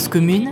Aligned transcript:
Commune 0.00 0.50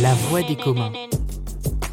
La 0.00 0.14
voix 0.14 0.42
des 0.42 0.56
communs. 0.56 0.92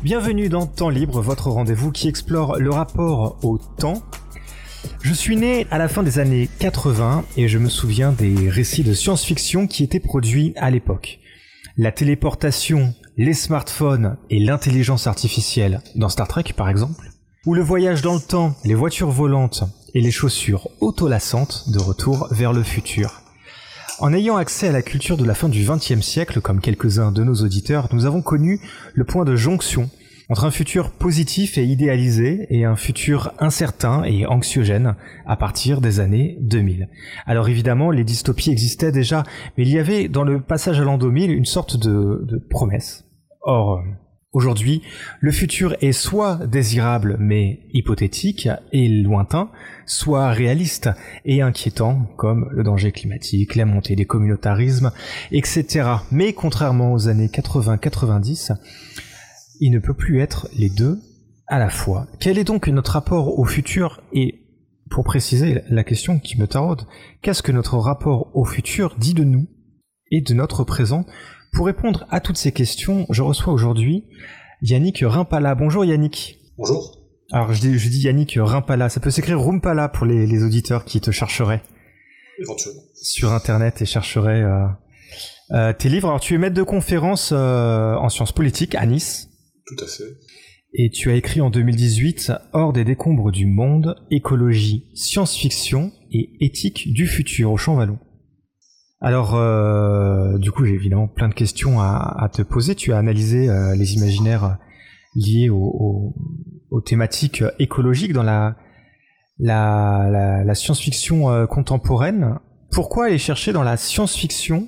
Bienvenue 0.02 0.50
dans 0.50 0.66
Temps 0.66 0.89
Libre, 0.89 1.21
votre 1.21 1.52
rendez-vous 1.52 1.92
qui 1.92 2.07
explore 2.07 2.57
le 2.57 2.71
rapport 2.71 3.38
au 3.44 3.60
temps. 3.60 4.02
Je 5.04 5.14
suis 5.14 5.36
né 5.36 5.68
à 5.70 5.78
la 5.78 5.88
fin 5.88 6.02
des 6.02 6.18
années 6.18 6.50
80 6.57 7.23
et 7.38 7.47
je 7.47 7.60
me 7.60 7.69
souviens 7.69 8.11
des 8.11 8.50
récits 8.50 8.83
de 8.83 8.94
science-fiction 8.94 9.68
qui 9.68 9.83
étaient 9.83 10.00
produits 10.00 10.54
à 10.55 10.71
l'époque. 10.71 11.19
La 11.78 11.91
téléportation, 11.91 12.96
les 13.19 13.33
smartphones 13.33 14.15
et 14.29 14.39
l'intelligence 14.39 15.05
artificielle 15.05 15.82
dans 15.96 16.07
Star 16.07 16.29
Trek 16.29 16.54
par 16.55 16.69
exemple, 16.69 17.11
ou 17.46 17.54
le 17.54 17.61
voyage 17.61 18.01
dans 18.01 18.14
le 18.14 18.21
temps, 18.21 18.55
les 18.64 18.75
voitures 18.75 19.11
volantes 19.11 19.65
et 19.93 20.00
les 20.00 20.10
chaussures 20.10 20.69
autolassantes 20.79 21.69
de 21.69 21.79
retour 21.79 22.29
vers 22.32 22.54
le 22.54 22.63
futur. 22.63 23.21
En 24.00 24.13
ayant 24.13 24.37
accès 24.37 24.69
à 24.69 24.71
la 24.71 24.82
culture 24.82 25.18
de 25.18 25.25
la 25.25 25.36
fin 25.36 25.50
du 25.50 25.65
XXe 25.65 26.00
siècle, 26.00 26.39
comme 26.39 26.61
quelques-uns 26.61 27.11
de 27.11 27.25
nos 27.25 27.36
auditeurs, 27.36 27.89
nous 27.91 28.05
avons 28.05 28.21
connu 28.21 28.61
le 28.93 29.04
point 29.04 29.25
de 29.25 29.36
jonction 29.36 29.89
entre 30.29 30.46
un 30.46 30.51
futur 30.51 30.91
positif 30.91 31.57
et 31.57 31.65
idéalisé 31.65 32.47
et 32.49 32.63
un 32.63 32.77
futur 32.77 33.33
incertain 33.38 34.05
et 34.05 34.27
anxiogène 34.27 34.95
à 35.25 35.36
partir 35.36 35.81
des 35.81 35.99
années 35.99 36.38
2000. 36.39 36.88
Alors 37.25 37.49
évidemment, 37.49 37.91
les 37.91 38.05
dystopies 38.05 38.52
existaient 38.52 38.94
déjà, 38.94 39.23
mais 39.57 39.66
il 39.66 39.69
y 39.69 39.79
avait 39.79 40.07
dans 40.07 40.23
le 40.23 40.39
passage 40.39 40.79
à 40.79 40.85
l'an 40.85 40.97
2000 40.97 41.31
une 41.31 41.45
sorte 41.45 41.75
de, 41.75 42.22
de 42.23 42.38
promesse. 42.38 43.08
Or, 43.41 43.83
Aujourd'hui, 44.31 44.83
le 45.21 45.31
futur 45.31 45.75
est 45.81 45.91
soit 45.91 46.45
désirable 46.45 47.17
mais 47.19 47.61
hypothétique 47.73 48.47
et 48.71 48.87
lointain, 48.87 49.49
soit 49.87 50.29
réaliste 50.29 50.91
et 51.25 51.41
inquiétant, 51.41 52.05
comme 52.15 52.47
le 52.51 52.61
danger 52.61 52.91
climatique, 52.91 53.55
la 53.55 53.65
montée 53.65 53.95
des 53.95 54.05
communautarismes, 54.05 54.91
etc. 55.31 55.89
Mais 56.11 56.33
contrairement 56.33 56.93
aux 56.93 57.07
années 57.07 57.25
80-90, 57.25 58.55
il 59.61 59.71
ne 59.71 59.79
peut 59.79 59.95
plus 59.95 60.21
être 60.21 60.47
les 60.55 60.69
deux 60.69 60.99
à 61.47 61.57
la 61.57 61.71
fois. 61.71 62.05
Quel 62.19 62.37
est 62.37 62.43
donc 62.43 62.67
notre 62.67 62.91
rapport 62.91 63.39
au 63.39 63.45
futur 63.45 63.99
et, 64.13 64.45
pour 64.91 65.03
préciser 65.03 65.63
la 65.69 65.83
question 65.83 66.19
qui 66.19 66.39
me 66.39 66.45
taraude, 66.45 66.83
qu'est-ce 67.23 67.41
que 67.41 67.51
notre 67.51 67.79
rapport 67.79 68.29
au 68.35 68.45
futur 68.45 68.95
dit 68.99 69.15
de 69.15 69.23
nous 69.23 69.47
et 70.11 70.21
de 70.21 70.35
notre 70.35 70.63
présent 70.63 71.03
pour 71.52 71.66
répondre 71.66 72.05
à 72.09 72.19
toutes 72.19 72.38
ces 72.38 72.52
questions, 72.52 73.05
je 73.09 73.22
reçois 73.22 73.53
aujourd'hui 73.53 74.05
Yannick 74.61 75.03
Rimpala. 75.05 75.56
Bonjour 75.56 75.86
Yannick. 75.86 76.39
Bonjour. 76.58 76.97
Alors 77.31 77.53
je 77.53 77.61
dis, 77.61 77.78
je 77.78 77.89
dis 77.89 78.02
Yannick 78.02 78.38
Rimpala, 78.39 78.89
ça 78.89 79.00
peut 79.00 79.11
s'écrire 79.11 79.41
Rumpala 79.41 79.88
pour 79.89 80.06
les, 80.06 80.44
auditeurs 80.44 80.83
qui 80.86 81.00
te 81.00 81.11
chercheraient. 81.11 81.61
Éventuellement. 82.39 82.81
Sur 82.95 83.33
internet 83.33 83.81
et 83.81 83.86
chercheraient 83.86 84.41
euh, 84.41 84.66
euh, 85.52 85.73
tes 85.73 85.89
livres. 85.89 86.08
Alors 86.08 86.19
tu 86.19 86.33
es 86.33 86.38
maître 86.38 86.56
de 86.56 86.64
conférence 86.64 87.31
euh, 87.33 87.95
en 87.95 88.09
sciences 88.09 88.31
politiques 88.31 88.75
à 88.75 88.86
Nice. 88.86 89.30
Tout 89.66 89.84
à 89.84 89.88
fait. 89.88 90.17
Et 90.73 90.89
tu 90.89 91.09
as 91.09 91.16
écrit 91.16 91.41
en 91.41 91.50
2018 91.50 92.31
Hors 92.53 92.73
des 92.73 92.84
décombres 92.84 93.31
du 93.31 93.45
monde, 93.45 93.95
écologie, 94.11 94.89
science-fiction 94.94 95.91
et 96.11 96.31
éthique 96.41 96.94
du 96.94 97.08
futur 97.08 97.52
au 97.52 97.58
Champ 97.58 97.75
Vallon. 97.75 97.97
Alors, 99.02 99.36
euh, 99.36 100.38
du 100.38 100.52
coup, 100.52 100.66
j'ai 100.66 100.73
évidemment 100.73 101.08
plein 101.08 101.30
de 101.30 101.33
questions 101.33 101.80
à, 101.80 102.30
te 102.33 102.42
poser. 102.42 102.75
Tu 102.75 102.92
as 102.92 102.97
analysé 102.97 103.50
euh, 103.50 103.75
les 103.75 103.94
imaginaires 103.94 104.57
liés 105.16 105.50
aux 105.50 106.13
thématiques 106.85 107.44
écologiques 107.59 108.13
dans 108.13 108.23
la, 108.23 108.56
science-fiction 110.53 111.29
euh, 111.29 111.46
contemporaine. 111.46 112.40
Pourquoi 112.72 113.06
aller 113.06 113.18
chercher 113.18 113.53
dans 113.53 113.63
la 113.63 113.78
science-fiction 113.78 114.68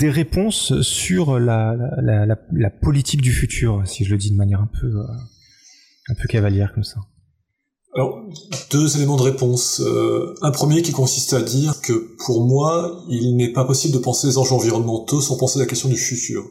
des 0.00 0.10
réponses 0.10 0.80
sur 0.82 1.38
la, 1.38 1.76
la, 2.02 2.70
politique 2.70 3.22
du 3.22 3.30
futur, 3.30 3.86
si 3.86 4.04
je 4.04 4.10
le 4.10 4.18
dis 4.18 4.32
de 4.32 4.36
manière 4.36 4.60
un 4.60 4.68
peu, 4.80 4.92
un 6.08 6.14
peu 6.14 6.26
cavalière 6.28 6.72
comme 6.74 6.82
ça? 6.82 6.98
Alors, 7.96 8.24
deux 8.72 8.96
éléments 8.96 9.16
de 9.16 9.22
réponse. 9.22 9.80
Euh, 9.80 10.34
un 10.42 10.50
premier 10.50 10.82
qui 10.82 10.90
consiste 10.90 11.32
à 11.32 11.40
dire 11.40 11.80
que 11.80 11.92
pour 12.24 12.44
moi, 12.44 13.04
il 13.08 13.36
n'est 13.36 13.52
pas 13.52 13.64
possible 13.64 13.94
de 13.94 14.00
penser 14.00 14.26
les 14.26 14.36
enjeux 14.36 14.54
environnementaux 14.54 15.20
sans 15.20 15.36
penser 15.36 15.60
la 15.60 15.66
question 15.66 15.88
du 15.88 15.96
futur. 15.96 16.44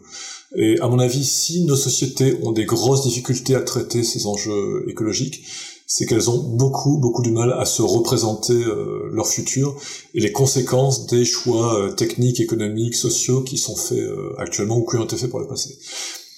Et 0.56 0.80
à 0.80 0.88
mon 0.88 1.00
avis, 1.00 1.26
si 1.26 1.66
nos 1.66 1.76
sociétés 1.76 2.38
ont 2.44 2.54
des 2.54 2.64
grosses 2.64 3.04
difficultés 3.04 3.56
à 3.56 3.62
traiter 3.62 4.04
ces 4.04 4.26
enjeux 4.26 4.86
écologiques, 4.88 5.44
c'est 5.86 6.06
qu'elles 6.06 6.30
ont 6.30 6.38
beaucoup, 6.56 6.98
beaucoup 6.98 7.24
de 7.24 7.32
mal 7.32 7.52
à 7.52 7.66
se 7.66 7.82
représenter 7.82 8.54
euh, 8.54 9.10
leur 9.12 9.28
futur 9.28 9.76
et 10.14 10.22
les 10.22 10.32
conséquences 10.32 11.08
des 11.08 11.26
choix 11.26 11.78
euh, 11.78 11.92
techniques, 11.92 12.40
économiques, 12.40 12.96
sociaux 12.96 13.42
qui 13.42 13.58
sont 13.58 13.76
faits 13.76 14.00
actuellement 14.38 14.78
ou 14.78 14.86
qui 14.86 14.96
ont 14.96 15.04
été 15.04 15.18
faits 15.18 15.30
pour 15.30 15.42
le 15.42 15.48
passé. 15.48 15.78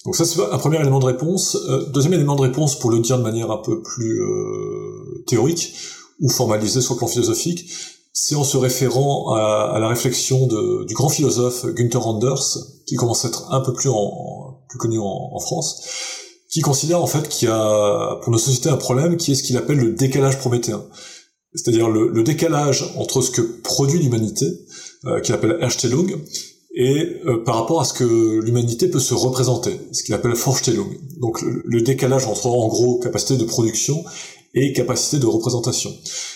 Donc 0.05 0.16
ça, 0.16 0.23
c'est 0.23 0.39
un 0.39 0.57
premier 0.57 0.79
élément 0.79 0.99
de 0.99 1.05
réponse. 1.05 1.55
Euh, 1.55 1.85
deuxième 1.88 2.13
élément 2.13 2.35
de 2.35 2.41
réponse, 2.41 2.77
pour 2.77 2.91
le 2.91 2.99
dire 2.99 3.17
de 3.17 3.23
manière 3.23 3.51
un 3.51 3.57
peu 3.57 3.81
plus 3.81 4.21
euh, 4.21 5.23
théorique 5.25 5.73
ou 6.21 6.29
formalisée 6.29 6.79
sur 6.81 6.93
le 6.93 6.99
plan 6.99 7.07
philosophique, 7.07 7.69
c'est 8.13 8.35
en 8.35 8.44
se 8.44 8.55
référant 8.55 9.33
à, 9.33 9.77
la 9.79 9.89
réflexion 9.89 10.47
du 10.47 10.94
grand 10.94 11.09
philosophe 11.09 11.65
Günther 11.65 12.07
Anders, 12.07 12.57
qui 12.88 12.95
commence 12.95 13.25
à 13.25 13.27
être 13.27 13.51
un 13.51 13.59
peu 13.59 13.73
plus, 13.73 13.89
en, 13.89 14.61
plus 14.69 14.77
connu 14.77 14.97
en, 14.99 15.38
France, 15.39 15.83
qui 16.49 16.61
considère 16.61 17.03
en 17.03 17.07
fait 17.07 17.27
qu'il 17.27 17.49
y 17.49 17.51
a 17.51 18.15
pour 18.21 18.31
nos 18.31 18.38
sociétés 18.38 18.69
un 18.69 18.77
problème 18.77 19.17
qui 19.17 19.33
est 19.33 19.35
ce 19.35 19.44
qu'il 19.44 19.57
appelle 19.57 19.79
le 19.79 19.91
décalage 19.91 20.39
prométhéen. 20.39 20.81
C'est-à-dire 21.55 21.89
le, 21.89 22.07
le, 22.07 22.23
décalage 22.23 22.85
entre 22.95 23.21
ce 23.21 23.31
que 23.31 23.41
produit 23.41 23.99
l'humanité, 23.99 24.45
euh, 25.05 25.19
qu'il 25.19 25.35
appelle 25.35 25.57
Erstellung, 25.61 26.15
et 26.75 27.22
euh, 27.25 27.41
par 27.44 27.56
rapport 27.56 27.80
à 27.80 27.86
ce 27.86 27.94
que 27.94 28.41
l'humanité 28.41 28.90
peut 28.90 29.00
se 29.00 29.13
représenter, 29.13 29.80
ce 29.94 30.03
qu'il 30.03 30.13
appelle 30.13 30.34
Vorstellung. 30.34 30.90
Donc 31.19 31.41
le, 31.41 31.81
décalage 31.81 32.28
entre 32.28 32.47
en 32.47 32.68
gros 32.68 33.00
capacité 33.00 33.38
de 33.38 33.46
production 33.46 34.03
et 34.53 34.74
capacité 34.74 35.18
de 35.18 35.25
représentation. 35.25 35.91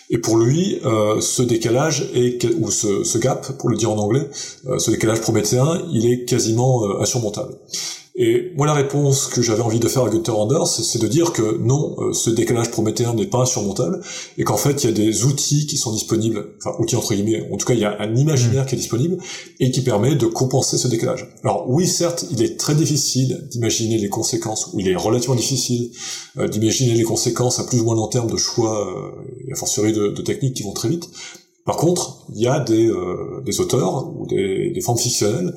Et 0.10 0.18
pour 0.18 0.38
lui, 0.38 0.80
euh, 0.86 1.20
ce 1.20 1.42
décalage 1.42 2.10
est, 2.14 2.46
ou 2.60 2.72
ce, 2.72 3.18
gap, 3.18 3.58
pour 3.58 3.70
le 3.70 3.76
dire 3.76 3.92
en 3.92 3.98
anglais, 3.98 4.28
euh, 4.68 4.80
ce 4.80 4.92
décalage 4.92 5.22
prométhéen, 5.22 5.82
il 5.92 6.06
est 6.06 6.26
quasiment 6.26 7.00
insurmontable. 7.00 7.58
Et 8.22 8.52
moi, 8.58 8.68
la 8.68 8.74
réponse 8.74 9.28
que 9.28 9.42
j'avais 9.42 9.62
envie 9.62 9.80
de 9.80 9.88
faire 9.88 10.04
à 10.04 10.10
Gunther 10.10 10.38
Anders, 10.38 10.68
c'est 10.68 11.02
de 11.02 11.08
dire 11.08 11.32
que 11.32 11.58
non, 11.58 11.96
euh, 12.00 12.12
ce 12.12 12.30
décalage 12.30 12.70
prométhéen 12.70 13.14
n'est 13.14 13.28
pas 13.28 13.38
insurmontable, 13.40 14.02
et 14.38 14.44
qu'en 14.44 14.58
fait, 14.58 14.84
il 14.84 14.88
y 14.88 14.90
a 14.90 14.94
des 14.94 15.24
outils 15.24 15.68
qui 15.68 15.78
sont 15.78 15.94
disponibles, 15.94 16.54
enfin, 16.58 16.76
outils 16.80 16.98
entre 16.98 17.14
guillemets, 17.14 17.48
en 17.50 17.56
tout 17.56 17.66
cas, 17.66 17.76
il 17.76 17.80
y 17.80 17.86
a 17.86 17.96
un 18.02 18.14
imaginaire 18.18 18.66
qui 18.66 18.76
est 18.76 18.78
disponible, 18.78 19.20
et 19.62 19.72
qui 19.72 19.80
permet 19.80 20.16
de 20.16 20.26
compenser 20.26 20.78
ce 20.78 20.90
décalage. 20.90 21.34
Alors 21.46 21.70
oui, 21.70 21.88
certes, 21.88 22.26
il 22.30 22.44
est 22.44 22.60
très 22.60 22.76
difficile 22.76 23.48
d'imaginer 23.50 23.98
les 23.98 24.10
conséquences, 24.10 24.70
ou 24.74 24.82
il 24.82 24.90
est 24.90 24.98
relativement 24.98 25.36
difficile 25.36 25.92
euh, 26.40 26.50
d'imaginer 26.50 26.96
les 26.96 27.04
conséquences 27.04 27.60
à 27.60 27.64
plus 27.64 27.80
ou 27.80 27.86
moins 27.86 27.96
long 27.96 28.10
terme 28.10 28.30
de 28.30 28.36
choix, 28.36 28.86
euh, 28.86 29.48
et 29.48 29.54
a 29.54 29.56
fortiori 29.56 29.94
de, 29.94 30.10
de 30.10 30.22
techniques 30.22 30.56
qui 30.56 30.64
vont 30.64 30.74
très 30.74 30.90
vite, 30.90 31.10
par 31.66 31.78
contre, 31.78 32.26
il 32.34 32.42
y 32.42 32.48
a 32.48 32.60
des, 32.60 32.88
euh, 32.88 33.42
des 33.46 33.62
auteurs 33.62 34.12
ou 34.18 34.26
des, 34.26 34.72
des, 34.72 34.82
formes 34.82 34.98
fictionnelles 34.98 35.54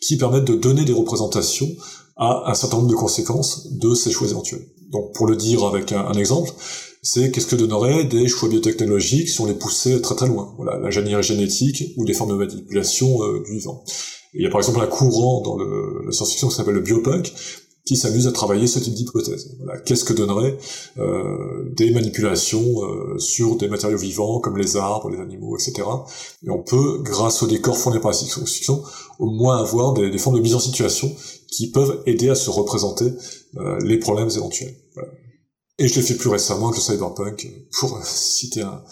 qui 0.00 0.16
permettent 0.16 0.44
de 0.44 0.54
donner 0.54 0.84
des 0.84 0.92
représentations 0.92 1.68
à 2.16 2.50
un 2.50 2.54
certain 2.54 2.78
nombre 2.78 2.88
de 2.88 2.94
conséquences 2.94 3.72
de 3.72 3.94
ces 3.94 4.10
choix 4.10 4.28
éventuels. 4.28 4.66
Donc 4.90 5.14
pour 5.14 5.26
le 5.26 5.36
dire 5.36 5.64
avec 5.64 5.92
un, 5.92 6.12
exemple, 6.14 6.50
c'est 7.02 7.30
qu'est-ce 7.30 7.46
que 7.46 7.56
donneraient 7.56 8.04
des 8.04 8.28
choix 8.28 8.48
biotechnologiques 8.48 9.28
si 9.28 9.40
on 9.40 9.46
les 9.46 9.54
poussait 9.54 10.00
très 10.00 10.14
très 10.14 10.26
loin? 10.26 10.54
Voilà, 10.56 10.78
l'ingénierie 10.78 11.22
génétique 11.22 11.92
ou 11.96 12.04
des 12.04 12.14
formes 12.14 12.30
de 12.30 12.36
manipulation 12.36 13.22
euh, 13.22 13.42
du 13.44 13.52
vivant. 13.52 13.84
il 14.34 14.42
y 14.42 14.46
a 14.46 14.50
par 14.50 14.60
exemple 14.60 14.80
un 14.80 14.86
courant 14.86 15.42
dans 15.42 15.56
la 15.58 16.12
science-fiction 16.12 16.48
qui 16.48 16.54
s'appelle 16.54 16.74
le 16.74 16.80
biopunk, 16.80 17.32
qui 17.86 17.96
s'amuse 17.96 18.26
à 18.26 18.32
travailler 18.32 18.66
ce 18.66 18.80
type 18.80 18.94
d'hypothèse. 18.94 19.56
Voilà. 19.58 19.80
Qu'est-ce 19.80 20.04
que 20.04 20.12
donnerait 20.12 20.58
euh, 20.98 21.70
des 21.72 21.92
manipulations 21.92 22.82
euh, 22.82 23.18
sur 23.18 23.56
des 23.56 23.68
matériaux 23.68 23.96
vivants 23.96 24.40
comme 24.40 24.58
les 24.58 24.76
arbres, 24.76 25.08
les 25.08 25.20
animaux, 25.20 25.56
etc. 25.56 25.88
Et 26.44 26.50
on 26.50 26.62
peut, 26.62 27.00
grâce 27.02 27.42
au 27.42 27.46
décor 27.46 27.78
fourni 27.78 28.00
par 28.00 28.10
la 28.10 28.16
science-fiction, 28.16 28.82
au 29.20 29.30
moins 29.30 29.58
avoir 29.62 29.94
des, 29.94 30.10
des, 30.10 30.18
formes 30.18 30.36
de 30.36 30.42
mise 30.42 30.54
en 30.56 30.60
situation 30.60 31.14
qui 31.48 31.70
peuvent 31.70 32.02
aider 32.06 32.28
à 32.28 32.34
se 32.34 32.50
représenter 32.50 33.12
euh, 33.56 33.78
les 33.84 33.98
problèmes 33.98 34.30
éventuels. 34.30 34.74
Voilà. 34.94 35.10
Et 35.78 35.86
je 35.86 35.94
l'ai 35.94 36.02
fait 36.02 36.16
plus 36.16 36.30
récemment 36.30 36.68
avec 36.68 36.78
le 36.78 36.82
cyberpunk, 36.82 37.48
pour 37.78 38.00
citer 38.04 38.62
un, 38.62 38.82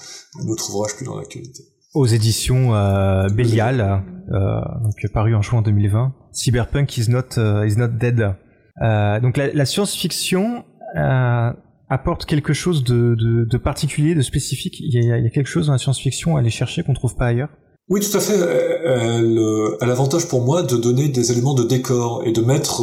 un 0.41 0.49
autre 0.49 0.71
ouvrage 0.71 0.95
plus 0.95 1.05
dans 1.05 1.17
l'actualité 1.17 1.65
aux 1.95 2.07
éditions 2.07 2.75
euh, 2.75 3.29
Bélial, 3.29 4.03
euh, 4.33 4.61
donc 4.83 4.95
paru 5.13 5.35
en 5.35 5.43
juin 5.43 5.63
2020. 5.63 6.13
Cyberpunk 6.33 6.99
is 6.99 7.09
not 7.09 7.39
uh, 7.39 7.65
is 7.65 7.77
not 7.77 7.89
dead. 7.89 8.35
Euh, 8.83 9.21
donc 9.21 9.37
la, 9.37 9.67
science-fiction 9.67 10.65
euh, 10.97 11.51
apporte 11.89 12.27
quelque 12.27 12.53
chose 12.53 12.85
de, 12.85 13.57
particulier, 13.59 14.15
de 14.15 14.23
spécifique. 14.23 14.77
Il 14.81 15.05
y, 15.05 15.13
a, 15.13 15.31
quelque 15.31 15.47
chose 15.47 15.67
dans 15.67 15.73
la 15.73 15.79
science-fiction 15.79 16.37
à 16.37 16.41
aller 16.41 16.51
chercher 16.51 16.83
qu'on 16.83 16.95
trouve 16.95 17.17
pas 17.17 17.27
ailleurs? 17.27 17.51
Oui, 17.89 18.01
tout 18.01 18.17
à 18.17 18.21
fait. 18.21 18.35
Elle, 18.35 19.39
a 19.81 19.87
l'avantage 19.87 20.27
pour 20.27 20.43
moi 20.43 20.63
de 20.63 20.77
donner 20.77 21.09
des 21.09 21.33
éléments 21.33 21.55
de 21.55 21.65
décor 21.65 22.23
et 22.25 22.33
de 22.33 22.41
mettre 22.41 22.83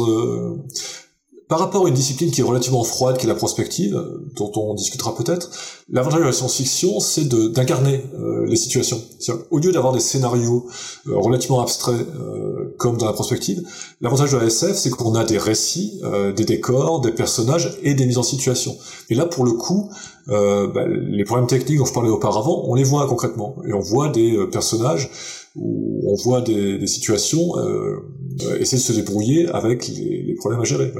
par 1.52 1.60
rapport 1.60 1.84
à 1.84 1.88
une 1.90 1.94
discipline 1.94 2.30
qui 2.30 2.40
est 2.40 2.44
relativement 2.44 2.82
froide, 2.82 3.18
qui 3.18 3.26
est 3.26 3.28
la 3.28 3.34
prospective, 3.34 4.02
dont 4.36 4.50
on 4.56 4.72
discutera 4.72 5.14
peut-être, 5.14 5.50
l'avantage 5.90 6.20
de 6.20 6.24
la 6.24 6.32
science-fiction, 6.32 6.98
c'est 6.98 7.28
d'incarner 7.28 8.02
euh, 8.18 8.46
les 8.46 8.56
situations. 8.56 8.98
Au 9.50 9.58
lieu 9.58 9.70
d'avoir 9.70 9.92
des 9.92 10.00
scénarios 10.00 10.66
euh, 11.08 11.18
relativement 11.18 11.60
abstraits, 11.60 12.06
euh, 12.18 12.74
comme 12.78 12.96
dans 12.96 13.04
la 13.04 13.12
prospective, 13.12 13.62
l'avantage 14.00 14.32
de 14.32 14.38
la 14.38 14.46
SF, 14.46 14.78
c'est 14.78 14.88
qu'on 14.88 15.14
a 15.14 15.24
des 15.24 15.36
récits, 15.36 16.00
des 16.34 16.44
décors, 16.46 17.02
des 17.02 17.12
personnages 17.12 17.76
et 17.82 17.92
des 17.92 18.06
mises 18.06 18.16
en 18.16 18.22
situation. 18.22 18.74
Et 19.10 19.14
là, 19.14 19.26
pour 19.26 19.44
le 19.44 19.52
coup, 19.52 19.90
bah, 20.28 20.86
les 20.88 21.24
problèmes 21.24 21.48
techniques 21.48 21.76
dont 21.76 21.84
je 21.84 21.92
parlais 21.92 22.08
auparavant, 22.08 22.64
on 22.66 22.74
les 22.74 22.84
voit 22.84 23.06
concrètement. 23.08 23.56
Et 23.68 23.74
on 23.74 23.80
voit 23.80 24.08
des 24.08 24.38
personnages, 24.50 25.10
où 25.54 26.00
on 26.10 26.14
voit 26.14 26.40
des, 26.40 26.86
situations 26.86 27.58
euh, 27.58 28.00
essayer 28.58 28.78
de 28.78 28.82
se 28.82 28.92
débrouiller 28.92 29.48
avec 29.48 29.88
les, 29.88 30.34
problèmes 30.38 30.60
à 30.60 30.64
gérer. 30.64 30.92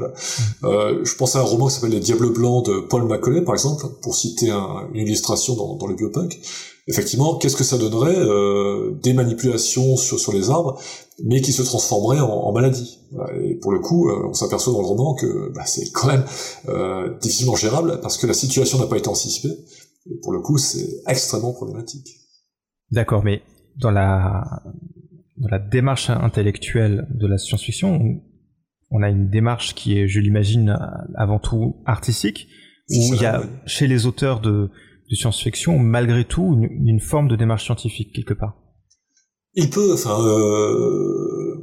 Euh, 0.63 1.03
je 1.03 1.15
pense 1.15 1.35
à 1.35 1.39
un 1.39 1.43
roman 1.43 1.67
qui 1.67 1.75
s'appelle 1.75 1.91
Les 1.91 1.99
Diables 1.99 2.31
Blancs 2.31 2.65
de 2.65 2.79
Paul 2.79 3.03
Macaulay, 3.07 3.41
par 3.41 3.55
exemple, 3.55 3.85
pour 4.01 4.15
citer 4.15 4.51
un, 4.51 4.87
une 4.93 5.07
illustration 5.07 5.55
dans, 5.55 5.87
le 5.87 5.95
biopunk. 5.95 6.39
Effectivement, 6.87 7.37
qu'est-ce 7.37 7.55
que 7.55 7.63
ça 7.63 7.77
donnerait 7.77 8.17
euh, 8.17 8.91
Des 9.01 9.13
manipulations 9.13 9.95
sur, 9.95 10.33
les 10.33 10.49
arbres, 10.49 10.79
mais 11.23 11.41
qui 11.41 11.53
se 11.53 11.61
transformeraient 11.61 12.19
en, 12.19 12.51
maladie. 12.51 12.99
Et 13.41 13.55
pour 13.55 13.71
le 13.71 13.79
coup, 13.79 14.09
euh, 14.09 14.27
on 14.27 14.33
s'aperçoit 14.33 14.73
dans 14.73 14.81
le 14.81 14.87
roman 14.87 15.15
que 15.15 15.51
bah, 15.53 15.63
c'est 15.65 15.91
quand 15.91 16.07
même 16.07 16.25
euh, 16.67 17.17
difficilement 17.19 17.55
gérable 17.55 17.99
parce 18.01 18.17
que 18.17 18.27
la 18.27 18.33
situation 18.33 18.79
n'a 18.79 18.87
pas 18.87 18.97
été 18.97 19.07
anticipée. 19.07 19.55
Et 20.09 20.15
pour 20.21 20.33
le 20.33 20.41
coup, 20.41 20.57
c'est 20.57 20.89
extrêmement 21.07 21.53
problématique. 21.53 22.19
D'accord, 22.91 23.23
mais 23.23 23.41
dans 23.77 23.91
la 23.91 24.43
la 25.49 25.59
démarche 25.59 26.09
intellectuelle 26.09 27.07
de 27.09 27.27
la 27.27 27.37
science-fiction, 27.37 28.21
on 28.91 29.01
a 29.01 29.09
une 29.09 29.29
démarche 29.29 29.73
qui 29.73 29.97
est, 29.97 30.07
je 30.07 30.19
l'imagine, 30.19 30.77
avant 31.15 31.39
tout 31.39 31.77
artistique, 31.85 32.47
où 32.89 33.13
il 33.13 33.21
y 33.21 33.25
a 33.25 33.43
chez 33.65 33.87
les 33.87 34.05
auteurs 34.05 34.39
de, 34.39 34.69
science-fiction, 35.11 35.77
malgré 35.77 36.25
tout, 36.25 36.57
une, 36.59 36.99
forme 36.99 37.27
de 37.27 37.35
démarche 37.35 37.65
scientifique 37.65 38.13
quelque 38.13 38.33
part. 38.33 38.55
Il 39.53 39.69
peut, 39.69 39.93
enfin, 39.93 40.19
euh, 40.25 41.55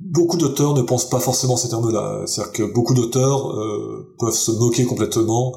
beaucoup 0.00 0.36
d'auteurs 0.36 0.74
ne 0.74 0.82
pensent 0.82 1.10
pas 1.10 1.18
forcément 1.18 1.56
ces 1.56 1.68
termes-là. 1.68 2.22
C'est-à-dire 2.26 2.52
que 2.52 2.72
beaucoup 2.72 2.94
d'auteurs 2.94 3.50
euh, 3.50 4.14
peuvent 4.20 4.32
se 4.32 4.52
moquer 4.52 4.84
complètement 4.84 5.52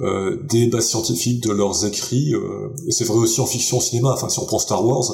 euh, 0.00 0.42
des 0.50 0.66
bases 0.66 0.88
scientifiques 0.88 1.40
de 1.44 1.52
leurs 1.52 1.86
écrits, 1.86 2.32
et 2.88 2.90
c'est 2.90 3.04
vrai 3.04 3.18
aussi 3.18 3.40
en 3.40 3.46
fiction, 3.46 3.78
au 3.78 3.80
cinéma. 3.80 4.10
Enfin, 4.12 4.28
si 4.28 4.40
on 4.40 4.46
prend 4.46 4.58
Star 4.58 4.84
Wars, 4.84 5.04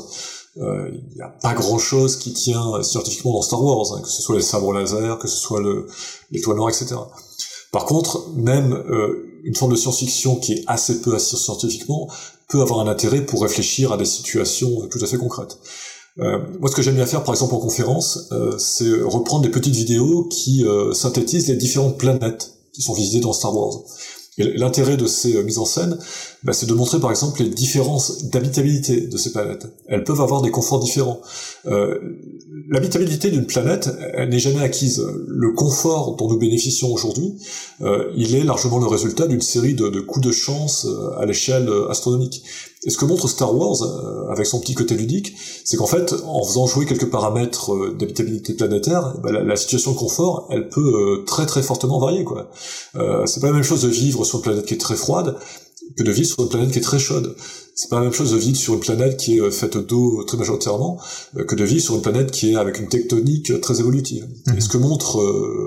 il 0.57 0.63
euh, 0.63 0.91
n'y 1.15 1.23
a 1.23 1.29
pas 1.29 1.55
grand 1.55 1.79
chose 1.79 2.17
qui 2.17 2.33
tient 2.33 2.83
scientifiquement 2.83 3.33
dans 3.33 3.43
Star 3.43 3.63
Wars, 3.63 3.95
hein, 3.95 4.01
que 4.03 4.09
ce 4.09 4.23
soit 4.23 4.37
les 4.37 4.43
sabres 4.43 4.73
laser, 4.73 5.19
que 5.19 5.27
ce 5.27 5.37
soit 5.37 5.61
l'étoile 6.31 6.57
noire, 6.57 6.69
etc. 6.69 6.95
Par 7.75 7.87
contre, 7.87 8.29
même 8.37 8.73
euh, 8.73 9.41
une 9.43 9.57
forme 9.57 9.73
de 9.73 9.77
science-fiction 9.77 10.37
qui 10.37 10.53
est 10.53 10.65
assez 10.69 11.01
peu 11.01 11.13
assise 11.13 11.41
scientifiquement 11.41 12.09
peut 12.49 12.61
avoir 12.61 12.79
un 12.79 12.87
intérêt 12.87 13.27
pour 13.27 13.43
réfléchir 13.43 13.91
à 13.91 13.97
des 13.97 14.05
situations 14.05 14.87
tout 14.93 15.01
à 15.03 15.07
fait 15.09 15.17
concrètes. 15.17 15.59
Euh, 16.21 16.39
moi, 16.61 16.71
ce 16.71 16.77
que 16.77 16.83
j'aime 16.83 16.95
bien 16.95 17.07
faire, 17.07 17.25
par 17.25 17.35
exemple 17.35 17.57
en 17.57 17.59
conférence, 17.59 18.29
euh, 18.31 18.57
c'est 18.59 19.03
reprendre 19.03 19.43
des 19.43 19.51
petites 19.51 19.75
vidéos 19.75 20.29
qui 20.31 20.65
synthétisent 20.93 21.49
les 21.49 21.57
différentes 21.57 21.99
planètes 21.99 22.55
qui 22.73 22.81
sont 22.81 22.95
visitées 22.95 23.19
dans 23.19 23.33
Star 23.33 23.57
Wars. 23.57 23.81
L'intérêt 24.37 24.97
de 24.97 25.07
ces 25.07 25.43
mises 25.45 25.59
en 25.59 25.65
scène, 25.65 25.97
bah, 26.43 26.53
c'est 26.53 26.67
de 26.67 26.75
montrer 26.75 26.99
par 26.99 27.11
exemple 27.11 27.43
les 27.43 27.49
différences 27.49 28.25
d'habitabilité 28.31 29.03
de 29.03 29.17
ces 29.17 29.31
planètes. 29.33 29.67
Elles 29.87 30.03
peuvent 30.03 30.21
avoir 30.21 30.43
des 30.43 30.51
conforts 30.51 30.81
différents. 30.81 31.21
Euh, 31.67 31.99
L'habitabilité 32.69 33.31
d'une 33.31 33.47
planète, 33.47 33.91
elle 34.15 34.31
n'est 34.31 34.39
jamais 34.39 34.63
acquise. 34.63 35.05
Le 35.27 35.53
confort 35.53 36.17
dont 36.17 36.29
nous 36.29 36.39
bénéficions 36.39 36.91
aujourd'hui, 36.93 37.35
euh, 37.83 38.11
il 38.17 38.35
est 38.35 38.45
largement 38.45 38.79
le 38.79 38.87
résultat 38.87 39.27
d'une 39.27 39.43
série 39.43 39.75
de, 39.75 40.01
coups 40.01 40.27
de 40.27 40.33
chance 40.33 40.87
euh, 40.87 41.19
à 41.19 41.27
l'échelle 41.27 41.69
euh, 41.69 41.91
astronomique. 41.91 42.43
Et 42.87 42.91
ce 42.91 42.99
que 42.99 43.05
montre 43.05 43.29
Star 43.29 43.55
Wars, 43.57 43.83
euh, 43.83 44.31
avec 44.31 44.47
son 44.47 44.61
petit 44.61 44.75
côté 44.75 44.95
ludique, 44.95 45.35
c'est 45.65 45.77
qu'en 45.77 45.87
fait, 45.87 46.15
en 46.27 46.45
faisant 46.45 46.67
jouer 46.67 46.87
quelques 46.87 47.11
paramètres 47.11 47.95
d'habitabilité 47.99 48.55
planétaire, 48.55 49.15
bah, 49.23 49.33
la, 49.33 49.43
la, 49.43 49.57
situation 49.57 49.93
de 49.93 49.97
confort, 49.97 50.49
elle 50.51 50.69
peut 50.69 51.25
très 51.27 51.47
très 51.47 51.63
fortement 51.63 51.99
varier. 51.99 52.25
quoi. 52.25 52.51
c'est 53.27 53.41
pas 53.41 53.49
la 53.49 53.53
même 53.53 53.63
chose 53.63 53.83
de 53.83 53.89
vivre 53.89 54.25
sur 54.25 54.39
une 54.39 54.43
planète 54.43 54.67
qui 54.67 54.75
est 54.75 54.79
très 54.79 54.97
froide 54.97 55.37
que 55.97 56.03
de 56.03 56.11
vivre 56.11 56.29
sur 56.29 56.43
une 56.43 56.49
planète 56.49 56.73
qui 56.73 56.79
est 56.79 56.83
très 56.83 56.99
chaude. 56.99 57.37
C'est 57.75 57.91
pas 57.91 57.97
la 57.97 58.03
même 58.03 58.13
chose 58.13 58.33
de 58.33 58.37
vivre 58.37 58.57
sur 58.57 58.75
une 58.75 58.81
planète 58.81 59.17
qui 59.17 59.37
est 59.37 59.41
euh, 59.41 59.51
faite 59.51 59.77
d'eau 59.77 60.23
très 60.25 60.37
majoritairement 60.37 61.01
euh, 61.37 61.45
que 61.45 61.55
de 61.55 61.65
vivre 61.65 61.83
sur 61.83 61.95
une 61.97 62.03
planète 62.03 62.31
qui 62.31 62.53
est 62.53 62.57
avec 62.57 62.79
une 62.79 62.89
tectonique 62.89 63.51
euh, 63.51 63.59
très 63.59 63.81
évolutive. 63.81 64.27
Et 64.57 64.61
ce 64.61 64.69
que 64.69 64.79
montre 64.79 65.21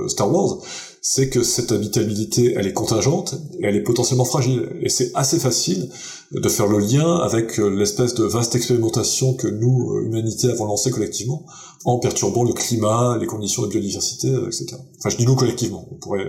Star 0.07 0.31
Wars, 0.31 0.59
c'est 1.01 1.29
que 1.29 1.43
cette 1.43 1.71
habitabilité, 1.71 2.53
elle 2.55 2.67
est 2.67 2.73
contingente 2.73 3.35
et 3.59 3.65
elle 3.65 3.75
est 3.75 3.83
potentiellement 3.83 4.25
fragile. 4.25 4.69
Et 4.81 4.89
c'est 4.89 5.11
assez 5.15 5.39
facile 5.39 5.89
de 6.31 6.49
faire 6.49 6.67
le 6.67 6.79
lien 6.79 7.17
avec 7.17 7.57
l'espèce 7.57 8.13
de 8.15 8.23
vaste 8.25 8.55
expérimentation 8.55 9.33
que 9.33 9.47
nous, 9.47 10.01
humanité, 10.05 10.49
avons 10.49 10.65
lancée 10.65 10.91
collectivement, 10.91 11.45
en 11.85 11.99
perturbant 11.99 12.43
le 12.43 12.53
climat, 12.53 13.17
les 13.19 13.27
conditions 13.27 13.61
de 13.63 13.67
biodiversité, 13.67 14.27
etc. 14.27 14.75
Enfin, 14.99 15.09
je 15.09 15.17
dis 15.17 15.25
nous 15.25 15.35
collectivement. 15.35 15.87
On 15.91 15.95
pourrait 15.95 16.25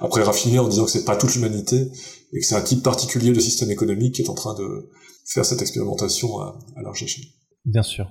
après 0.00 0.22
raffiner 0.22 0.58
en 0.58 0.68
disant 0.68 0.84
que 0.84 0.90
c'est 0.90 1.04
pas 1.04 1.16
toute 1.16 1.34
l'humanité 1.34 1.88
et 2.32 2.40
que 2.40 2.46
c'est 2.46 2.56
un 2.56 2.62
type 2.62 2.82
particulier 2.82 3.32
de 3.32 3.40
système 3.40 3.70
économique 3.70 4.14
qui 4.14 4.22
est 4.22 4.28
en 4.28 4.34
train 4.34 4.54
de 4.54 4.88
faire 5.26 5.44
cette 5.44 5.62
expérimentation 5.62 6.40
à, 6.40 6.58
à 6.76 6.82
large 6.82 7.02
échelle. 7.02 7.24
Bien 7.64 7.82
sûr, 7.82 8.10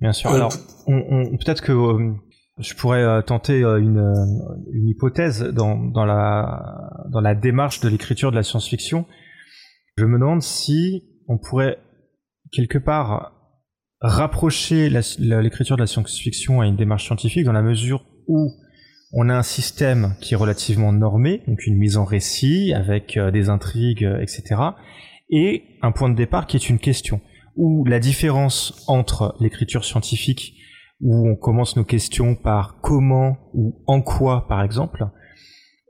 bien 0.00 0.12
sûr. 0.12 0.30
Euh, 0.30 0.34
Alors, 0.34 0.52
on, 0.86 1.36
peut-être 1.36 1.62
que 1.62 1.72
euh, 1.72 2.12
je 2.58 2.74
pourrais 2.74 3.02
euh, 3.02 3.22
tenter 3.22 3.60
une, 3.60 4.14
une 4.72 4.88
hypothèse 4.88 5.42
dans, 5.42 6.04
la, 6.04 7.04
dans 7.10 7.20
la 7.20 7.34
démarche 7.34 7.80
de 7.80 7.88
l'écriture 7.88 8.30
de 8.30 8.36
la 8.36 8.42
science-fiction. 8.42 9.06
Je 9.96 10.04
me 10.04 10.18
demande 10.18 10.42
si 10.42 11.04
on 11.28 11.38
pourrait 11.38 11.78
quelque 12.52 12.78
part 12.78 13.32
rapprocher 14.00 14.90
l'écriture 14.90 15.76
de 15.76 15.82
la 15.82 15.86
science-fiction 15.86 16.60
à 16.60 16.66
une 16.66 16.76
démarche 16.76 17.06
scientifique 17.06 17.44
dans 17.44 17.52
la 17.52 17.62
mesure 17.62 18.04
où 18.26 18.50
on 19.12 19.28
a 19.28 19.34
un 19.34 19.42
système 19.42 20.14
qui 20.20 20.34
est 20.34 20.36
relativement 20.36 20.92
normé, 20.92 21.42
donc 21.46 21.66
une 21.66 21.76
mise 21.76 21.96
en 21.96 22.04
récit 22.04 22.72
avec 22.74 23.16
euh, 23.16 23.30
des 23.30 23.48
intrigues, 23.48 24.04
euh, 24.04 24.20
etc. 24.20 24.60
Et 25.30 25.64
un 25.82 25.92
point 25.92 26.10
de 26.10 26.14
départ 26.14 26.46
qui 26.46 26.56
est 26.56 26.68
une 26.68 26.78
question, 26.78 27.20
où 27.56 27.84
la 27.84 27.98
différence 27.98 28.84
entre 28.88 29.34
l'écriture 29.40 29.84
scientifique, 29.84 30.55
où 31.00 31.28
on 31.28 31.36
commence 31.36 31.76
nos 31.76 31.84
questions 31.84 32.34
par 32.34 32.80
comment 32.80 33.36
ou 33.54 33.82
en 33.86 34.00
quoi, 34.02 34.46
par 34.48 34.62
exemple, 34.62 35.06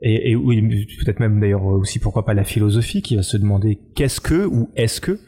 et, 0.01 0.35
peut-être 0.35 1.19
même 1.19 1.39
d'ailleurs 1.39 1.65
aussi 1.65 1.99
pourquoi 1.99 2.23
pas 2.23 2.33
la 2.33 2.43
philosophie 2.43 3.01
qui 3.01 3.15
va 3.15 3.23
se 3.23 3.37
demander 3.37 3.79
qu'est-ce 3.95 4.21
que 4.21 4.45
ou 4.45 4.69
est-ce 4.75 5.01
que. 5.01 5.19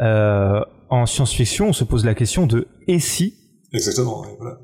Euh, 0.00 0.60
en 0.90 1.06
science-fiction, 1.06 1.68
on 1.68 1.72
se 1.72 1.84
pose 1.84 2.04
la 2.04 2.14
question 2.14 2.46
de 2.46 2.68
et 2.86 2.98
si? 2.98 3.34
Exactement. 3.72 4.22
Voilà. 4.38 4.58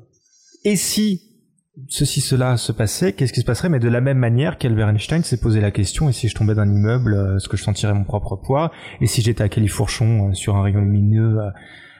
Et 0.63 0.75
si 0.75 1.29
ceci, 1.87 2.21
cela 2.21 2.57
se 2.57 2.71
passait, 2.71 3.13
qu'est-ce 3.13 3.33
qui 3.33 3.39
se 3.39 3.45
passerait? 3.45 3.69
Mais 3.69 3.79
de 3.79 3.87
la 3.87 4.01
même 4.01 4.17
manière 4.17 4.57
qu'Albert 4.57 4.89
Einstein 4.89 5.23
s'est 5.23 5.39
posé 5.39 5.61
la 5.61 5.71
question, 5.71 6.09
et 6.09 6.13
si 6.13 6.27
je 6.27 6.35
tombais 6.35 6.55
d'un 6.55 6.69
immeuble, 6.69 7.13
euh, 7.13 7.37
est-ce 7.37 7.47
que 7.47 7.57
je 7.57 7.63
sentirais 7.63 7.93
mon 7.93 8.03
propre 8.03 8.35
poids? 8.35 8.71
Et 9.01 9.07
si 9.07 9.21
j'étais 9.21 9.43
à 9.43 9.49
Califourchon 9.49 10.29
euh, 10.29 10.33
sur 10.33 10.55
un 10.55 10.61
rayon 10.61 10.81
lumineux, 10.81 11.39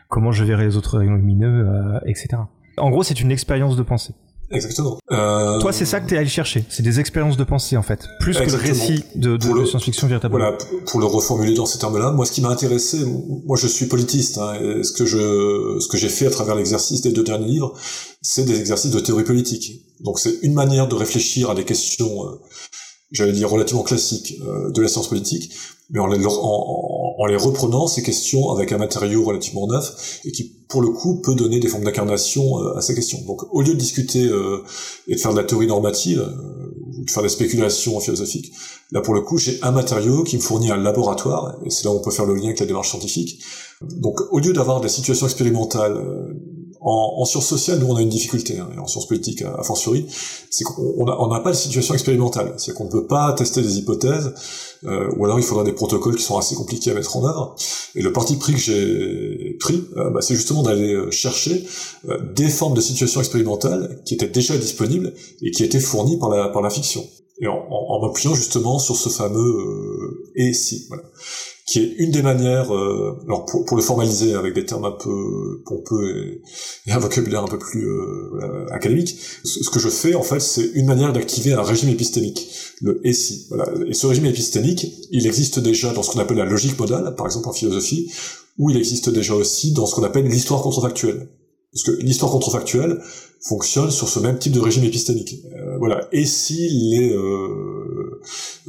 comment 0.10 0.32
je 0.32 0.44
verrais 0.44 0.66
les 0.66 0.75
autres 0.75 0.98
rayons 0.98 1.16
lumineux, 1.16 1.66
etc. 2.06 2.42
En 2.78 2.89
gros, 2.89 3.04
c'est 3.04 3.22
une 3.22 3.32
expérience 3.32 3.75
de 3.75 3.84
pensée. 3.84 4.13
Exactement. 4.51 4.98
Euh... 5.12 5.60
Toi, 5.60 5.72
c'est 5.72 5.86
ça 5.86 6.00
que 6.00 6.08
tu 6.08 6.16
es 6.16 6.18
allé 6.18 6.28
chercher. 6.28 6.66
C'est 6.70 6.82
des 6.82 7.00
expériences 7.00 7.38
de 7.38 7.44
pensée, 7.44 7.78
en 7.78 7.84
fait. 7.84 8.08
Plus 8.20 8.38
que 8.38 8.50
le 8.50 8.58
récit 8.58 9.04
de, 9.16 9.38
de, 9.38 9.66
science-fiction 9.66 10.08
véritablement. 10.08 10.46
Voilà, 10.46 10.58
pour 10.88 11.00
le 11.00 11.06
reformuler 11.06 11.54
dans 11.54 11.66
ces 11.66 11.78
termes-là, 11.78 12.12
moi, 12.12 12.25
ce 12.25 12.32
qui 12.32 12.42
m'a 12.42 12.50
intéressé, 12.50 13.06
moi, 13.46 13.58
je 13.58 13.68
suis 13.68 13.86
politiste, 13.86 14.38
hein, 14.39 14.56
et 14.56 14.84
ce 14.84 14.92
que 14.92 15.06
je, 15.06 15.80
ce 15.80 15.88
que 15.88 15.98
j'ai 15.98 16.10
fait 16.10 16.25
à 16.25 16.32
travers 16.32 16.56
l'exercice 16.56 17.01
des 17.01 17.12
deux 17.12 17.24
derniers 17.24 17.48
livres, 17.48 17.74
c'est 18.22 18.46
des 18.46 18.60
exercices 18.60 18.92
de 18.92 19.00
théorie 19.00 19.24
politique. 19.24 19.84
Donc, 20.01 20.20
c'est 20.20 20.39
une 20.42 20.54
manière 20.54 20.88
de 20.88 20.96
réfléchir 20.96 21.51
à 21.51 21.56
des 21.56 21.66
questions, 21.66 22.25
euh, 22.25 22.42
j'allais 23.12 23.34
dire 23.34 23.50
relativement 23.50 23.84
classiques 23.84 24.36
euh, 24.42 24.72
de 24.72 24.82
la 24.82 24.88
science 24.88 25.10
politique, 25.10 25.54
mais 25.92 26.00
en, 26.00 26.10
les, 27.28 27.36
reprenant 27.36 27.88
ces 27.88 28.02
questions 28.04 28.52
avec 28.52 28.72
un 28.72 28.78
matériau 28.78 29.24
relativement 29.24 29.68
neuf 29.68 30.20
et 30.26 30.32
qui 30.32 30.56
pour 30.68 30.82
le 30.82 30.90
coup 30.90 31.22
peut 31.22 31.36
donner 31.36 31.60
des 31.60 31.68
formes 31.68 31.84
d'incarnation 31.84 32.60
euh, 32.60 32.78
à 32.78 32.82
ces 32.82 32.96
questions. 32.96 33.20
Donc 33.26 33.42
au 33.52 33.62
lieu 33.62 33.74
de 33.74 33.80
discuter 33.80 34.26
euh, 34.26 34.64
et 35.08 35.16
de 35.16 35.20
faire 35.20 35.32
de 35.32 35.38
la 35.38 35.44
théorie 35.44 35.68
normative 35.68 36.20
euh, 36.20 37.00
ou 37.00 37.06
de 37.06 37.10
faire 37.10 37.24
des 37.24 37.30
spéculations 37.30 38.00
philosophiques, 38.00 38.52
là 38.92 39.02
pour 39.02 39.14
le 39.14 39.22
coup 39.22 39.38
j'ai 39.38 39.60
un 39.64 39.72
matériau 39.72 40.24
qui 40.24 40.38
me 40.38 40.42
fournit 40.42 40.72
un 40.72 40.78
laboratoire 40.78 41.58
et 41.66 41.70
c'est 41.70 41.86
là 41.86 41.92
où 41.92 41.98
on 41.98 42.02
peut 42.02 42.12
faire 42.12 42.26
le 42.26 42.36
lien 42.36 42.46
avec 42.46 42.60
la 42.60 42.66
démarche 42.66 42.90
scientifique. 42.90 43.42
Donc 43.82 44.20
au 44.32 44.40
lieu 44.40 44.54
d'avoir 44.54 44.82
des 44.82 44.90
situations 44.90 45.26
expérimentales 45.26 45.98
en, 46.82 47.16
en 47.18 47.26
sciences 47.26 47.48
sociales, 47.48 47.80
nous 47.80 47.88
on 47.88 47.96
a 47.96 48.02
une 48.02 48.10
difficulté, 48.10 48.58
hein, 48.60 48.70
et 48.76 48.80
en 48.80 48.88
sciences 48.88 49.08
politiques 49.08 49.42
à, 49.42 49.64
fortiori, 49.64 50.06
c'est 50.50 50.64
qu'on 50.64 51.28
n'a 51.28 51.40
pas 51.42 51.52
de 51.52 51.56
situation 51.56 51.94
expérimentale, 51.94 52.54
c'est 52.58 52.74
qu'on 52.74 52.86
ne 52.86 52.90
peut 52.90 53.06
pas 53.06 53.34
tester 53.34 53.62
des 53.62 53.78
hypothèses, 53.78 54.34
euh, 54.86 55.10
ou 55.18 55.26
alors 55.26 55.40
il 55.40 55.44
faudra 55.44 55.64
des 55.64 55.74
protocoles 55.74 56.16
qui 56.16 56.24
sont 56.24 56.38
assez 56.38 56.56
compliqués 56.56 56.92
à 56.92 56.94
mettre 56.94 57.18
en 57.18 57.26
œuvre. 57.26 57.56
Et 57.96 58.02
le 58.02 58.14
parti 58.14 58.38
pris 58.38 58.54
que 58.54 58.60
j'ai 58.60 59.58
pris, 59.60 59.84
euh, 59.98 60.10
bah, 60.10 60.22
c'est 60.22 60.36
justement 60.36 60.64
d'aller 60.64 60.94
euh, 60.94 61.12
chercher 61.12 61.66
des 62.34 62.48
formes 62.50 62.76
de 62.76 62.82
situations 62.82 63.20
expérimentales 63.20 64.02
qui 64.06 64.14
étaient 64.14 64.28
déjà 64.28 64.58
disponibles 64.58 65.14
et 65.42 65.52
qui 65.52 65.64
étaient 65.64 65.80
fournies 65.80 66.18
par 66.18 66.30
la, 66.30 66.50
par 66.50 66.62
la 66.62 66.70
fiction. 66.70 67.04
et 67.42 67.48
en, 67.48 67.56
en, 67.70 68.02
m'appuyant 68.02 68.36
justement 68.36 68.80
sur 68.80 68.96
ce 68.96 69.10
fameux 69.10 69.40
euh, 69.40 70.32
et 70.36 70.54
si, 70.54 70.86
voilà, 70.88 71.04
qui 71.70 71.78
est 71.78 71.94
une 72.00 72.10
des 72.10 72.24
manières, 72.24 72.74
euh, 72.74 73.20
alors 73.26 73.46
pour, 73.46 73.64
pour, 73.64 73.78
le 73.78 73.84
formaliser 73.84 74.34
avec 74.34 74.56
des 74.56 74.66
termes 74.66 74.86
un 74.86 74.92
peu 74.92 75.62
pompeux 75.68 76.42
et, 76.88 76.92
un 76.92 76.98
vocabulaire 76.98 77.44
un 77.44 77.48
peu 77.48 77.60
plus 77.60 77.88
euh, 77.88 78.66
académique, 78.72 79.16
ce, 79.44 79.70
que 79.70 79.80
je 79.80 79.90
fais 79.90 80.16
en 80.16 80.24
fait, 80.24 80.40
c'est 80.40 80.66
une 80.74 80.88
manière 80.88 81.14
d'activer 81.14 81.54
un 81.54 81.62
régime 81.62 81.90
épistémique, 81.90 82.50
le 82.82 83.00
et 83.04 83.14
si. 83.14 83.46
Voilà. 83.50 83.66
Et 83.88 83.94
ce 83.94 84.08
régime 84.08 84.26
épistémique, 84.26 84.88
il 85.12 85.28
existe 85.28 85.60
déjà 85.60 85.94
dans 85.94 86.02
ce 86.02 86.10
qu'on 86.10 86.20
appelle 86.20 86.38
la 86.38 86.46
logique 86.46 86.80
modale, 86.80 87.14
par 87.16 87.28
exemple 87.28 87.50
en 87.50 87.54
philosophie, 87.54 88.12
ou 88.58 88.72
il 88.72 88.78
existe 88.78 89.12
déjà 89.12 89.36
aussi 89.36 89.72
dans 89.72 89.86
ce 89.86 89.94
qu'on 89.94 90.04
appelle 90.04 90.26
l'histoire 90.26 90.64
contrefactuelle. 90.64 91.30
Parce 91.72 91.84
que 91.84 91.92
l'histoire 92.02 92.32
contrefactuelle 92.32 93.00
fonctionne 93.42 93.92
sur 93.92 94.10
ce 94.10 94.20
même 94.20 94.38
type 94.38 94.52
de 94.54 94.60
régime 94.60 94.84
épistémique. 94.84 95.36
Euh, 95.56 95.78
voilà. 95.78 96.08
Et 96.12 96.26
si 96.26 96.68
les 96.92 97.14
euh, 97.14 97.20
euh, 97.20 97.79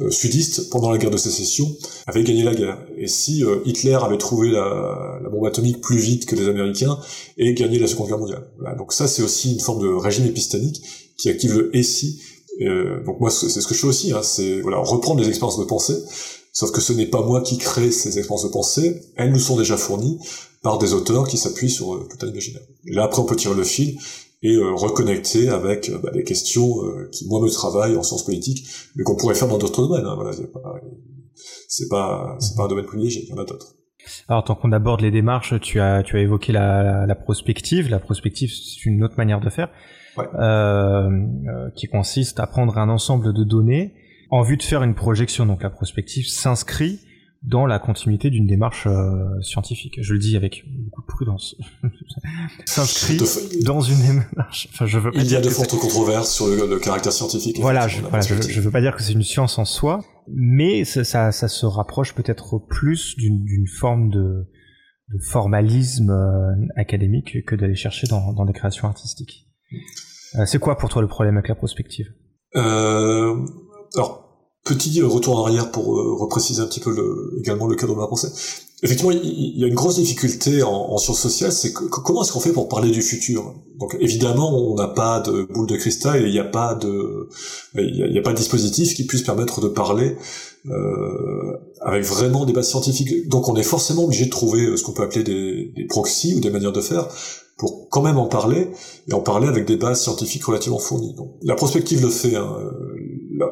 sudistes, 0.09 0.69
pendant 0.69 0.91
la 0.91 0.97
guerre 0.97 1.11
de 1.11 1.17
sécession, 1.17 1.75
avaient 2.07 2.23
gagné 2.23 2.43
la 2.43 2.55
guerre 2.55 2.77
Et 2.97 3.07
si 3.07 3.43
Hitler 3.65 3.97
avait 4.01 4.17
trouvé 4.17 4.49
la, 4.51 5.19
bombe 5.31 5.45
atomique 5.45 5.81
plus 5.81 5.97
vite 5.97 6.25
que 6.25 6.35
les 6.35 6.47
Américains 6.47 6.97
et 7.37 7.53
gagné 7.53 7.79
la 7.79 7.87
Seconde 7.87 8.07
Guerre 8.07 8.19
mondiale. 8.19 8.47
Donc 8.77 8.93
ça, 8.93 9.07
c'est 9.07 9.23
aussi 9.23 9.53
une 9.53 9.59
forme 9.59 9.81
de 9.81 9.87
régime 9.87 10.25
épistémique 10.25 10.81
qui 11.17 11.29
active 11.29 11.53
le 11.53 11.69
«et 11.75 11.83
si». 11.83 12.21
donc 13.05 13.19
moi, 13.19 13.29
c'est 13.29 13.49
ce 13.49 13.67
que 13.67 13.73
je 13.73 13.79
fais 13.79 13.87
aussi. 13.87 14.11
Hein, 14.11 14.21
c'est 14.23 14.61
voilà, 14.61 14.77
reprendre 14.77 15.21
les 15.21 15.29
expériences 15.29 15.59
de 15.59 15.65
pensée. 15.65 15.97
Sauf 16.53 16.71
que 16.71 16.81
ce 16.81 16.93
n'est 16.93 17.05
pas 17.05 17.21
moi 17.21 17.41
qui 17.41 17.57
crée 17.57 17.91
ces 17.91 18.17
expériences 18.17 18.43
de 18.43 18.49
pensée, 18.49 19.01
elles 19.15 19.31
nous 19.31 19.39
sont 19.39 19.55
déjà 19.55 19.77
fournies 19.77 20.19
par 20.61 20.77
des 20.77 20.93
auteurs 20.93 21.27
qui 21.27 21.37
s'appuient 21.37 21.69
sur 21.69 21.95
euh, 21.95 22.07
tout 22.09 22.25
un 22.25 22.29
imaginaire. 22.29 22.61
là, 22.85 23.03
après, 23.03 23.21
on 23.21 23.25
peut 23.25 23.35
tirer 23.35 23.55
le 23.55 23.63
fil 23.63 23.97
et 24.43 24.55
euh, 24.55 24.73
reconnecter 24.73 25.49
avec 25.49 25.89
euh, 25.89 25.99
bah, 26.01 26.11
des 26.11 26.23
questions 26.23 26.75
qui, 27.11 27.27
moi, 27.27 27.41
me 27.41 27.49
travaillent 27.49 27.95
en 27.95 28.03
sciences 28.03 28.25
politiques, 28.25 28.67
mais 28.95 29.03
qu'on 29.03 29.15
pourrait 29.15 29.35
faire 29.35 29.47
dans 29.47 29.57
d'autres 29.57 29.87
domaines. 29.87 30.05
Hein, 30.05 30.15
voilà, 30.15 30.33
c'est 30.33 30.51
pas, 30.51 32.37
c'est 32.39 32.55
pas, 32.57 32.63
un 32.63 32.67
domaine 32.67 32.85
privilégié, 32.85 33.23
il 33.23 33.29
y 33.29 33.33
en 33.33 33.37
a 33.37 33.45
d'autres. 33.45 33.75
Alors, 34.27 34.43
tant 34.43 34.55
qu'on 34.55 34.71
aborde 34.71 35.01
les 35.01 35.11
démarches, 35.11 35.59
tu 35.59 35.79
as, 35.79 36.01
tu 36.03 36.17
as 36.17 36.21
évoqué 36.21 36.51
la, 36.51 37.05
la 37.05 37.15
prospective. 37.15 37.89
La 37.89 37.99
prospective, 37.99 38.51
c'est 38.51 38.85
une 38.85 39.03
autre 39.03 39.15
manière 39.17 39.39
de 39.39 39.49
faire, 39.49 39.69
ouais. 40.17 40.25
euh, 40.39 41.69
qui 41.75 41.87
consiste 41.87 42.39
à 42.39 42.47
prendre 42.47 42.77
un 42.77 42.89
ensemble 42.89 43.33
de 43.33 43.43
données 43.43 43.93
en 44.31 44.41
vue 44.41 44.57
de 44.57 44.63
faire 44.63 44.81
une 44.81 44.95
projection. 44.95 45.45
Donc, 45.45 45.61
la 45.61 45.69
prospective 45.69 46.27
s'inscrit 46.27 46.99
dans 47.43 47.65
la 47.65 47.79
continuité 47.79 48.29
d'une 48.29 48.45
démarche 48.45 48.85
euh, 48.87 49.41
scientifique. 49.41 49.97
Je 50.01 50.13
le 50.13 50.19
dis 50.19 50.35
avec 50.35 50.63
beaucoup 50.67 51.01
de 51.01 51.07
prudence. 51.07 51.55
S'inscrit 52.65 53.19
dans 53.63 53.81
une 53.81 53.99
démarche. 53.99 54.69
Enfin, 54.73 54.85
je 54.85 54.99
veux 54.99 55.11
pas 55.11 55.19
Il 55.19 55.31
y 55.31 55.35
a 55.35 55.41
de 55.41 55.49
fortes 55.49 55.77
controverses 55.77 56.31
sur 56.31 56.47
le, 56.47 56.79
caractère 56.79 57.11
scientifique. 57.11 57.57
Voilà, 57.59 57.87
je, 57.87 58.01
voilà 58.01 58.21
je, 58.21 58.61
veux 58.61 58.71
pas 58.71 58.81
dire 58.81 58.95
que 58.95 59.01
c'est 59.01 59.13
une 59.13 59.23
science 59.23 59.57
en 59.57 59.65
soi, 59.65 60.03
mais 60.27 60.85
ça, 60.85 61.03
ça, 61.03 61.31
ça 61.31 61.47
se 61.47 61.65
rapproche 61.65 62.13
peut-être 62.13 62.59
plus 62.59 63.15
d'une 63.17 63.67
forme 63.67 64.11
de, 64.11 64.47
de 65.13 65.19
formalisme 65.19 66.09
euh, 66.09 66.67
académique 66.75 67.43
que 67.45 67.55
d'aller 67.55 67.75
chercher 67.75 68.07
dans, 68.07 68.33
dans 68.33 68.45
des 68.45 68.53
créations 68.53 68.87
artistiques. 68.87 69.47
Euh, 70.35 70.45
c'est 70.45 70.59
quoi 70.59 70.77
pour 70.77 70.89
toi 70.89 71.01
le 71.01 71.07
problème 71.07 71.37
avec 71.37 71.49
la 71.49 71.55
prospective? 71.55 72.13
Euh, 72.55 73.45
Alors, 73.95 74.30
Petit 74.63 75.01
retour 75.01 75.37
en 75.39 75.45
arrière 75.45 75.71
pour 75.71 75.97
euh, 75.97 76.15
repréciser 76.15 76.61
un 76.61 76.67
petit 76.67 76.79
peu 76.79 76.93
le, 76.95 77.39
également 77.39 77.65
le 77.65 77.75
cadre 77.75 77.95
de 77.95 77.99
ma 77.99 78.07
pensée. 78.07 78.27
Effectivement, 78.83 79.11
il 79.11 79.59
y 79.59 79.63
a 79.63 79.67
une 79.67 79.75
grosse 79.75 79.95
difficulté 79.95 80.63
en, 80.63 80.71
en 80.71 80.97
sciences 80.97 81.19
sociales, 81.19 81.51
c'est 81.51 81.71
que, 81.71 81.83
comment 81.85 82.23
est-ce 82.23 82.31
qu'on 82.31 82.39
fait 82.39 82.51
pour 82.51 82.67
parler 82.67 82.91
du 82.91 83.01
futur? 83.01 83.55
Donc 83.79 83.95
évidemment, 83.99 84.55
on 84.55 84.75
n'a 84.75 84.87
pas 84.87 85.19
de 85.19 85.43
boule 85.51 85.67
de 85.67 85.75
cristal 85.77 86.23
et 86.23 86.27
il 86.27 86.31
n'y 86.31 86.39
a 86.39 86.43
pas 86.43 86.75
de, 86.75 87.29
il 87.75 88.11
n'y 88.11 88.19
a, 88.19 88.21
pas 88.21 88.33
de 88.33 88.37
dispositif 88.37 88.95
qui 88.95 89.05
puisse 89.05 89.23
permettre 89.23 89.61
de 89.61 89.67
parler 89.67 90.15
euh, 90.67 91.57
avec 91.81 92.03
vraiment 92.03 92.45
des 92.45 92.53
bases 92.53 92.69
scientifiques. 92.69 93.29
Donc 93.29 93.49
on 93.49 93.55
est 93.55 93.63
forcément 93.63 94.03
obligé 94.03 94.25
de 94.25 94.31
trouver 94.31 94.65
euh, 94.65 94.77
ce 94.77 94.83
qu'on 94.83 94.93
peut 94.93 95.03
appeler 95.03 95.23
des, 95.23 95.71
des 95.75 95.85
proxys 95.85 96.35
ou 96.35 96.39
des 96.39 96.51
manières 96.51 96.71
de 96.71 96.81
faire 96.81 97.07
pour 97.57 97.87
quand 97.89 98.01
même 98.01 98.17
en 98.17 98.27
parler 98.27 98.69
et 99.07 99.13
en 99.13 99.21
parler 99.21 99.47
avec 99.47 99.65
des 99.65 99.77
bases 99.77 100.01
scientifiques 100.01 100.45
relativement 100.45 100.79
fournies. 100.79 101.13
Donc, 101.13 101.35
la 101.41 101.55
prospective 101.55 102.01
le 102.01 102.09
fait. 102.09 102.35
Hein 102.35 102.57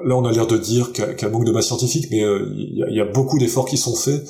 là, 0.04 0.16
on 0.16 0.26
a 0.26 0.32
l'air 0.32 0.48
de 0.48 0.58
dire 0.58 0.92
qu'elle 0.94 1.32
manque 1.32 1.46
de 1.46 1.52
base 1.52 1.68
scientifique, 1.68 2.08
mais 2.12 2.24
euh, 2.24 2.52
il 2.56 2.78
y, 2.78 3.02
a, 3.02 3.06
beaucoup 3.06 3.38
d'efforts 3.40 3.66
qui 3.66 3.78
sont 3.78 3.96
faits 3.96 4.24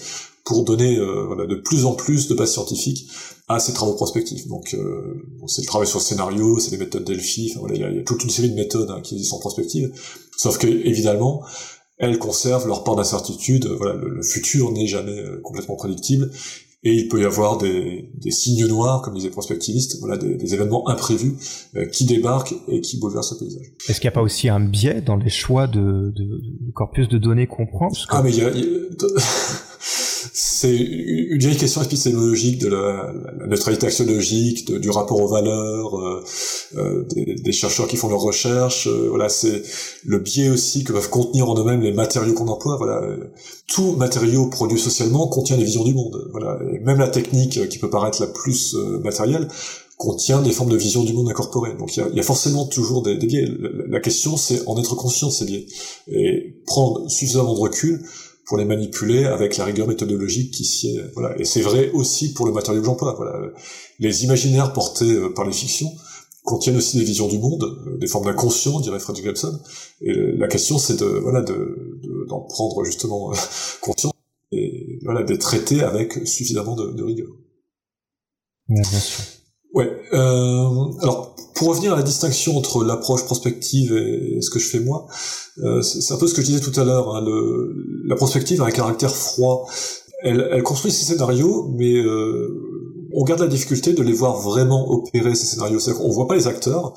pour 0.46 0.64
donner 0.64 0.98
euh, 0.98 1.48
de 1.48 1.56
plus 1.56 1.86
en 1.86 1.94
plus 1.94 2.28
de 2.28 2.36
base 2.36 2.52
scientifique 2.52 3.10
à 3.48 3.60
ces 3.60 3.74
travaux 3.74 3.94
prospectifs. 3.94 4.48
Donc, 4.48 4.74
euh, 4.74 5.24
c'est 5.48 5.62
le 5.62 5.68
travail 5.68 5.88
sur 5.88 6.00
le 6.00 6.04
scénario, 6.04 6.60
c'est 6.60 6.72
les 6.72 6.78
méthodes 6.78 7.04
Delphi. 7.04 7.54
il 7.70 7.78
y, 7.78 7.84
a 7.84 8.04
toute 8.04 8.24
une 8.24 8.30
série 8.30 8.50
de 8.50 8.56
méthodes 8.56 8.90
hein, 8.92 9.02
qui 9.02 9.16
existent 9.16 9.38
en 9.38 9.40
prospective. 9.40 9.92
Sauf 10.38 10.58
que 10.58 10.68
évidemment, 10.68 11.44
elles 11.98 12.18
conservent 12.18 12.68
leur 12.68 12.84
part 12.84 12.96
d'incertitude. 12.96 13.66
Le 13.66 14.24
futur 14.24 14.72
n'est 14.72 14.88
jamais 14.88 15.24
complètement 15.44 15.76
prédictible 15.76 16.32
et 16.84 16.94
il 16.94 17.08
peut 17.10 17.22
y 17.22 17.26
avoir 17.26 17.58
des, 17.58 18.10
des 18.16 18.32
signes 18.32 18.66
noirs, 18.68 19.02
comme 19.02 19.14
disaient 19.14 19.28
les 19.28 19.32
prospectivistes, 19.34 20.00
voilà, 20.00 20.18
des, 20.18 20.36
des 20.36 20.54
événements 20.54 20.88
imprévus 20.88 21.34
euh, 21.76 21.86
qui 21.88 22.06
débarquent 22.06 22.56
et 22.68 22.80
qui 22.82 22.98
bouleversent 23.00 23.34
le 23.34 23.40
paysage. 23.40 23.74
Est-ce 23.88 24.00
qu'il 24.00 24.08
n'y 24.08 24.14
a 24.14 24.16
pas 24.16 24.22
aussi 24.22 24.48
un 24.48 24.62
biais 24.62 25.02
dans 25.02 25.18
les 25.18 25.30
choix 25.30 25.68
de, 25.68 26.14
de, 26.16 26.42
de 26.42 26.72
corpus 26.74 27.10
de 27.10 27.18
données 27.18 27.48
qu'on 27.48 27.66
prend? 27.66 27.90
Ah 28.10 28.22
mais 28.24 28.32
il 28.32 28.38
y 28.38 28.46
a... 28.46 28.52
c'est 30.34 30.76
une 30.76 31.40
vieille 31.40 31.58
question 31.58 31.82
épistémologique 31.82 32.60
de 32.60 32.68
la, 32.68 33.14
la 33.40 33.48
neutralité 33.48 33.88
axiologique, 33.88 34.72
du 34.72 34.90
rapport 34.90 35.22
aux 35.22 35.28
valeurs, 35.28 36.00
euh, 36.00 36.24
euh, 36.78 37.06
des, 37.14 37.52
chercheurs 37.52 37.88
qui 37.88 37.98
font 37.98 38.10
leurs 38.10 38.22
recherches. 38.22 38.88
Euh, 38.88 39.08
voilà, 39.10 39.30
c'est 39.30 39.62
le 40.06 40.20
biais 40.20 40.50
aussi 40.50 40.84
que 40.84 40.94
peuvent 40.94 41.10
contenir 41.10 41.50
en 41.50 41.60
eux-mêmes 41.60 41.82
les 41.82 41.94
matériaux 41.94 42.34
qu'on 42.34 42.48
emploie. 42.48 42.78
Voilà, 42.78 43.02
tout 43.68 43.94
matériau 43.94 44.48
produit 44.48 44.80
socialement 44.80 45.28
contient 45.28 45.58
des 45.58 45.64
visions 45.64 45.84
du 45.84 45.94
monde. 45.94 46.30
Voilà, 46.32 46.60
et 46.74 46.80
même 46.80 47.00
la 47.00 47.10
technique 47.10 47.68
qui 47.70 47.78
peut 47.78 47.90
paraître 47.90 48.22
la 48.22 48.28
plus 48.28 48.76
matérielle 49.04 49.48
contient 49.98 50.42
des 50.42 50.52
formes 50.52 50.70
de 50.70 50.78
vision 50.78 51.04
du 51.04 51.14
monde 51.14 51.30
incorporées. 51.30 51.76
Donc 51.78 51.98
il 51.98 52.16
y 52.16 52.20
a, 52.20 52.24
forcément 52.24 52.66
toujours 52.66 53.02
des, 53.04 53.18
des 53.18 53.28
biais. 53.28 53.46
La, 53.60 53.70
la 53.88 54.00
question, 54.00 54.38
c'est 54.38 54.66
en 54.66 54.80
être 54.80 54.96
conscient 54.96 55.28
de 55.28 55.34
ces 55.34 55.46
biais 55.46 55.66
et 56.08 56.56
prendre 56.66 57.10
suffisamment 57.10 57.54
de 57.54 57.60
recul 57.60 58.02
pour 58.50 58.58
les 58.58 58.66
manipuler 58.66 59.26
avec 59.26 59.58
la 59.58 59.66
rigueur 59.66 59.88
méthodologique 59.88 60.52
qui 60.52 60.66
s'y 60.66 60.98
est. 60.98 61.14
Voilà. 61.14 61.40
Et 61.40 61.46
c'est 61.46 61.62
vrai 61.62 61.92
aussi 61.92 62.34
pour 62.34 62.48
le 62.48 62.52
matériau 62.52 62.82
que 62.82 62.88
j'emploie. 62.88 63.14
Voilà. 63.16 63.40
Les 64.00 64.24
imaginaires 64.24 64.74
portés 64.74 65.12
euh, 65.12 65.32
par 65.32 65.46
les 65.46 65.54
fictions 65.54 65.92
contiennent 66.44 66.78
aussi 66.78 66.98
des 66.98 67.04
visions 67.04 67.28
du 67.28 67.38
monde, 67.38 67.64
euh, 67.64 67.98
des 68.00 68.08
formes 68.08 68.26
d'inconscient, 68.26 68.80
dirait 68.80 69.00
Fred 69.00 69.18
Jacobson. 69.18 69.60
Et 70.02 70.14
la 70.36 70.48
question, 70.48 70.80
c'est 70.80 71.00
de 71.00 71.06
voilà 71.06 71.44
de 71.44 72.00
d'en 72.28 72.42
prendre 72.42 72.84
justement 72.84 73.32
conscience 73.82 74.14
et 74.52 74.98
voilà 75.04 75.22
de 75.22 75.36
traiter 75.36 75.84
avec 75.84 76.28
suffisamment 76.28 76.76
de 76.76 77.04
rigueur. 77.04 77.30
bien 78.68 78.84
sûr. 78.84 79.39
Ouais. 79.74 79.90
Euh, 80.14 80.86
alors, 81.02 81.36
pour 81.56 81.70
revenir 81.70 81.94
à 81.94 81.98
la 81.98 82.04
distinction 82.04 82.58
entre 82.58 82.84
l'approche 82.84 83.26
prospective 83.26 83.94
et 83.94 84.42
ce 84.42 84.50
que 84.50 84.60
je 84.60 84.68
fais 84.68 84.80
moi, 84.80 85.08
euh, 85.60 85.82
c'est 85.82 86.14
un 86.14 86.18
peu 86.18 86.28
ce 86.28 86.34
que 86.34 86.42
je 86.42 86.48
disais 86.48 86.60
tout 86.60 86.78
à 86.80 86.84
l'heure. 86.84 87.16
Hein, 87.16 87.26
la 88.06 88.16
prospective 88.16 88.62
a 88.62 88.66
un 88.66 88.72
caractère 88.72 89.14
froid. 89.14 89.68
Elle, 90.22 90.50
elle 90.52 90.64
construit 90.64 90.92
ses 90.92 91.06
scénarios, 91.06 91.70
mais 91.78 91.96
euh, 91.96 92.70
on 93.14 93.24
garde 93.24 93.42
la 93.42 93.48
difficulté 93.48 93.94
de 93.94 94.04
les 94.04 94.14
voir 94.14 94.40
vraiment 94.40 94.90
opérer 94.90 95.34
ces 95.36 95.46
scénarios. 95.46 95.80
C'est-à-dire 95.80 96.02
qu'on 96.02 96.10
voit 96.10 96.28
pas 96.28 96.36
les 96.36 96.48
acteurs. 96.48 96.94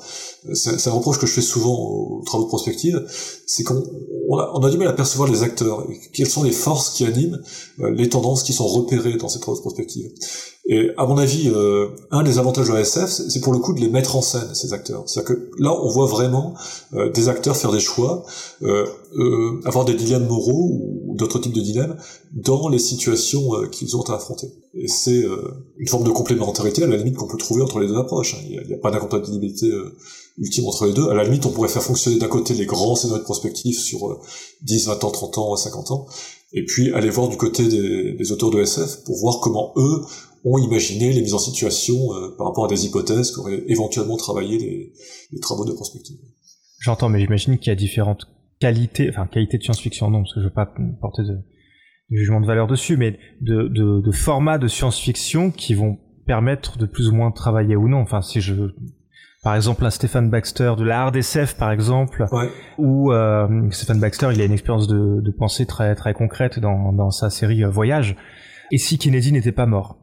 C'est 0.53 0.87
un 0.87 0.91
reproche 0.91 1.19
que 1.19 1.25
je 1.25 1.33
fais 1.33 1.41
souvent 1.41 1.73
aux 1.73 2.21
travaux 2.25 2.43
de 2.43 2.49
prospective, 2.49 3.05
c'est 3.45 3.63
qu'on 3.63 3.83
on 4.29 4.37
a, 4.37 4.51
on 4.53 4.63
a, 4.63 4.69
du 4.69 4.77
mal 4.77 4.87
à 4.87 4.93
percevoir 4.93 5.29
les 5.29 5.43
acteurs. 5.43 5.87
Quelles 6.13 6.29
sont 6.29 6.43
les 6.43 6.51
forces 6.51 6.91
qui 6.91 7.05
animent 7.05 7.41
euh, 7.79 7.91
les 7.91 8.09
tendances 8.09 8.43
qui 8.43 8.53
sont 8.53 8.67
repérées 8.67 9.17
dans 9.17 9.29
ces 9.29 9.39
travaux 9.39 9.57
de 9.57 9.61
prospective. 9.61 10.11
Et 10.65 10.91
à 10.95 11.05
mon 11.05 11.17
avis, 11.17 11.49
euh, 11.49 11.89
un 12.09 12.23
des 12.23 12.39
avantages 12.39 12.69
de 12.69 12.73
la 12.73 12.81
SF, 12.81 13.09
c'est 13.09 13.41
pour 13.41 13.51
le 13.51 13.59
coup 13.59 13.73
de 13.73 13.81
les 13.81 13.89
mettre 13.89 14.15
en 14.15 14.21
scène, 14.21 14.47
ces 14.53 14.71
acteurs. 14.71 15.03
C'est-à-dire 15.07 15.35
que 15.35 15.49
là, 15.59 15.77
on 15.77 15.89
voit 15.89 16.05
vraiment 16.05 16.53
euh, 16.93 17.11
des 17.11 17.27
acteurs 17.27 17.57
faire 17.57 17.73
des 17.73 17.81
choix, 17.81 18.25
euh, 18.61 18.85
euh 19.17 19.59
avoir 19.65 19.83
des 19.83 19.93
dilemmes 19.93 20.25
moraux 20.25 20.69
ou 20.71 21.15
d'autres 21.15 21.39
types 21.39 21.53
de 21.53 21.59
dilemmes 21.59 21.97
dans 22.31 22.69
les 22.69 22.79
situations 22.79 23.49
qu'ils 23.71 23.97
ont 23.97 24.03
à 24.03 24.15
affronter. 24.15 24.47
Et 24.73 24.87
c'est 24.87 25.23
une 25.77 25.87
forme 25.87 26.05
de 26.05 26.09
complémentarité, 26.09 26.83
à 26.83 26.87
la 26.87 26.95
limite, 26.95 27.17
qu'on 27.17 27.27
peut 27.27 27.37
trouver 27.37 27.61
entre 27.61 27.79
les 27.79 27.87
deux 27.87 27.97
approches. 27.97 28.35
Hein. 28.35 28.43
Il 28.49 28.65
n'y 28.65 28.73
a, 28.73 28.77
pas 28.77 28.89
d'incompatibilité 28.89 29.69
ultime 30.39 30.65
entre 30.65 30.87
les 30.87 30.93
deux. 30.93 31.09
À 31.09 31.13
la 31.13 31.25
limite, 31.25 31.45
on 31.45 31.51
pourrait 31.51 31.69
faire 31.69 31.83
fonctionner 31.83 32.17
d'un 32.17 32.27
côté 32.27 32.53
les 32.53 32.65
grands 32.65 32.95
scénarios 32.95 33.19
de 33.19 33.25
prospective 33.25 33.77
sur 33.77 34.19
10, 34.61 34.87
20 34.87 35.03
ans, 35.03 35.11
30 35.11 35.37
ans, 35.37 35.55
50 35.55 35.91
ans, 35.91 36.07
et 36.53 36.65
puis 36.65 36.91
aller 36.93 37.09
voir 37.09 37.27
du 37.27 37.37
côté 37.37 37.67
des, 37.67 38.13
des 38.13 38.31
auteurs 38.31 38.49
de 38.49 38.61
SF 38.61 39.03
pour 39.03 39.17
voir 39.17 39.39
comment 39.41 39.73
eux 39.75 40.01
ont 40.43 40.57
imaginé 40.57 41.13
les 41.13 41.21
mises 41.21 41.33
en 41.33 41.39
situation 41.39 41.95
euh, 41.95 42.35
par 42.37 42.47
rapport 42.47 42.65
à 42.65 42.67
des 42.67 42.85
hypothèses 42.85 43.31
qu'auraient 43.31 43.63
éventuellement 43.67 44.17
travaillé 44.17 44.57
les, 44.57 44.93
les, 45.31 45.39
travaux 45.39 45.65
de 45.65 45.71
prospective. 45.71 46.17
J'entends, 46.79 47.09
mais 47.09 47.19
j'imagine 47.19 47.57
qu'il 47.57 47.67
y 47.67 47.71
a 47.71 47.75
différentes 47.75 48.27
qualités, 48.59 49.09
enfin 49.09 49.27
qualités 49.27 49.57
de 49.57 49.63
science-fiction, 49.63 50.09
non, 50.09 50.23
parce 50.23 50.33
que 50.33 50.41
je 50.41 50.45
veux 50.45 50.53
pas 50.53 50.73
porter 50.99 51.23
de, 51.23 51.33
de 51.33 52.15
jugement 52.17 52.41
de 52.41 52.45
valeur 52.45 52.67
dessus, 52.67 52.97
mais 52.97 53.17
de, 53.41 53.69
de, 53.69 54.01
de 54.01 54.11
formats 54.11 54.57
de 54.57 54.67
science-fiction 54.67 55.51
qui 55.51 55.73
vont 55.73 55.97
permettre 56.25 56.77
de 56.77 56.85
plus 56.85 57.09
ou 57.09 57.13
moins 57.13 57.31
travailler 57.31 57.75
ou 57.75 57.87
non. 57.87 57.99
Enfin, 57.99 58.21
si 58.21 58.41
je 58.41 58.53
par 59.43 59.55
exemple 59.55 59.85
un 59.85 59.89
Stephen 59.89 60.29
Baxter 60.29 60.73
de 60.77 60.85
la 60.85 61.07
RDSF 61.07 61.55
par 61.57 61.71
exemple, 61.71 62.25
ouais. 62.31 62.49
où 62.77 63.11
euh, 63.11 63.69
Stephen 63.71 63.99
Baxter 63.99 64.29
il 64.33 64.39
a 64.39 64.45
une 64.45 64.53
expérience 64.53 64.87
de, 64.87 65.19
de 65.19 65.31
pensée 65.31 65.65
très 65.65 65.95
très 65.95 66.13
concrète 66.13 66.59
dans, 66.59 66.93
dans 66.93 67.11
sa 67.11 67.29
série 67.29 67.63
Voyage. 67.63 68.15
Et 68.71 68.77
si 68.77 68.97
Kennedy 68.97 69.33
n'était 69.33 69.51
pas 69.51 69.65
mort, 69.65 70.02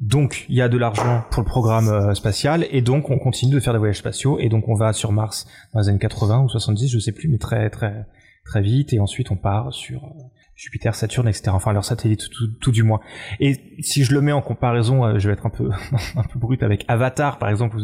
donc 0.00 0.44
il 0.48 0.56
y 0.56 0.62
a 0.62 0.68
de 0.68 0.76
l'argent 0.76 1.24
pour 1.30 1.42
le 1.42 1.46
programme 1.46 1.88
euh, 1.88 2.14
spatial 2.14 2.66
et 2.70 2.82
donc 2.82 3.10
on 3.10 3.18
continue 3.18 3.54
de 3.54 3.60
faire 3.60 3.72
des 3.72 3.78
voyages 3.78 3.98
spatiaux 3.98 4.38
et 4.40 4.48
donc 4.48 4.68
on 4.68 4.74
va 4.74 4.92
sur 4.92 5.12
Mars 5.12 5.46
dans 5.72 5.80
les 5.80 5.88
années 5.88 6.00
80 6.00 6.42
ou 6.42 6.48
70, 6.48 6.88
je 6.88 6.98
sais 6.98 7.12
plus, 7.12 7.28
mais 7.28 7.38
très 7.38 7.70
très 7.70 8.06
très 8.44 8.60
vite 8.60 8.92
et 8.92 8.98
ensuite 8.98 9.30
on 9.30 9.36
part 9.36 9.72
sur 9.72 10.04
euh, 10.04 10.22
Jupiter, 10.56 10.94
Saturne, 10.96 11.28
etc. 11.28 11.50
Enfin 11.50 11.72
leurs 11.72 11.84
satellites 11.84 12.28
tout, 12.28 12.48
tout, 12.60 12.72
du 12.72 12.82
moins. 12.82 13.00
Et 13.38 13.60
si 13.80 14.04
je 14.04 14.12
le 14.14 14.20
mets 14.20 14.32
en 14.32 14.42
comparaison, 14.42 15.04
euh, 15.04 15.18
je 15.18 15.28
vais 15.28 15.34
être 15.34 15.46
un 15.46 15.50
peu 15.50 15.70
un 16.16 16.22
peu 16.24 16.38
brut 16.40 16.62
avec 16.64 16.84
Avatar 16.88 17.38
par 17.38 17.48
exemple. 17.48 17.78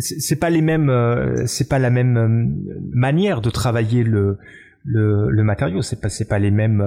C'est 0.00 0.38
pas 0.38 0.50
les 0.50 0.60
mêmes, 0.60 0.92
c'est 1.46 1.68
pas 1.68 1.80
la 1.80 1.90
même 1.90 2.54
manière 2.92 3.40
de 3.40 3.50
travailler 3.50 4.04
le 4.04 4.38
le, 4.84 5.28
le 5.28 5.42
matériau. 5.42 5.82
C'est 5.82 6.00
pas 6.00 6.08
c'est 6.08 6.28
pas 6.28 6.38
les 6.38 6.52
mêmes 6.52 6.80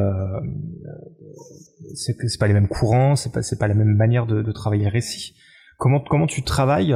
c'est 1.95 2.15
c'est 2.27 2.39
pas 2.39 2.47
les 2.47 2.53
mêmes 2.53 2.67
courants, 2.67 3.15
c'est 3.15 3.31
pas 3.31 3.41
c'est 3.41 3.57
pas 3.57 3.67
la 3.67 3.73
même 3.73 3.95
manière 3.95 4.25
de, 4.25 4.41
de 4.41 4.51
travailler 4.51 4.85
le 4.85 4.91
récit. 4.91 5.33
Comment 5.77 6.01
comment 6.07 6.27
tu 6.27 6.43
travailles 6.43 6.95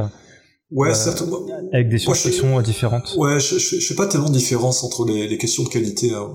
Ouais, 0.72 0.90
euh. 0.90 1.68
Avec 1.72 1.88
des 1.88 1.98
science-fiction 1.98 2.60
différentes? 2.60 3.14
Ouais, 3.16 3.38
je, 3.38 3.56
je, 3.56 3.78
je, 3.78 3.86
fais 3.86 3.94
pas 3.94 4.08
tellement 4.08 4.28
de 4.28 4.34
différence 4.34 4.82
entre 4.82 5.06
les, 5.06 5.28
les 5.28 5.38
questions 5.38 5.62
de 5.62 5.68
qualité. 5.68 6.10
Hein. 6.10 6.32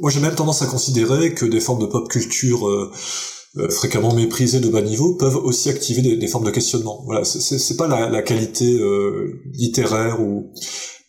Moi, 0.00 0.10
j'ai 0.10 0.20
même 0.20 0.34
tendance 0.34 0.62
à 0.62 0.66
considérer 0.66 1.34
que 1.34 1.44
des 1.44 1.60
formes 1.60 1.82
de 1.82 1.86
pop 1.86 2.08
culture 2.08 2.66
euh, 2.66 2.90
euh, 3.56 3.68
fréquemment 3.68 4.14
méprisées 4.14 4.60
de 4.60 4.70
bas 4.70 4.80
niveau 4.80 5.16
peuvent 5.16 5.36
aussi 5.36 5.68
activer 5.68 6.00
des, 6.00 6.16
des 6.16 6.28
formes 6.28 6.46
de 6.46 6.50
questionnement. 6.50 7.02
Voilà, 7.04 7.24
c'est 7.24 7.76
pas 7.76 7.86
la, 7.86 8.08
la 8.08 8.22
qualité 8.22 8.80
littéraire 9.52 10.22
ou 10.22 10.50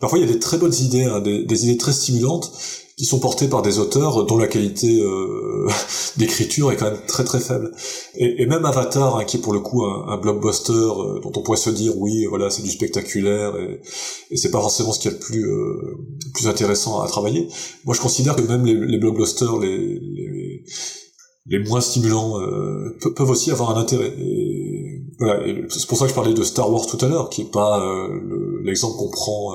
parfois 0.02 0.20
il 0.20 0.26
y 0.26 0.30
a 0.30 0.34
des 0.34 0.40
très 0.40 0.58
bonnes 0.58 0.76
idées, 0.76 1.06
hein, 1.06 1.22
des, 1.22 1.46
des 1.46 1.64
idées 1.66 1.78
très 1.78 1.94
stimulantes 1.94 2.52
qui 2.98 3.04
sont 3.04 3.20
portés 3.20 3.50
par 3.50 3.62
des 3.62 3.80
auteurs 3.80 4.26
dont 4.26 4.38
la 4.38 4.48
qualité 4.48 5.02
euh, 5.02 5.68
d'écriture 6.18 6.72
est 6.72 6.78
quand 6.78 6.90
même 6.90 7.02
très 7.08 7.26
très 7.26 7.40
faible. 7.40 7.72
Et, 8.16 8.46
même 8.46 8.64
Avatar, 8.64 9.18
hein, 9.18 9.26
qui 9.26 9.38
est 9.38 9.42
pour 9.42 9.54
le 9.54 9.60
coup 9.60 9.84
un, 9.84 10.18
blockbuster 10.18 10.72
euh, 10.72 11.20
dont 11.20 11.32
on 11.36 11.42
pourrait 11.42 11.58
se 11.58 11.70
dire 11.70 11.98
oui, 11.98 12.26
voilà, 12.30 12.50
c'est 12.50 12.62
du 12.62 12.72
spectaculaire 12.72 13.58
et, 13.58 13.82
et 14.32 14.38
c'est 14.38 14.52
pas 14.52 14.62
forcément 14.62 14.94
ce 14.94 15.00
qui 15.00 15.10
est 15.10 15.12
le 15.12 15.20
plus 15.20 15.46
euh, 15.46 15.98
plus 16.34 16.48
intéressant 16.48 17.02
à 17.02 17.08
travailler. 17.08 17.50
Moi, 17.84 17.96
je 17.96 18.02
considère 18.02 18.36
que 18.36 18.44
même 18.44 18.66
les, 18.66 18.98
blockbusters 18.98 19.60
les, 19.60 19.78
les, 19.78 20.64
les 21.48 21.60
moins 21.60 21.82
stimulants 21.82 22.40
euh, 22.40 22.98
peuvent 23.16 23.30
aussi 23.30 23.52
avoir 23.52 23.78
un 23.78 23.82
intérêt. 23.82 24.14
Et, 24.18 25.02
voilà, 25.20 25.46
c'est 25.70 25.88
pour 25.88 25.98
ça 25.98 26.06
que 26.06 26.10
je 26.10 26.16
parlais 26.16 26.34
de 26.34 26.44
Star 26.44 26.72
Wars 26.72 26.88
tout 26.88 26.98
à 27.04 27.08
l'heure, 27.08 27.30
qui 27.30 27.44
est 27.44 27.52
pas 27.52 27.82
l'exemple 28.66 28.98
qu'on 28.98 29.10
prend 29.10 29.54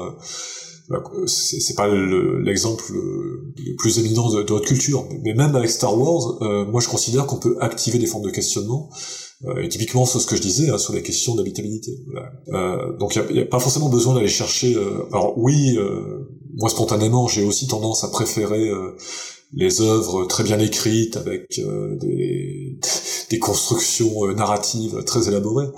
c'est 1.27 1.77
pas 1.77 1.89
l'exemple 1.89 2.85
le, 2.93 3.53
plus 3.79 3.99
éminent 3.99 4.29
de, 4.31 4.43
de, 4.43 4.53
notre 4.53 4.67
culture. 4.67 5.07
Mais 5.23 5.35
même 5.35 5.55
avec 5.55 5.71
Star 5.71 5.97
Wars, 5.99 6.43
euh, 6.43 6.65
moi 6.67 6.81
je 6.81 6.89
considère 6.89 7.27
qu'on 7.27 7.39
peut 7.39 7.57
activer 7.61 7.99
des 7.99 8.07
formes 8.07 8.25
de 8.25 8.31
questionnement. 8.31 8.91
Euh, 9.47 9.63
et 9.63 9.69
typiquement 9.69 10.05
sur 10.05 10.21
ce 10.21 10.27
que 10.27 10.37
je 10.37 10.43
disais, 10.43 10.69
hein, 10.69 10.77
sur 10.77 10.93
les 10.93 11.03
questions 11.03 11.35
d'habitabilité. 11.35 11.93
Euh, 12.49 12.97
donc 12.99 13.17
il 13.17 13.35
n'y 13.35 13.41
a, 13.41 13.47
pas 13.47 13.61
forcément 13.61 13.89
besoin 13.89 14.15
d'aller 14.15 14.29
chercher... 14.29 14.75
Euh, 14.75 15.07
alors 15.13 15.39
oui, 15.39 15.77
euh, 15.79 16.29
moi 16.57 16.69
spontanément, 16.69 17.27
j'ai 17.27 17.43
aussi 17.45 17.67
tendance 17.67 18.05
à 18.05 18.09
préférer 18.09 18.71
les 19.55 19.81
œuvres 19.81 20.27
très 20.27 20.45
bien 20.45 20.59
écrites, 20.59 21.17
avec 21.17 21.59
des, 22.01 22.79
des 23.31 23.39
constructions 23.39 24.27
narratives 24.35 25.05
très 25.05 25.29
élaborées 25.29 25.69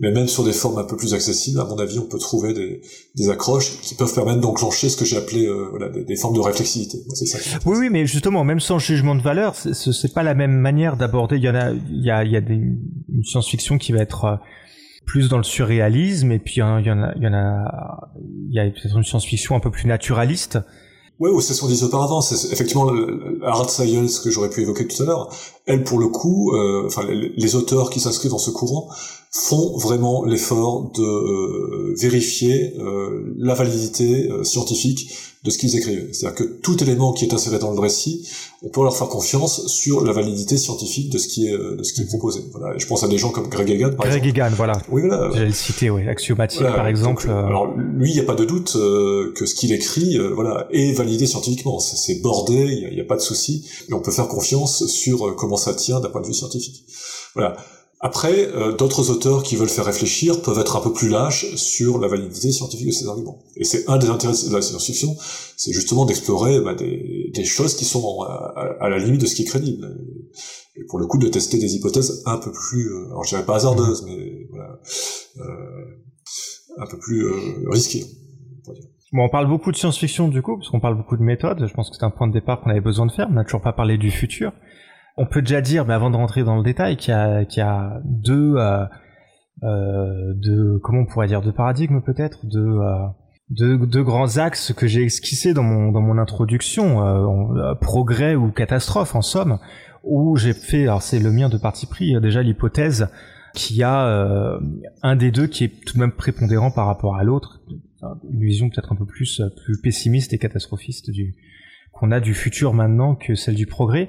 mais 0.00 0.10
même 0.10 0.26
sur 0.26 0.44
des 0.44 0.52
formes 0.52 0.78
un 0.78 0.84
peu 0.84 0.96
plus 0.96 1.14
accessibles, 1.14 1.60
à 1.60 1.64
mon 1.64 1.78
avis, 1.78 1.98
on 1.98 2.06
peut 2.06 2.18
trouver 2.18 2.54
des, 2.54 3.30
accroches 3.30 3.80
qui 3.80 3.94
peuvent 3.94 4.12
permettre 4.14 4.40
d'enclencher 4.40 4.88
ce 4.88 4.96
que 4.96 5.04
j'ai 5.04 5.16
appelé 5.16 5.46
euh, 5.46 5.68
voilà, 5.70 5.88
des, 5.88 6.16
formes 6.16 6.34
de 6.34 6.40
réflexivité. 6.40 6.98
Ça. 7.14 7.38
Oui, 7.66 7.76
oui, 7.78 7.88
mais 7.90 8.06
justement, 8.06 8.44
même 8.44 8.60
sans 8.60 8.78
jugement 8.78 9.14
de 9.14 9.22
valeur, 9.22 9.54
c'est 9.54 10.14
pas 10.14 10.22
la 10.22 10.34
même 10.34 10.52
manière 10.52 10.96
d'aborder. 10.96 11.36
Il 11.36 11.44
y 11.44 11.48
en 11.48 11.54
a, 11.54 11.70
il 11.72 12.04
y 12.04 12.10
a, 12.10 12.24
il 12.24 12.32
y 12.32 12.36
a 12.36 12.40
une 12.40 13.24
science-fiction 13.24 13.78
qui 13.78 13.92
va 13.92 14.00
être 14.00 14.24
euh, 14.24 14.36
plus 15.04 15.28
dans 15.28 15.38
le 15.38 15.44
surréalisme, 15.44 16.32
et 16.32 16.38
puis 16.38 16.54
il 16.56 16.60
y 16.60 16.62
en 16.62 16.76
a, 16.76 16.80
il 16.80 17.22
y 17.22 17.26
en 17.26 17.34
a, 17.34 18.10
il 18.48 18.54
y 18.54 18.58
a 18.58 18.64
peut-être 18.64 18.96
une 18.96 19.04
science-fiction 19.04 19.56
un 19.56 19.60
peu 19.60 19.70
plus 19.70 19.86
naturaliste. 19.86 20.58
Ouais, 21.22 21.30
ou 21.30 21.40
c'est 21.40 21.54
ce 21.54 21.60
qu'on 21.60 21.68
disait 21.68 21.84
auparavant, 21.84 22.20
c'est 22.20 22.52
effectivement 22.52 22.90
hard 23.44 23.70
science 23.70 24.18
que 24.18 24.28
j'aurais 24.28 24.50
pu 24.50 24.62
évoquer 24.62 24.88
tout 24.88 25.00
à 25.04 25.06
l'heure. 25.06 25.28
Elle, 25.66 25.84
pour 25.84 26.00
le 26.00 26.08
coup, 26.08 26.50
euh, 26.52 26.82
enfin 26.86 27.04
les, 27.04 27.32
les, 27.36 27.54
auteurs 27.54 27.90
qui 27.90 28.00
s'inscrivent 28.00 28.32
dans 28.32 28.38
ce 28.38 28.50
courant 28.50 28.88
font 29.30 29.78
vraiment 29.78 30.24
l'effort 30.24 30.90
de 30.90 31.02
euh, 31.02 31.94
vérifier 31.96 32.74
euh, 32.80 33.34
la 33.38 33.54
validité 33.54 34.32
euh, 34.32 34.42
scientifique 34.42 35.10
de 35.44 35.50
ce 35.50 35.58
qu'ils 35.58 35.76
écrivent. 35.76 36.08
C'est-à-dire 36.12 36.36
que 36.36 36.44
tout 36.44 36.80
élément 36.82 37.12
qui 37.12 37.24
est 37.24 37.34
inséré 37.34 37.58
dans 37.58 37.72
le 37.72 37.80
récit, 37.80 38.28
on 38.62 38.68
peut 38.68 38.82
leur 38.82 38.96
faire 38.96 39.08
confiance 39.08 39.66
sur 39.66 40.04
la 40.04 40.12
validité 40.12 40.56
scientifique 40.56 41.10
de 41.10 41.18
ce 41.18 41.26
qui 41.26 41.48
est 41.48 41.58
de 41.58 41.82
ce 41.82 41.92
qui 41.92 42.02
est 42.02 42.06
proposé. 42.06 42.42
Voilà. 42.52 42.78
je 42.78 42.86
pense 42.86 43.02
à 43.02 43.08
des 43.08 43.18
gens 43.18 43.30
comme 43.30 43.48
Greg 43.48 43.68
Egan, 43.68 43.90
par 43.96 44.06
Greg 44.06 44.24
Egan, 44.24 44.50
voilà. 44.56 44.80
Oui, 44.90 45.02
voilà. 45.02 45.30
J'allais 45.32 45.46
le 45.46 45.52
citer, 45.52 45.90
oui. 45.90 46.06
Axiomatique, 46.06 46.62
par 46.62 46.86
exemple. 46.86 47.28
alors 47.28 47.74
lui, 47.76 48.10
il 48.10 48.14
n'y 48.14 48.20
a 48.20 48.24
pas 48.24 48.36
de 48.36 48.44
doute 48.44 48.72
que 48.74 49.46
ce 49.46 49.54
qu'il 49.54 49.72
écrit, 49.72 50.16
voilà, 50.34 50.68
est 50.70 50.92
validé 50.92 51.26
scientifiquement. 51.26 51.80
C'est 51.80 52.20
bordé, 52.22 52.54
il 52.54 52.94
n'y 52.94 53.00
a, 53.00 53.02
a, 53.02 53.06
pas 53.06 53.16
de 53.16 53.20
souci, 53.20 53.68
et 53.88 53.94
on 53.94 54.00
peut 54.00 54.12
faire 54.12 54.28
confiance 54.28 54.86
sur 54.86 55.34
comment 55.36 55.56
ça 55.56 55.74
tient 55.74 56.00
d'un 56.00 56.08
point 56.08 56.20
de 56.20 56.26
vue 56.26 56.34
scientifique. 56.34 56.84
Voilà. 57.34 57.56
Après, 58.04 58.48
euh, 58.48 58.72
d'autres 58.72 59.10
auteurs 59.10 59.44
qui 59.44 59.54
veulent 59.54 59.68
faire 59.68 59.84
réfléchir 59.84 60.42
peuvent 60.42 60.58
être 60.58 60.76
un 60.76 60.80
peu 60.80 60.92
plus 60.92 61.08
lâches 61.08 61.54
sur 61.54 61.98
la 61.98 62.08
validité 62.08 62.50
scientifique 62.50 62.88
de 62.88 62.92
ces 62.92 63.06
arguments. 63.06 63.44
Et 63.56 63.62
c'est 63.62 63.88
un 63.88 63.96
des 63.96 64.08
intérêts 64.08 64.34
de 64.48 64.52
la 64.52 64.60
science-fiction, 64.60 65.16
c'est 65.56 65.72
justement 65.72 66.04
d'explorer 66.04 66.60
bah, 66.60 66.74
des, 66.74 67.30
des, 67.32 67.44
choses 67.44 67.76
qui 67.76 67.84
sont 67.84 68.22
à, 68.22 68.88
la 68.88 68.98
limite 68.98 69.20
de 69.20 69.26
ce 69.26 69.36
qui 69.36 69.42
est 69.42 69.46
crédible. 69.46 69.86
Et 70.74 70.84
pour 70.88 70.98
le 70.98 71.06
coup, 71.06 71.18
de 71.18 71.28
tester 71.28 71.58
des 71.58 71.76
hypothèses 71.76 72.22
un 72.26 72.38
peu 72.38 72.50
plus, 72.50 72.88
euh, 72.88 73.06
alors 73.06 73.24
je 73.24 73.30
dirais 73.30 73.44
pas 73.44 73.56
hasardeuses, 73.56 74.04
mais 74.04 74.48
voilà, 74.50 74.80
euh, 75.38 76.78
un 76.78 76.86
peu 76.86 76.98
plus 76.98 77.24
euh, 77.24 77.68
risquées. 77.70 78.04
Bon, 79.12 79.24
on 79.24 79.28
parle 79.28 79.46
beaucoup 79.46 79.70
de 79.70 79.76
science-fiction 79.76 80.28
du 80.28 80.40
coup, 80.40 80.56
parce 80.56 80.70
qu'on 80.70 80.80
parle 80.80 80.96
beaucoup 80.96 81.18
de 81.18 81.22
méthodes. 81.22 81.66
Je 81.68 81.74
pense 81.74 81.90
que 81.90 81.96
c'est 81.96 82.04
un 82.04 82.10
point 82.10 82.26
de 82.26 82.32
départ 82.32 82.62
qu'on 82.62 82.70
avait 82.70 82.80
besoin 82.80 83.04
de 83.04 83.12
faire. 83.12 83.28
On 83.30 83.34
n'a 83.34 83.44
toujours 83.44 83.60
pas 83.60 83.74
parlé 83.74 83.98
du 83.98 84.10
futur. 84.10 84.52
On 85.16 85.26
peut 85.26 85.42
déjà 85.42 85.60
dire, 85.60 85.84
mais 85.84 85.94
avant 85.94 86.10
de 86.10 86.16
rentrer 86.16 86.42
dans 86.42 86.56
le 86.56 86.62
détail, 86.62 86.96
qu'il 86.96 87.12
y 87.12 87.60
a, 87.60 88.00
deux, 88.04 88.54
euh, 88.56 88.84
euh, 89.64 90.78
comment 90.82 91.00
on 91.00 91.06
pourrait 91.06 91.28
dire, 91.28 91.42
deux 91.42 91.52
paradigmes 91.52 92.00
peut-être, 92.00 92.44
deux, 92.46 92.78
euh, 92.80 94.02
grands 94.02 94.38
axes 94.38 94.72
que 94.72 94.86
j'ai 94.86 95.04
esquissés 95.04 95.54
dans 95.54 95.62
mon, 95.62 96.18
introduction, 96.18 97.06
euh, 97.06 97.74
progrès 97.74 98.34
ou 98.34 98.50
catastrophe 98.50 99.14
en 99.14 99.22
somme, 99.22 99.58
où 100.02 100.36
j'ai 100.36 100.52
fait, 100.52 100.82
alors 100.84 101.02
c'est 101.02 101.20
le 101.20 101.30
mien 101.30 101.48
de 101.48 101.58
parti 101.58 101.86
pris, 101.86 102.20
déjà 102.20 102.42
l'hypothèse 102.42 103.08
qu'il 103.54 103.76
y 103.76 103.82
a 103.82 104.58
un 105.02 105.16
des 105.16 105.30
deux 105.30 105.46
qui 105.46 105.64
est 105.64 105.84
tout 105.84 105.94
de 105.94 106.00
même 106.00 106.12
prépondérant 106.12 106.70
par 106.70 106.86
rapport 106.86 107.16
à 107.16 107.22
l'autre, 107.22 107.60
une 108.02 108.40
vision 108.40 108.70
peut-être 108.70 108.92
un 108.92 108.96
peu 108.96 109.04
plus 109.04 109.42
pessimiste 109.82 110.32
et 110.32 110.38
catastrophiste 110.38 111.10
du, 111.10 111.36
qu'on 111.92 112.10
a 112.10 112.20
du 112.20 112.34
futur 112.34 112.74
maintenant 112.74 113.14
que 113.14 113.34
celle 113.34 113.54
du 113.54 113.66
progrès. 113.66 114.08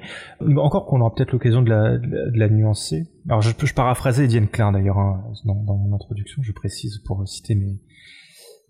Encore 0.56 0.86
qu'on 0.86 1.00
aura 1.00 1.14
peut-être 1.14 1.32
l'occasion 1.32 1.62
de 1.62 1.70
la, 1.70 1.98
de 1.98 2.38
la, 2.38 2.48
nuancer. 2.48 3.06
Alors 3.28 3.42
je 3.42 3.50
je 3.56 3.74
paraphraser 3.74 4.26
Diane 4.26 4.48
Klein 4.48 4.72
d'ailleurs 4.72 4.98
hein, 4.98 5.22
dans, 5.44 5.62
dans, 5.62 5.76
mon 5.76 5.94
introduction, 5.94 6.42
je 6.42 6.52
précise 6.52 6.98
pour 7.06 7.26
citer 7.28 7.54
mes 7.54 7.78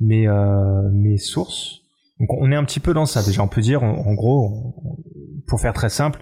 mes, 0.01 0.29
euh, 0.29 0.91
mes 0.93 1.17
sources. 1.17 1.81
Donc 2.21 2.33
on 2.33 2.51
est 2.53 2.57
un 2.57 2.65
petit 2.65 2.81
peu 2.81 2.95
dans 2.95 3.07
ça 3.07 3.23
déjà. 3.23 3.43
On 3.43 3.49
peut 3.49 3.61
dire 3.61 3.83
en, 3.83 4.15
gros, 4.15 4.75
pour 5.47 5.61
faire 5.61 5.73
très 5.73 5.91
simple, 5.91 6.21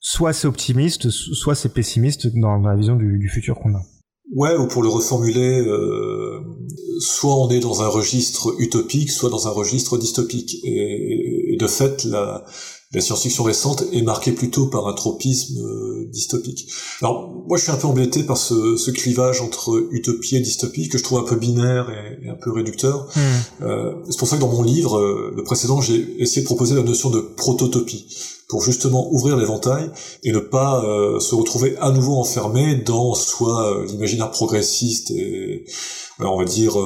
soit 0.00 0.32
c'est 0.32 0.48
optimiste, 0.48 1.10
soit 1.10 1.54
c'est 1.54 1.72
pessimiste 1.72 2.28
dans, 2.38 2.58
la 2.58 2.76
vision 2.76 2.96
du, 2.96 3.18
du 3.18 3.28
futur 3.28 3.58
qu'on 3.58 3.74
a. 3.74 3.82
Ouais, 4.34 4.56
ou 4.56 4.66
pour 4.66 4.82
le 4.82 4.88
reformuler, 4.88 5.60
euh, 5.66 6.40
soit 6.98 7.36
on 7.36 7.48
est 7.50 7.60
dans 7.60 7.82
un 7.82 7.88
registre 7.88 8.54
utopique, 8.58 9.10
soit 9.10 9.30
dans 9.30 9.46
un 9.46 9.52
registre 9.52 9.98
dystopique. 9.98 10.56
Et, 10.64 11.52
et 11.52 11.56
de 11.56 11.66
fait, 11.66 12.04
la, 12.04 12.44
la 12.96 13.02
science-fiction 13.02 13.44
récente 13.44 13.84
est 13.92 14.00
marquée 14.00 14.32
plutôt 14.32 14.68
par 14.68 14.88
un 14.88 14.94
tropisme 14.94 15.58
euh, 15.62 16.08
dystopique. 16.10 16.72
Alors, 17.02 17.30
moi, 17.46 17.58
je 17.58 17.64
suis 17.64 17.70
un 17.70 17.76
peu 17.76 17.86
embêté 17.86 18.22
par 18.22 18.38
ce, 18.38 18.78
ce, 18.78 18.90
clivage 18.90 19.42
entre 19.42 19.86
utopie 19.90 20.36
et 20.36 20.40
dystopie 20.40 20.88
que 20.88 20.96
je 20.96 21.04
trouve 21.04 21.18
un 21.18 21.24
peu 21.24 21.36
binaire 21.36 21.90
et, 21.90 22.24
et 22.24 22.30
un 22.30 22.36
peu 22.36 22.50
réducteur. 22.50 23.06
Mmh. 23.14 23.20
Euh, 23.60 23.92
c'est 24.08 24.18
pour 24.18 24.26
ça 24.26 24.36
que 24.36 24.40
dans 24.40 24.50
mon 24.50 24.62
livre, 24.62 24.96
euh, 24.96 25.30
le 25.36 25.44
précédent, 25.44 25.82
j'ai 25.82 26.16
essayé 26.18 26.40
de 26.40 26.46
proposer 26.46 26.74
la 26.74 26.82
notion 26.82 27.10
de 27.10 27.20
prototopie 27.20 28.06
pour 28.48 28.62
justement 28.62 29.12
ouvrir 29.12 29.36
l'éventail 29.36 29.90
et 30.22 30.32
ne 30.32 30.38
pas 30.38 30.80
se 31.18 31.34
retrouver 31.34 31.76
à 31.80 31.90
nouveau 31.90 32.14
enfermé 32.14 32.76
dans 32.76 33.12
soit 33.14 33.84
l'imaginaire 33.88 34.30
progressiste 34.30 35.10
et 35.10 35.64
on 36.20 36.38
va 36.38 36.44
dire 36.44 36.78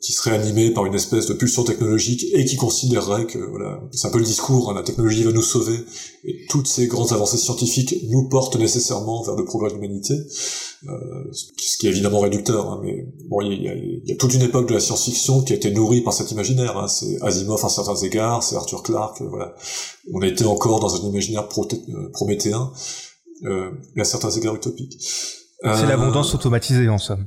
qui 0.00 0.12
serait 0.12 0.32
animé 0.32 0.70
par 0.70 0.86
une 0.86 0.94
espèce 0.94 1.26
de 1.26 1.34
pulsion 1.34 1.64
technologique 1.64 2.26
et 2.32 2.44
qui 2.44 2.56
considérerait 2.56 3.26
que 3.26 3.38
voilà, 3.38 3.80
c'est 3.92 4.06
un 4.06 4.10
peu 4.10 4.18
le 4.18 4.24
discours, 4.24 4.70
hein, 4.70 4.74
la 4.74 4.82
technologie 4.82 5.24
va 5.24 5.32
nous 5.32 5.42
sauver 5.42 5.78
et 6.24 6.44
toutes 6.48 6.66
ces 6.66 6.86
grandes 6.86 7.12
avancées 7.12 7.38
scientifiques 7.38 7.94
nous 8.08 8.28
portent 8.28 8.56
nécessairement 8.56 9.22
vers 9.22 9.36
le 9.36 9.44
progrès 9.44 9.70
de 9.70 9.74
l'humanité, 9.74 10.14
euh, 10.88 10.92
ce 11.32 11.78
qui 11.78 11.86
est 11.86 11.90
évidemment 11.90 12.20
réducteur. 12.20 12.70
Hein, 12.70 12.80
mais 12.82 13.06
bon, 13.28 13.40
il 13.40 13.62
y 13.62 13.68
a, 13.68 13.74
y 13.74 14.12
a, 14.12 14.16
toute 14.16 14.34
une 14.34 14.42
époque 14.42 14.68
de 14.68 14.74
la 14.74 14.80
science-fiction 14.80 15.42
qui 15.42 15.52
a 15.52 15.56
été 15.56 15.70
nourrie 15.70 16.02
par 16.02 16.12
cet 16.12 16.30
imaginaire. 16.30 16.76
Hein, 16.76 16.88
c'est 16.88 17.20
Asimov 17.22 17.64
à 17.64 17.68
certains 17.68 17.96
égards, 17.96 18.42
c'est 18.42 18.56
Arthur 18.56 18.82
Clarke. 18.82 19.22
Voilà, 19.22 19.54
on 20.12 20.20
était 20.22 20.44
encore 20.44 20.80
dans 20.80 20.94
un 20.94 21.08
imaginaire 21.08 21.48
euh, 21.58 22.10
prométhéen 22.12 22.70
euh, 23.44 23.70
et 23.96 24.00
à 24.00 24.04
certains 24.04 24.30
égards 24.30 24.56
utopique. 24.56 24.98
C'est 25.62 25.86
l'abondance 25.86 26.34
automatisée 26.34 26.88
en 26.88 26.98
somme. 26.98 27.26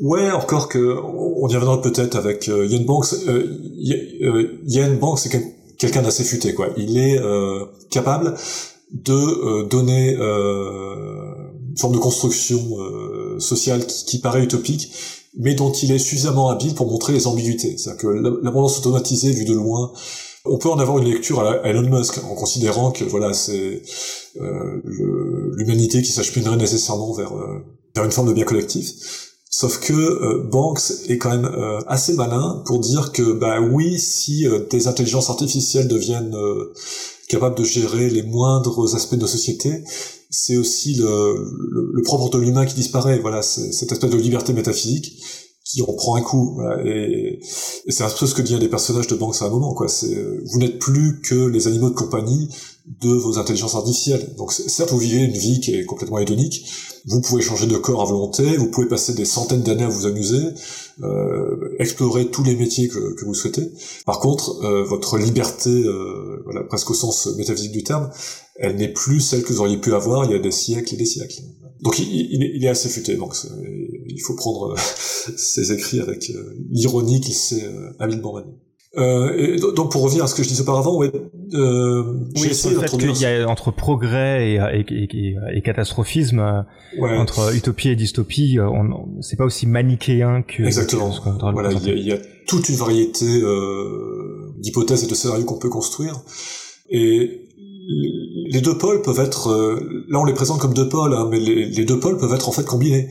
Ouais, 0.00 0.30
encore 0.30 0.68
que 0.68 0.96
on 0.98 1.46
y 1.48 1.54
reviendra 1.54 1.82
peut-être 1.82 2.16
avec 2.16 2.48
euh, 2.48 2.66
Yann 2.66 2.84
Banks. 2.86 3.12
Euh, 3.28 4.58
Yann 4.66 4.98
Banks 4.98 5.18
c'est 5.18 5.30
quelqu'un 5.76 6.00
d'assez 6.00 6.24
futé, 6.24 6.54
quoi. 6.54 6.68
Il 6.78 6.96
est 6.96 7.18
euh, 7.18 7.66
capable 7.90 8.34
de 8.92 9.12
euh, 9.12 9.66
donner 9.66 10.14
une 10.14 11.76
forme 11.78 11.92
de 11.92 11.98
construction 11.98 12.60
sociale 13.38 13.86
qui, 13.86 14.04
qui, 14.06 14.18
paraît 14.20 14.42
utopique, 14.42 14.90
mais 15.38 15.54
dont 15.54 15.70
il 15.70 15.92
est 15.92 15.98
suffisamment 15.98 16.48
habile 16.48 16.74
pour 16.74 16.86
montrer 16.86 17.12
les 17.12 17.26
ambiguïtés. 17.26 17.76
C'est-à-dire 17.76 18.00
que 18.00 18.08
l'abondance 18.42 18.78
automatisée 18.78 19.32
vue 19.32 19.44
de 19.44 19.54
loin, 19.54 19.92
on 20.46 20.56
peut 20.56 20.70
en 20.70 20.78
avoir 20.78 20.98
une 20.98 21.04
lecture 21.10 21.40
à 21.40 21.68
Elon 21.68 21.88
Musk 21.88 22.24
en 22.24 22.34
considérant 22.34 22.90
que 22.90 23.04
voilà 23.04 23.34
c'est 23.34 23.82
l'humanité 24.34 26.00
qui 26.00 26.10
s'acheminerait 26.10 26.56
nécessairement 26.56 27.12
vers 27.12 27.34
vers 27.94 28.04
une 28.04 28.12
forme 28.12 28.28
de 28.28 28.32
bien 28.32 28.44
collectif. 28.44 29.29
Sauf 29.52 29.80
que 29.80 29.92
euh, 29.92 30.48
Banks 30.48 30.92
est 31.08 31.18
quand 31.18 31.30
même 31.30 31.44
euh, 31.44 31.80
assez 31.88 32.14
malin 32.14 32.62
pour 32.66 32.78
dire 32.78 33.10
que 33.10 33.32
bah 33.32 33.60
oui, 33.60 33.98
si 33.98 34.46
euh, 34.46 34.60
des 34.70 34.86
intelligences 34.86 35.28
artificielles 35.28 35.88
deviennent 35.88 36.36
capables 37.28 37.56
de 37.56 37.64
gérer 37.64 38.10
les 38.10 38.22
moindres 38.22 38.94
aspects 38.94 39.16
de 39.16 39.22
nos 39.22 39.26
sociétés, 39.26 39.82
c'est 40.30 40.56
aussi 40.56 40.94
le, 40.94 41.34
le, 41.92 42.02
propre 42.02 42.30
de 42.30 42.38
l'humain 42.38 42.64
qui 42.64 42.74
disparaît. 42.74 43.18
Voilà, 43.18 43.42
cette 43.42 43.90
espèce 43.90 44.10
de 44.10 44.16
liberté 44.16 44.52
métaphysique 44.52 45.20
qui 45.64 45.82
en 45.82 45.92
prend 45.94 46.14
un 46.14 46.22
coup. 46.22 46.60
Et, 46.84 47.40
et 47.86 47.92
c'est 47.92 48.04
un 48.04 48.08
peu 48.08 48.26
ce 48.26 48.34
que 48.34 48.42
dit 48.42 48.54
un 48.54 48.60
des 48.60 48.68
personnages 48.68 49.08
de 49.08 49.16
Banks 49.16 49.42
à 49.42 49.46
un 49.46 49.50
moment. 49.50 49.74
Quoi. 49.74 49.88
C'est 49.88 50.14
vous 50.44 50.58
n'êtes 50.60 50.78
plus 50.78 51.20
que 51.22 51.34
les 51.34 51.66
animaux 51.66 51.90
de 51.90 51.94
compagnie 51.94 52.48
de 52.86 53.10
vos 53.10 53.38
intelligences 53.38 53.74
artificielles. 53.74 54.34
Donc 54.36 54.52
certes, 54.52 54.90
vous 54.90 54.98
vivez 54.98 55.24
une 55.24 55.36
vie 55.36 55.60
qui 55.60 55.74
est 55.74 55.84
complètement 55.84 56.18
hédonique, 56.18 56.64
vous 57.06 57.20
pouvez 57.20 57.42
changer 57.42 57.66
de 57.66 57.76
corps 57.76 58.02
à 58.02 58.04
volonté, 58.04 58.56
vous 58.56 58.70
pouvez 58.70 58.88
passer 58.88 59.14
des 59.14 59.24
centaines 59.24 59.62
d'années 59.62 59.84
à 59.84 59.88
vous 59.88 60.06
amuser, 60.06 60.42
euh, 61.02 61.74
explorer 61.78 62.30
tous 62.30 62.42
les 62.42 62.56
métiers 62.56 62.88
que, 62.88 63.24
vous 63.24 63.34
souhaitez. 63.34 63.70
Par 64.06 64.20
contre, 64.20 64.64
euh, 64.64 64.84
votre 64.84 65.18
liberté, 65.18 65.70
euh, 65.70 66.42
voilà, 66.44 66.64
presque 66.64 66.90
au 66.90 66.94
sens 66.94 67.28
métaphysique 67.36 67.72
du 67.72 67.84
terme, 67.84 68.10
elle 68.56 68.76
n'est 68.76 68.92
plus 68.92 69.20
celle 69.20 69.42
que 69.42 69.52
vous 69.52 69.60
auriez 69.60 69.78
pu 69.78 69.94
avoir 69.94 70.24
il 70.24 70.32
y 70.32 70.34
a 70.34 70.38
des 70.38 70.50
siècles 70.50 70.94
et 70.94 70.98
des 70.98 71.06
siècles. 71.06 71.42
Donc 71.80 71.98
il, 71.98 72.04
il, 72.10 72.64
est, 72.64 72.68
assez 72.68 72.90
futé, 72.90 73.16
donc 73.16 73.34
il 74.06 74.20
faut 74.20 74.34
prendre 74.34 74.74
ses 75.36 75.72
écrits 75.72 76.00
avec 76.00 76.30
l'ironie 76.70 77.22
qu'il 77.22 77.34
sait 77.34 77.64
habilement 77.98 78.34
manier. 78.34 78.52
Euh, 78.96 79.32
et 79.36 79.60
donc 79.76 79.92
pour 79.92 80.02
revenir 80.02 80.24
à 80.24 80.26
ce 80.26 80.34
que 80.34 80.42
je 80.42 80.48
disais 80.48 80.62
auparavant, 80.62 80.96
ouais, 80.96 81.12
euh, 81.54 82.02
oui, 82.36 82.48
essayé 82.48 82.74
le 82.74 82.80
fait 82.80 82.88
qu'il 82.88 83.20
y 83.20 83.24
a 83.24 83.48
entre 83.48 83.70
progrès 83.70 84.50
et, 84.50 84.54
et, 84.56 84.84
et, 84.90 85.36
et 85.54 85.62
catastrophisme, 85.62 86.40
euh, 86.40 86.64
entre 86.98 87.54
utopie 87.54 87.90
et 87.90 87.96
dystopie, 87.96 88.58
euh, 88.58 88.68
c'est 89.20 89.36
pas 89.36 89.44
aussi 89.44 89.68
manichéen 89.68 90.42
que. 90.42 90.64
Exactement. 90.64 91.14
voilà, 91.52 91.70
il 91.70 91.86
y, 91.86 91.90
a, 91.90 91.94
il 91.94 92.04
y, 92.04 92.12
a, 92.12 92.18
toute 92.48 92.68
une 92.68 92.74
variété 92.74 93.26
euh, 93.26 94.52
d'hypothèses 94.58 95.04
et 95.04 95.06
de 95.06 95.14
scénarios 95.14 95.44
qu'on 95.44 95.58
peut 95.58 95.68
construire, 95.68 96.20
et 96.88 97.46
les 98.48 98.60
deux 98.60 98.76
pôles 98.76 99.02
peuvent 99.02 99.20
être, 99.20 99.78
là 100.08 100.18
on 100.18 100.24
les 100.24 100.34
présente 100.34 100.60
comme 100.60 100.74
deux 100.74 100.88
pôles, 100.88 101.14
hein, 101.14 101.28
mais 101.30 101.38
les, 101.38 101.66
les, 101.66 101.84
deux 101.84 102.00
pôles 102.00 102.18
peuvent 102.18 102.34
être 102.34 102.48
en 102.48 102.52
fait 102.52 102.64
combinés 102.64 103.08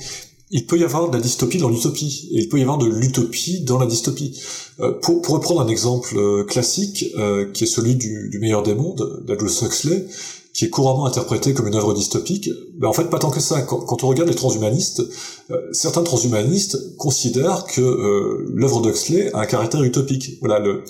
il 0.51 0.65
peut 0.65 0.77
y 0.77 0.83
avoir 0.83 1.09
de 1.09 1.15
la 1.15 1.21
dystopie 1.21 1.59
dans 1.59 1.69
l'utopie, 1.69 2.29
et 2.31 2.39
il 2.39 2.49
peut 2.49 2.57
y 2.57 2.61
avoir 2.61 2.77
de 2.77 2.87
l'utopie 2.87 3.61
dans 3.61 3.77
la 3.77 3.85
dystopie. 3.85 4.39
Euh, 4.79 4.93
pour, 5.01 5.21
pour 5.21 5.35
reprendre 5.35 5.61
un 5.61 5.67
exemple 5.67 6.17
euh, 6.17 6.43
classique, 6.43 7.05
euh, 7.17 7.51
qui 7.51 7.65
est 7.65 7.67
celui 7.67 7.95
du, 7.95 8.29
du 8.29 8.39
meilleur 8.39 8.63
des 8.63 8.73
mondes, 8.73 9.23
d'Aldous 9.25 9.63
Huxley, 9.63 10.07
qui 10.53 10.65
est 10.65 10.69
couramment 10.69 11.05
interprété 11.05 11.53
comme 11.53 11.67
une 11.67 11.75
œuvre 11.75 11.93
dystopique, 11.93 12.49
ben 12.73 12.87
en 12.87 12.93
fait 12.93 13.09
pas 13.09 13.19
tant 13.19 13.29
que 13.29 13.39
ça. 13.39 13.61
Quand, 13.61 13.79
quand 13.81 14.03
on 14.03 14.07
regarde 14.07 14.27
les 14.27 14.35
transhumanistes, 14.35 15.03
certains 15.71 16.01
transhumanistes 16.01 16.97
considèrent 16.97 17.65
que 17.65 18.43
l'œuvre 18.55 18.81
d'Huxley 18.81 19.31
a 19.33 19.41
un 19.41 19.45
caractère 19.45 19.83
utopique. 19.83 20.37
Voilà, 20.41 20.59
le, 20.59 20.83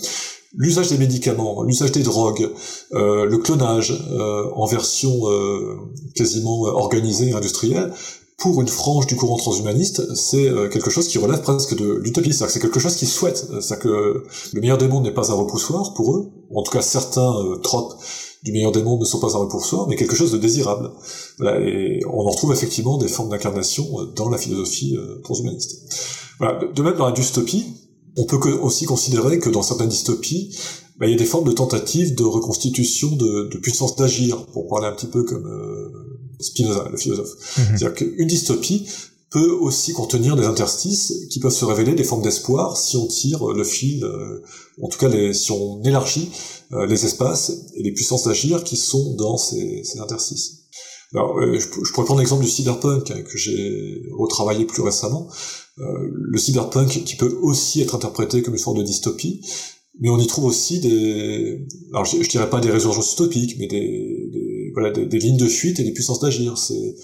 l'usage 0.56 0.90
des 0.90 0.98
médicaments, 0.98 1.64
l'usage 1.64 1.92
des 1.92 2.04
drogues, 2.04 2.50
euh, 2.94 3.26
le 3.26 3.38
clonage 3.38 3.92
euh, 4.12 4.50
en 4.56 4.66
version 4.66 5.30
euh, 5.30 5.78
quasiment 6.16 6.62
organisée 6.62 7.30
et 7.30 7.34
industrielle, 7.34 7.94
pour 8.40 8.62
une 8.62 8.68
frange 8.68 9.06
du 9.06 9.16
courant 9.16 9.36
transhumaniste, 9.36 10.16
c'est 10.16 10.48
euh, 10.48 10.70
quelque 10.70 10.90
chose 10.90 11.08
qui 11.08 11.18
relève 11.18 11.42
presque 11.42 11.76
de 11.76 12.00
l'utopie, 12.02 12.34
c'est-à-dire 12.34 12.48
que 12.48 12.54
c'est 12.54 12.60
quelque 12.62 12.80
chose 12.80 12.96
qu'ils 12.96 13.10
souhaitent, 13.10 13.46
c'est-à-dire 13.60 13.80
que 13.80 14.24
le 14.54 14.62
meilleur 14.62 14.78
des 14.78 14.88
mondes 14.88 15.04
n'est 15.04 15.14
pas 15.14 15.32
un 15.32 15.36
repoussoir 15.36 15.94
pour 15.94 16.16
eux, 16.16 16.32
en 16.56 16.64
tout 16.64 16.72
cas 16.72 16.82
certains 16.82 17.36
euh, 17.36 17.58
tropes 17.58 17.96
du 18.44 18.54
meilleur 18.54 18.72
des 18.72 18.82
mondes 18.82 19.02
ne 19.02 19.06
sont 19.06 19.20
pas 19.20 19.36
un 19.36 19.40
repoussoir, 19.40 19.88
mais 19.90 19.98
quelque 19.98 20.16
chose 20.16 20.32
de 20.32 20.38
désirable. 20.38 20.92
Voilà, 21.38 21.60
et 21.60 22.00
on 22.10 22.22
en 22.22 22.30
retrouve 22.30 22.54
effectivement 22.54 22.98
des 22.98 23.10
formes 23.10 23.30
d'incarnation 23.30 23.86
euh, 24.00 24.06
dans 24.16 24.30
la 24.30 24.38
philosophie 24.38 24.98
transhumaniste. 25.24 25.94
Voilà, 26.40 26.60
de 26.74 26.82
même 26.82 26.96
dans 26.96 27.06
la 27.06 27.12
dystopie, 27.12 27.66
on 28.18 28.24
peut 28.24 28.38
aussi 28.62 28.86
considérer 28.86 29.40
que 29.40 29.50
dans 29.50 29.62
certaines 29.62 29.90
dystopies, 29.90 30.58
bah, 30.98 31.08
il 31.08 31.12
y 31.12 31.16
a 31.16 31.18
des 31.18 31.26
formes 31.26 31.48
de 31.48 31.52
tentatives 31.52 32.16
de 32.16 32.24
reconstitution 32.24 33.12
de, 33.12 33.50
de 33.50 33.58
puissance 33.58 33.98
d'agir, 33.98 34.46
pour 34.48 34.70
parler 34.70 34.88
un 34.88 34.94
petit 34.94 35.08
peu 35.08 35.24
comme 35.24 35.46
Spinoza, 36.40 36.88
le 36.92 36.98
philosophe. 36.98 37.32
Mhm. 37.58 37.78
C'est-à-dire 37.78 37.94
qu'une 37.94 38.28
dystopie 38.28 38.88
peut 39.30 39.52
aussi 39.52 39.94
contenir 39.94 40.36
des 40.36 40.46
interstices 40.46 41.28
qui 41.30 41.40
peuvent 41.40 41.54
se 41.54 41.66
révéler 41.66 41.94
des 41.94 42.04
formes 42.04 42.24
d'espoir 42.24 42.78
si 42.78 42.98
on 42.98 43.06
tire 43.06 43.46
le 43.48 43.64
fil, 43.64 44.04
euh, 44.04 44.42
en 44.82 44.88
tout 44.88 44.98
cas 44.98 45.08
les, 45.08 45.34
si 45.34 45.52
on 45.52 45.84
élargit 45.84 46.32
euh, 46.74 46.88
les 46.88 47.06
espaces 47.06 47.52
et 47.76 47.84
les 47.84 47.92
puissances 47.92 48.24
d'agir 48.24 48.64
qui 48.64 48.76
sont 48.76 49.16
dans 49.16 49.38
ces, 49.38 49.84
ces 49.84 50.00
interstices. 50.00 50.62
Alors, 51.14 51.38
euh, 51.40 51.60
je, 51.60 51.68
je, 51.84 51.92
pourrais 51.92 52.06
prendre 52.06 52.20
l'exemple 52.20 52.44
du 52.44 52.50
cyberpunk 52.50 53.12
hein, 53.12 53.22
que 53.22 53.38
j'ai 53.38 54.02
retravaillé 54.18 54.66
plus 54.66 54.82
récemment. 54.82 55.28
le 55.78 56.38
cyberpunk 56.38 57.04
qui 57.06 57.16
peut 57.16 57.38
aussi 57.42 57.82
être 57.82 57.96
interprété 57.96 58.42
comme 58.42 58.56
une 58.56 58.60
forme 58.60 58.80
de 58.80 58.84
dystopie, 58.84 59.42
mais 60.00 60.10
on 60.10 60.20
y 60.20 60.28
trouve 60.28 60.46
aussi 60.46 60.80
des, 60.80 61.68
alors 61.92 62.06
je, 62.06 62.22
je 62.22 62.30
dirais 62.30 62.50
pas 62.50 62.60
des 62.62 62.72
résurgences 62.72 63.14
utopiques, 63.14 63.58
mais 63.60 63.68
des, 63.68 64.30
des 64.32 64.59
des, 64.92 65.20
lignes 65.20 65.38
de 65.38 65.48
fuite 65.48 65.80
et 65.80 65.84
des 65.84 65.92
puissances 65.92 66.20
d'agir. 66.20 66.58
C'est, 66.58 66.96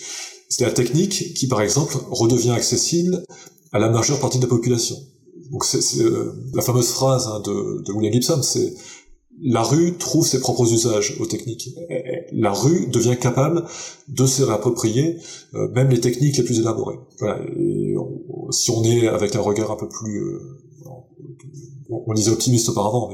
la 0.59 0.71
technique 0.71 1.33
qui, 1.33 1.47
par 1.47 1.61
exemple, 1.61 1.97
redevient 2.11 2.51
accessible 2.51 3.23
à 3.73 3.79
la 3.79 3.89
majeure 3.89 4.19
partie 4.19 4.37
de 4.37 4.43
la 4.43 4.49
population. 4.49 4.95
Donc 5.51 5.65
c'est, 5.65 6.01
euh, 6.01 6.33
la 6.53 6.61
fameuse 6.61 6.89
phrase 6.89 7.27
hein, 7.27 7.41
de, 7.43 7.91
William 7.91 8.13
Gibson, 8.13 8.41
c'est 8.41 8.73
la 9.41 9.63
rue 9.63 9.97
trouve 9.97 10.25
ses 10.25 10.39
propres 10.39 10.71
usages 10.71 11.17
aux 11.19 11.25
techniques. 11.25 11.75
La 12.31 12.53
rue 12.53 12.87
devient 12.87 13.17
capable 13.19 13.65
de 14.07 14.25
se 14.25 14.43
réapproprier 14.43 15.17
euh, 15.55 15.67
même 15.71 15.89
les 15.89 15.99
techniques 15.99 16.37
les 16.37 16.43
plus 16.43 16.59
élaborées. 16.59 16.99
Et 17.57 17.95
si 18.51 18.71
on 18.71 18.83
est 18.85 19.07
avec 19.07 19.35
un 19.35 19.41
regard 19.41 19.71
un 19.71 19.75
peu 19.75 19.89
plus 19.89 20.23
euh, 20.23 20.39
on 21.89 22.13
disait 22.13 22.31
optimiste 22.31 22.69
auparavant, 22.69 23.11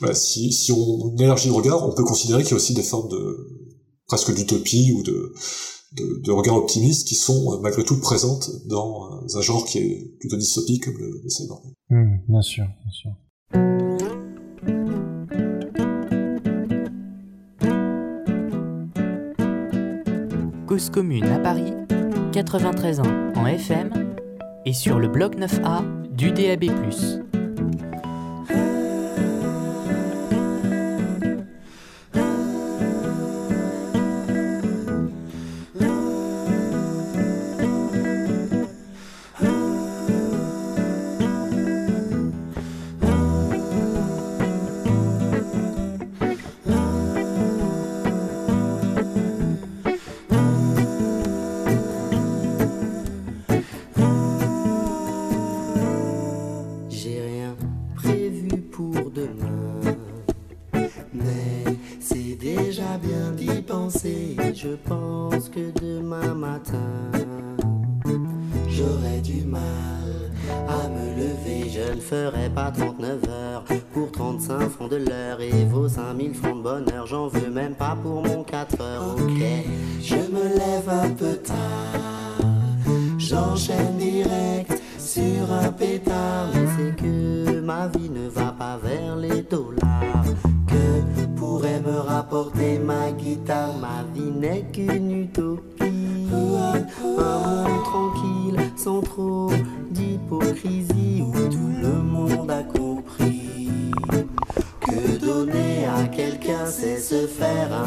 mais 0.00 0.14
si 0.14 0.72
on 0.72 1.14
élargit 1.16 1.48
le 1.48 1.54
regard, 1.54 1.88
on 1.88 1.92
peut 1.92 2.04
considérer 2.04 2.42
qu'il 2.42 2.50
y 2.50 2.54
a 2.54 2.56
aussi 2.56 2.74
des 2.74 2.82
formes 2.82 3.08
de 3.08 3.48
presque 4.10 4.34
d'utopie 4.34 4.92
ou 4.92 5.04
de, 5.04 5.32
de, 5.92 6.20
de, 6.24 6.32
regard 6.32 6.56
optimiste 6.56 7.06
qui 7.06 7.14
sont 7.14 7.52
euh, 7.52 7.60
malgré 7.62 7.84
tout 7.84 8.00
présentes 8.00 8.50
dans 8.66 9.04
euh, 9.04 9.38
un 9.38 9.40
genre 9.40 9.64
qui 9.64 9.78
est 9.78 10.18
plutôt 10.18 10.36
dystopique 10.36 10.84
comme 10.84 10.98
le, 10.98 11.20
le 11.22 11.28
cyberpunk. 11.28 11.72
Mmh, 11.90 12.16
bien 12.28 12.42
sûr, 12.42 12.64
bien 12.64 12.90
sûr. 12.90 13.10
Cause 20.66 20.90
commune 20.90 21.26
à 21.26 21.38
Paris, 21.38 21.72
93 22.32 22.98
ans 22.98 23.32
en 23.36 23.46
FM 23.46 24.16
et 24.66 24.72
sur 24.72 24.98
le 24.98 25.06
bloc 25.06 25.36
9A 25.36 25.84
du 26.16 26.32
DAB+. 26.32 26.64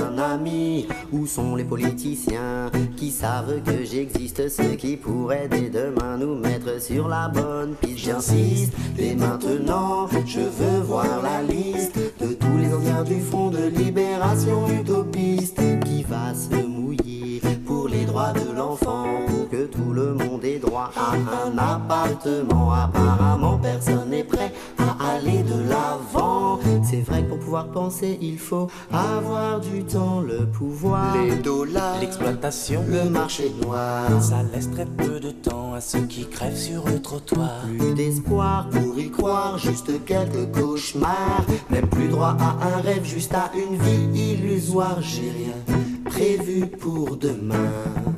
Un 0.04 0.18
ami. 0.18 0.88
Où 1.12 1.26
sont 1.26 1.56
les 1.56 1.64
politiciens 1.64 2.72
qui 2.98 3.12
savent 3.12 3.62
que 3.64 3.84
j'existe, 3.84 4.50
ceux 4.50 4.76
qui 4.76 4.98
pourraient 4.98 5.48
dès 5.50 5.70
demain 5.70 6.18
nous 6.18 6.36
mettre 6.36 6.82
sur 6.82 7.08
la 7.08 7.30
bonne 7.30 7.76
piste? 7.76 7.98
J'insiste, 7.98 8.74
dès 8.96 9.16
maintenant, 9.16 10.08
je 10.26 10.40
veux 10.40 10.82
voir 10.84 11.22
la 11.22 11.42
liste 11.42 11.98
de 12.20 12.34
tous 12.34 12.58
les 12.58 12.74
anciens 12.74 13.04
du 13.04 13.22
front 13.22 13.50
de 13.50 13.68
libération 13.68 14.68
utopiste 14.68 15.62
qui 15.86 16.04
va 16.04 16.34
se 16.34 16.66
mouiller 16.66 17.42
pour 17.66 17.88
les 17.88 18.06
droits 18.06 18.34
de 18.34 18.56
l'enfant, 18.56 19.06
pour 19.28 19.50
que 19.50 19.66
tout 19.66 19.94
le 19.94 20.14
monde 20.14 20.44
ait 20.44 20.60
droit 20.60 20.92
à 20.96 21.14
un 21.46 21.58
appartement. 21.58 22.74
Apparemment, 22.74 23.58
personne 23.58 24.10
n'est 24.10 24.24
prêt 24.24 24.52
à 25.00 25.16
aller 25.16 25.44
de 25.44 25.70
l'avant. 25.70 26.60
C'est 26.84 27.02
vrai 27.02 27.24
que 27.24 27.30
pour 27.30 27.40
pouvoir 27.40 27.68
penser, 27.72 28.18
il 28.22 28.38
faut 28.38 28.68
avoir 28.92 29.60
du 29.60 29.84
temps, 29.84 30.22
le 30.22 30.46
pouvoir, 30.46 31.16
Les 31.24 31.36
dollars, 31.36 32.00
l'exploitation, 32.00 32.84
le 32.88 33.10
marché 33.10 33.52
noir. 33.62 34.22
ça 34.22 34.44
laisse 34.54 34.70
très 34.72 34.86
peu 34.86 35.20
de 35.20 35.32
temps 35.32 35.74
à 35.74 35.82
ceux 35.82 36.06
qui 36.06 36.28
crèvent 36.28 36.58
sur 36.58 36.86
le 36.86 37.02
trottoir. 37.02 37.62
Plus 37.78 37.94
d'espoir 37.94 38.70
pour 38.70 39.00
y 39.00 39.10
croire, 39.10 39.58
juste 39.58 40.04
quelques 40.06 40.52
cauchemars. 40.52 41.46
Même 41.70 41.88
plus 41.88 42.10
droit 42.10 42.36
à 42.40 42.78
un 42.78 42.82
rêve, 42.82 43.04
juste 43.04 43.34
à 43.34 43.52
une 43.56 43.78
vie 43.78 44.34
illusoire. 44.34 45.02
J'ai 45.02 45.32
rien 45.32 45.76
prévu 46.06 46.68
pour 46.68 47.18
demain. 47.18 48.13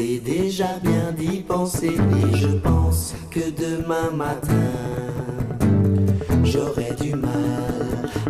Déjà 0.00 0.78
bien 0.82 1.12
d'y 1.12 1.40
penser. 1.42 1.88
Et 1.88 2.36
je 2.36 2.48
pense 2.48 3.14
que 3.30 3.40
demain 3.50 4.10
matin, 4.16 4.48
j'aurai 6.42 6.94
du 6.98 7.14
mal 7.14 7.30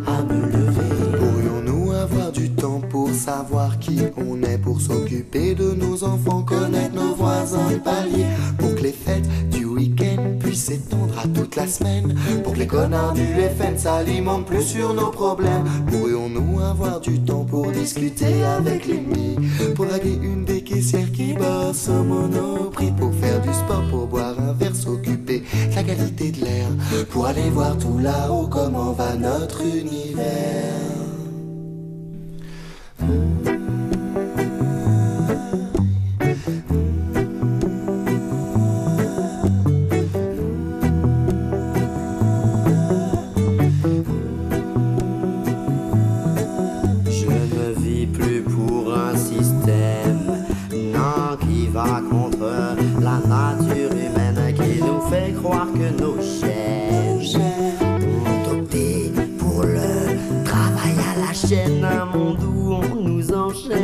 à 0.04 0.22
me 0.24 0.46
lever. 0.46 1.16
Pourrions-nous 1.16 1.92
avoir 1.92 2.32
du 2.32 2.50
temps 2.50 2.80
pour 2.90 3.10
savoir 3.10 3.78
qui 3.78 4.00
on 4.16 4.42
est, 4.42 4.58
pour 4.58 4.80
s'occuper 4.80 5.54
de 5.54 5.72
nos 5.72 6.02
enfants, 6.02 6.42
connaître 6.42 6.96
nos 6.96 7.14
voisins 7.14 7.70
de 7.70 7.76
palier, 7.76 8.26
pour 8.58 8.74
que 8.74 8.82
les 8.82 8.92
fêtes 8.92 9.28
du 9.50 9.64
week-end 9.64 10.38
puissent 10.40 10.64
s'étendre 10.64 11.16
à 11.22 11.28
toute 11.28 11.54
la 11.54 11.68
semaine, 11.68 12.16
pour 12.42 12.54
que 12.54 12.58
les 12.58 12.66
connards 12.66 13.12
du 13.12 13.22
FN 13.22 13.78
s'alimentent 13.78 14.46
plus 14.46 14.62
sur 14.62 14.92
nos 14.92 15.10
problèmes. 15.10 15.64
Pourrions-nous 15.88 16.60
avoir 16.60 17.00
du 17.00 17.20
temps 17.20 17.44
pour 17.44 17.70
discuter 17.70 18.42
avec 18.42 18.86
l'ennemi, 18.86 19.36
pour 19.76 19.86
draguer 19.86 20.18
une 20.20 20.44
bosse 21.34 21.88
au 21.88 22.02
monoprix, 22.02 22.92
pour 22.92 23.12
faire 23.14 23.40
du 23.40 23.52
sport, 23.52 23.82
pour 23.90 24.06
boire 24.06 24.34
un 24.38 24.52
verre, 24.52 24.74
s'occuper 24.74 25.40
de 25.40 25.74
la 25.74 25.82
qualité 25.82 26.32
de 26.32 26.44
l'air, 26.44 26.68
pour 27.10 27.26
aller 27.26 27.50
voir 27.50 27.76
tout 27.78 27.98
là-haut 27.98 28.46
comment 28.48 28.92
va 28.92 29.14
notre 29.14 29.62
univers. 29.62 30.80
Va 51.72 52.00
contre 52.10 52.50
la 53.00 53.18
nature 53.28 53.92
humaine, 53.92 54.54
qui 54.54 54.82
nous 54.82 55.00
fait 55.08 55.32
croire 55.32 55.68
que 55.72 56.02
nos 56.02 56.20
chaînes 56.20 57.40
ont 58.16 58.52
opté 58.52 59.12
pour 59.38 59.62
le 59.62 60.44
travail 60.44 60.96
à 60.98 61.26
la 61.26 61.32
chaîne, 61.32 61.84
un 61.84 62.04
monde 62.06 62.42
où 62.42 62.72
on 62.72 62.94
nous 63.02 63.32
enchaîne 63.32 63.78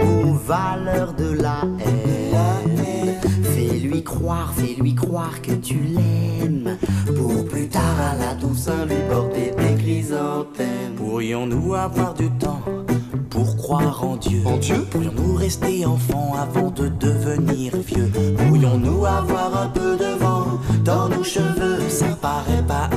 aux 0.00 0.32
valeurs 0.32 1.12
de 1.12 1.32
la 1.32 1.60
haine. 1.84 3.16
Fais-lui 3.54 4.02
croire, 4.02 4.52
fais-lui 4.56 4.94
croire 4.94 5.42
que 5.42 5.52
tu 5.52 5.78
l'aimes, 5.78 6.78
pour 7.14 7.44
plus 7.46 7.68
tard 7.68 7.98
à 8.00 8.14
la 8.16 8.34
Toussaint 8.34 8.86
lui 8.86 9.02
porter 9.10 9.52
des 9.56 9.74
chrysanthèmes. 9.82 10.94
Pourrions-nous 10.96 11.74
avoir 11.74 12.14
du 12.14 12.30
temps 12.32 12.55
en 14.16 14.28
Dieu. 14.28 14.42
En 14.46 14.56
Dieu 14.56 14.86
Pourrions-nous 14.90 15.34
rester 15.34 15.84
enfants 15.86 16.34
avant 16.34 16.70
de 16.70 16.88
devenir 16.88 17.72
vieux? 17.76 18.10
Pourrions-nous 18.36 19.04
avoir 19.04 19.62
un 19.62 19.68
peu 19.68 19.96
de 19.96 20.18
vent 20.18 20.58
dans 20.84 21.08
nos 21.08 21.24
cheveux? 21.24 21.88
Ça 21.88 22.06
paraît 22.20 22.64
pas 22.66 22.88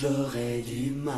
j'aurai 0.00 0.62
du 0.62 0.90
mal. 0.92 1.14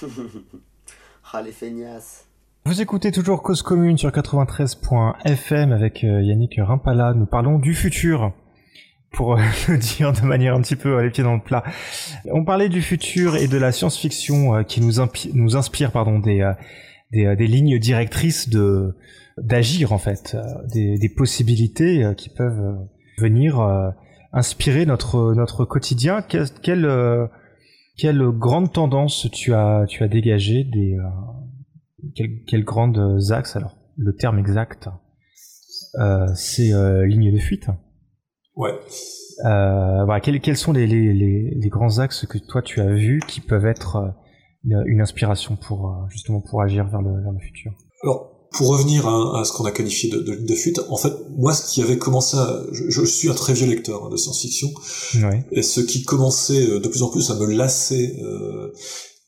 Ah 1.34 1.40
les 1.40 1.52
feignasses. 1.52 2.26
Vous 2.66 2.82
écoutez 2.82 3.10
toujours 3.10 3.42
Cause 3.42 3.62
Commune 3.62 3.96
sur 3.96 4.10
93.fm 4.10 5.72
avec 5.72 6.04
euh, 6.04 6.20
Yannick 6.20 6.56
Rimpala. 6.58 7.14
Nous 7.14 7.24
parlons 7.24 7.58
du 7.58 7.74
futur. 7.74 8.34
Pour 9.12 9.38
euh, 9.38 9.42
le 9.68 9.78
dire 9.78 10.12
de 10.12 10.20
manière 10.26 10.54
un 10.54 10.60
petit 10.60 10.76
peu 10.76 10.98
euh, 10.98 11.02
les 11.02 11.08
pieds 11.08 11.24
dans 11.24 11.36
le 11.36 11.40
plat. 11.40 11.64
On 12.26 12.44
parlait 12.44 12.68
du 12.68 12.82
futur 12.82 13.36
et 13.36 13.48
de 13.48 13.56
la 13.56 13.72
science-fiction 13.72 14.62
qui 14.64 14.82
nous, 14.82 15.02
nous 15.32 15.56
inspire 15.56 15.90
pardon, 15.90 16.18
des, 16.18 16.52
des, 17.12 17.34
des 17.34 17.46
lignes 17.46 17.78
directrices 17.78 18.50
de 18.50 18.94
d'agir 19.42 19.92
en 19.92 19.98
fait, 19.98 20.34
euh, 20.34 20.42
des, 20.72 20.96
des 20.96 21.08
possibilités 21.08 22.04
euh, 22.04 22.14
qui 22.14 22.28
peuvent 22.28 22.60
euh, 22.60 22.74
venir 23.18 23.60
euh, 23.60 23.90
inspirer 24.32 24.86
notre, 24.86 25.34
notre 25.34 25.64
quotidien. 25.64 26.22
Quel, 26.22 26.46
quel, 26.62 26.84
euh, 26.86 27.26
Quelle 27.98 28.22
grande 28.30 28.72
tendance 28.72 29.28
tu 29.32 29.52
as, 29.52 29.84
tu 29.88 30.02
as 30.02 30.08
dégagé 30.08 30.64
des, 30.64 30.96
quelles, 32.46 32.64
grandes 32.64 33.20
axes? 33.30 33.56
Alors 33.56 33.76
Le 33.96 34.14
terme 34.14 34.38
exact, 34.38 34.88
c'est 36.34 36.72
ligne 37.06 37.32
de 37.32 37.38
fuite. 37.38 37.68
Ouais. 38.56 38.72
voilà, 39.42 40.20
quels, 40.20 40.40
quels 40.40 40.56
sont 40.56 40.72
les, 40.72 40.86
les, 40.86 41.12
les, 41.12 41.68
grands 41.68 41.98
axes 41.98 42.26
que 42.26 42.38
toi 42.38 42.62
tu 42.62 42.80
as 42.80 42.92
vus 42.92 43.20
qui 43.28 43.40
peuvent 43.40 43.66
être 43.66 44.14
une, 44.64 45.00
inspiration 45.02 45.56
pour 45.56 46.06
justement 46.08 46.40
pour 46.40 46.62
agir 46.62 46.86
vers 46.88 47.02
le, 47.02 47.22
vers 47.22 47.32
le 47.32 47.40
futur? 47.40 47.72
Alors, 48.02 48.31
pour 48.52 48.68
revenir 48.68 49.08
à, 49.08 49.44
ce 49.44 49.52
qu'on 49.52 49.64
a 49.64 49.70
qualifié 49.70 50.10
de, 50.10 50.18
de, 50.18 50.32
ligne 50.32 50.46
de 50.46 50.54
fuite, 50.54 50.80
en 50.88 50.96
fait, 50.96 51.12
moi, 51.36 51.54
ce 51.54 51.72
qui 51.72 51.82
avait 51.82 51.98
commencé 51.98 52.36
à... 52.36 52.62
Je, 52.70 53.04
suis 53.04 53.30
un 53.30 53.34
très 53.34 53.54
vieux 53.54 53.66
lecteur 53.66 54.04
hein, 54.04 54.10
de 54.10 54.16
science-fiction, 54.16 54.72
et 55.52 55.62
ce 55.62 55.80
qui 55.80 56.04
commençait 56.04 56.66
euh, 56.66 56.80
de 56.80 56.88
plus 56.88 57.02
en 57.02 57.08
plus 57.08 57.30
à 57.30 57.34
me 57.36 57.46
lasser, 57.46 58.16
euh, 58.22 58.72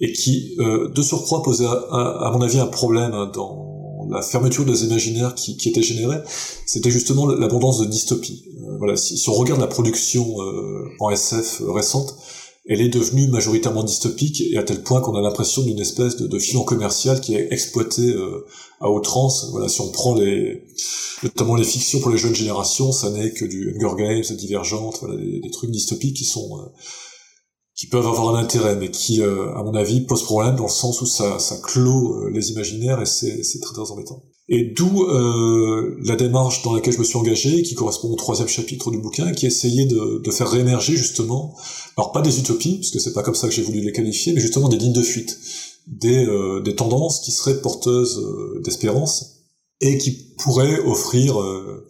et 0.00 0.12
qui, 0.12 0.56
euh, 0.58 0.88
de 0.90 1.02
surcroît, 1.02 1.42
posait, 1.42 1.66
à, 1.66 2.30
mon 2.32 2.42
avis, 2.42 2.58
un 2.58 2.66
problème 2.66 3.30
dans 3.32 4.06
la 4.10 4.20
fermeture 4.20 4.66
des 4.66 4.84
imaginaires 4.84 5.34
qui, 5.34 5.56
qui 5.56 5.70
était 5.70 5.82
générée, 5.82 6.18
c'était 6.66 6.90
justement 6.90 7.26
l'abondance 7.26 7.80
de 7.80 7.86
dystopie. 7.86 8.44
Euh, 8.58 8.76
voilà, 8.78 8.96
si, 8.96 9.16
si, 9.16 9.28
on 9.30 9.34
regarde 9.34 9.60
la 9.60 9.66
production 9.66 10.36
en 11.00 11.10
SF 11.10 11.62
récente, 11.68 12.16
elle 12.66 12.80
est 12.80 12.88
devenue 12.88 13.28
majoritairement 13.28 13.84
dystopique 13.84 14.40
et 14.40 14.56
à 14.56 14.62
tel 14.62 14.82
point 14.82 15.00
qu'on 15.00 15.14
a 15.16 15.20
l'impression 15.20 15.62
d'une 15.62 15.80
espèce 15.80 16.16
de, 16.16 16.26
de, 16.26 16.38
filon 16.38 16.64
commercial 16.64 17.20
qui 17.20 17.34
est 17.34 17.52
exploité 17.52 18.02
euh, 18.02 18.46
à 18.80 18.90
outrance. 18.90 19.48
Voilà, 19.50 19.68
si 19.68 19.82
on 19.82 19.90
prend 19.90 20.14
les, 20.14 20.64
notamment 21.22 21.56
les 21.56 21.64
fictions 21.64 22.00
pour 22.00 22.10
les 22.10 22.16
jeunes 22.16 22.34
générations, 22.34 22.90
ça 22.90 23.10
n'est 23.10 23.32
que 23.32 23.44
du 23.44 23.76
Hunger 23.76 24.02
Games, 24.02 24.36
Divergente, 24.36 24.98
voilà, 25.00 25.16
des, 25.16 25.50
trucs 25.50 25.70
dystopiques 25.70 26.16
qui 26.16 26.24
sont 26.24 26.58
euh, 26.58 26.68
qui 27.76 27.88
peuvent 27.88 28.06
avoir 28.06 28.34
un 28.34 28.38
intérêt, 28.38 28.76
mais 28.76 28.90
qui, 28.90 29.20
euh, 29.20 29.52
à 29.56 29.62
mon 29.62 29.74
avis, 29.74 30.00
posent 30.02 30.22
problème 30.22 30.56
dans 30.56 30.64
le 30.64 30.70
sens 30.70 31.02
où 31.02 31.06
ça, 31.06 31.36
clôt 31.64 32.28
les 32.28 32.52
imaginaires 32.52 33.02
et 33.02 33.06
c'est 33.06 33.60
très 33.60 33.74
très 33.74 33.90
embêtant. 33.90 34.22
Et 34.48 34.74
d'où 34.76 35.04
euh, 35.04 35.96
la 36.02 36.16
démarche 36.16 36.62
dans 36.62 36.74
laquelle 36.74 36.92
je 36.92 36.98
me 36.98 37.04
suis 37.04 37.16
engagé, 37.16 37.62
qui 37.62 37.74
correspond 37.74 38.10
au 38.10 38.16
troisième 38.16 38.48
chapitre 38.48 38.90
du 38.90 38.98
bouquin, 38.98 39.32
qui 39.32 39.46
essayait 39.46 39.86
de, 39.86 40.20
de 40.22 40.30
faire 40.30 40.50
réémerger 40.50 40.96
justement, 40.96 41.56
alors 41.96 42.12
pas 42.12 42.20
des 42.20 42.38
utopies, 42.38 42.76
puisque 42.76 43.00
c'est 43.00 43.14
pas 43.14 43.22
comme 43.22 43.34
ça 43.34 43.48
que 43.48 43.54
j'ai 43.54 43.62
voulu 43.62 43.80
les 43.80 43.92
qualifier, 43.92 44.34
mais 44.34 44.40
justement 44.40 44.68
des 44.68 44.76
lignes 44.76 44.92
de 44.92 45.02
fuite, 45.02 45.38
des, 45.86 46.26
euh, 46.26 46.60
des 46.60 46.74
tendances 46.74 47.20
qui 47.20 47.32
seraient 47.32 47.60
porteuses 47.60 48.18
euh, 48.18 48.60
d'espérance 48.62 49.46
et 49.80 49.96
qui 49.96 50.34
pourraient 50.38 50.78
offrir, 50.80 51.40
euh, 51.40 51.86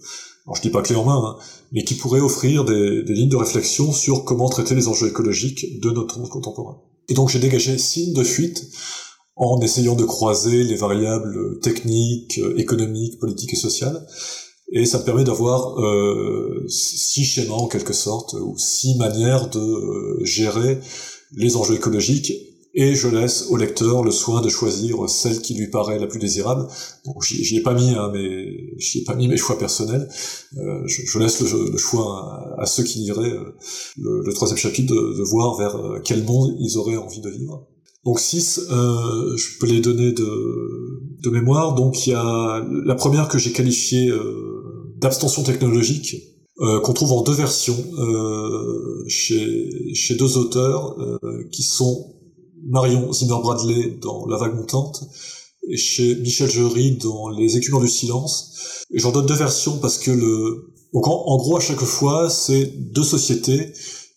alors 0.46 0.56
je 0.56 0.62
dis 0.62 0.70
pas 0.70 0.82
clé 0.82 0.94
en 0.94 1.04
main, 1.04 1.22
hein, 1.24 1.36
mais 1.72 1.82
qui 1.82 1.94
pourraient 1.94 2.20
offrir 2.20 2.64
des, 2.64 3.02
des 3.02 3.14
lignes 3.14 3.30
de 3.30 3.36
réflexion 3.36 3.92
sur 3.92 4.24
comment 4.24 4.48
traiter 4.48 4.76
les 4.76 4.86
enjeux 4.86 5.08
écologiques 5.08 5.80
de 5.80 5.90
notre 5.90 6.20
monde 6.20 6.28
contemporain. 6.28 6.78
Et 7.08 7.14
donc 7.14 7.30
j'ai 7.30 7.40
dégagé 7.40 7.78
six 7.78 8.06
lignes 8.06 8.14
de 8.14 8.24
fuite 8.24 8.64
en 9.36 9.60
essayant 9.60 9.96
de 9.96 10.04
croiser 10.04 10.64
les 10.64 10.76
variables 10.76 11.58
techniques, 11.60 12.40
économiques, 12.56 13.18
politiques 13.18 13.54
et 13.54 13.56
sociales. 13.56 14.06
Et 14.72 14.86
ça 14.86 14.98
me 14.98 15.04
permet 15.04 15.24
d'avoir 15.24 15.78
euh, 15.78 16.64
six 16.68 17.24
schémas 17.24 17.54
en 17.54 17.68
quelque 17.68 17.92
sorte, 17.92 18.34
ou 18.34 18.56
six 18.58 18.96
manières 18.96 19.48
de 19.50 19.60
euh, 19.60 20.24
gérer 20.24 20.80
les 21.36 21.56
enjeux 21.56 21.74
écologiques. 21.74 22.32
Et 22.76 22.96
je 22.96 23.06
laisse 23.06 23.46
au 23.50 23.56
lecteur 23.56 24.02
le 24.02 24.10
soin 24.10 24.40
de 24.40 24.48
choisir 24.48 25.08
celle 25.08 25.40
qui 25.40 25.54
lui 25.54 25.68
paraît 25.68 26.00
la 26.00 26.08
plus 26.08 26.18
désirable. 26.18 26.66
Donc 27.04 27.22
j'y 27.22 27.56
ai 27.56 27.60
pas 27.60 27.72
mis, 27.72 27.90
hein, 27.90 28.12
ai 28.14 29.04
pas 29.06 29.14
mis 29.14 29.28
mes 29.28 29.36
choix 29.36 29.56
personnels. 29.58 30.08
Euh, 30.56 30.82
je, 30.86 31.18
laisse 31.20 31.40
le, 31.40 31.76
choix 31.76 32.56
à, 32.58 32.66
ceux 32.66 32.82
qui 32.82 32.98
liraient 32.98 33.30
euh, 33.30 33.54
le, 33.96 34.32
troisième 34.32 34.58
chapitre 34.58 34.92
de, 34.92 35.18
de 35.18 35.22
voir 35.22 35.56
vers 35.56 36.02
quel 36.02 36.24
monde 36.24 36.56
ils 36.58 36.76
auraient 36.76 36.96
envie 36.96 37.20
de 37.20 37.30
vivre. 37.30 37.68
Donc 38.04 38.20
6, 38.20 38.60
euh, 38.70 39.36
je 39.36 39.58
peux 39.58 39.66
les 39.66 39.80
donner 39.80 40.12
de, 40.12 41.02
de 41.22 41.30
mémoire. 41.30 41.74
Donc 41.74 42.06
il 42.06 42.10
y 42.10 42.14
a 42.14 42.64
la 42.84 42.94
première 42.94 43.28
que 43.28 43.38
j'ai 43.38 43.52
qualifiée 43.52 44.08
euh, 44.10 44.94
d'abstention 44.98 45.42
technologique, 45.42 46.16
euh, 46.60 46.80
qu'on 46.80 46.92
trouve 46.92 47.12
en 47.12 47.22
deux 47.22 47.32
versions 47.32 47.82
euh, 47.98 49.04
chez, 49.08 49.70
chez 49.94 50.14
deux 50.16 50.36
auteurs, 50.36 50.96
euh, 51.00 51.48
qui 51.50 51.62
sont 51.62 52.14
Marion 52.66 53.12
Zimmer-Bradley 53.12 53.98
dans 54.00 54.26
La 54.26 54.36
vague 54.36 54.54
montante 54.54 55.04
et 55.68 55.76
chez 55.76 56.14
Michel 56.16 56.50
Jury 56.50 56.98
dans 57.02 57.30
Les 57.30 57.56
écumeurs 57.56 57.80
du 57.80 57.88
silence. 57.88 58.84
Et 58.92 58.98
j'en 58.98 59.12
donne 59.12 59.26
deux 59.26 59.34
versions 59.34 59.78
parce 59.78 59.98
que 59.98 60.10
le... 60.10 60.74
Donc 60.92 61.08
en 61.08 61.36
gros, 61.38 61.56
à 61.56 61.60
chaque 61.60 61.82
fois, 61.82 62.30
c'est 62.30 62.66
deux 62.66 63.02
sociétés 63.02 63.72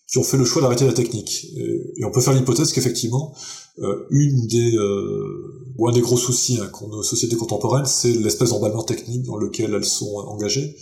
qui 0.07 0.17
ont 0.17 0.23
fait 0.23 0.37
le 0.37 0.45
choix 0.45 0.61
d'arrêter 0.61 0.85
la 0.85 0.93
technique. 0.93 1.47
Et, 1.57 2.03
on 2.05 2.11
peut 2.11 2.21
faire 2.21 2.33
l'hypothèse 2.33 2.71
qu'effectivement, 2.71 3.35
euh, 3.79 4.05
une 4.09 4.47
des 4.47 4.75
euh, 4.75 5.73
ou 5.77 5.87
un 5.87 5.91
des 5.91 6.01
gros 6.01 6.17
soucis 6.17 6.59
hein, 6.61 6.67
qu'ont 6.67 6.87
nos 6.87 7.03
sociétés 7.03 7.35
contemporaines, 7.35 7.85
c'est 7.85 8.13
l'espèce 8.13 8.49
d'emballement 8.49 8.83
technique 8.83 9.23
dans 9.23 9.37
lequel 9.37 9.73
elles 9.73 9.85
sont 9.85 10.15
engagées. 10.27 10.75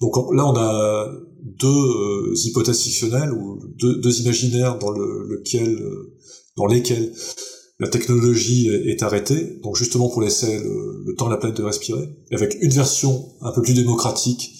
Donc 0.00 0.16
là, 0.34 0.46
on 0.46 0.56
a 0.56 1.12
deux 1.42 1.68
euh, 1.68 2.34
hypothèses 2.44 2.80
fictionnelles 2.80 3.32
ou 3.32 3.60
deux, 3.76 4.20
imaginaires 4.20 4.78
dans 4.78 4.90
le, 4.90 5.26
lequel, 5.28 5.78
dans 6.56 6.66
lesquels 6.66 7.12
la 7.78 7.88
technologie 7.88 8.68
est, 8.68 9.02
arrêtée, 9.02 9.58
donc 9.62 9.76
justement 9.76 10.08
pour 10.08 10.22
laisser 10.22 10.58
le, 10.58 11.02
le 11.06 11.14
temps 11.16 11.28
à 11.28 11.30
la 11.30 11.36
planète 11.36 11.56
de 11.56 11.62
respirer, 11.62 12.08
avec 12.30 12.56
une 12.60 12.70
version 12.70 13.26
un 13.42 13.52
peu 13.52 13.62
plus 13.62 13.74
démocratique 13.74 14.59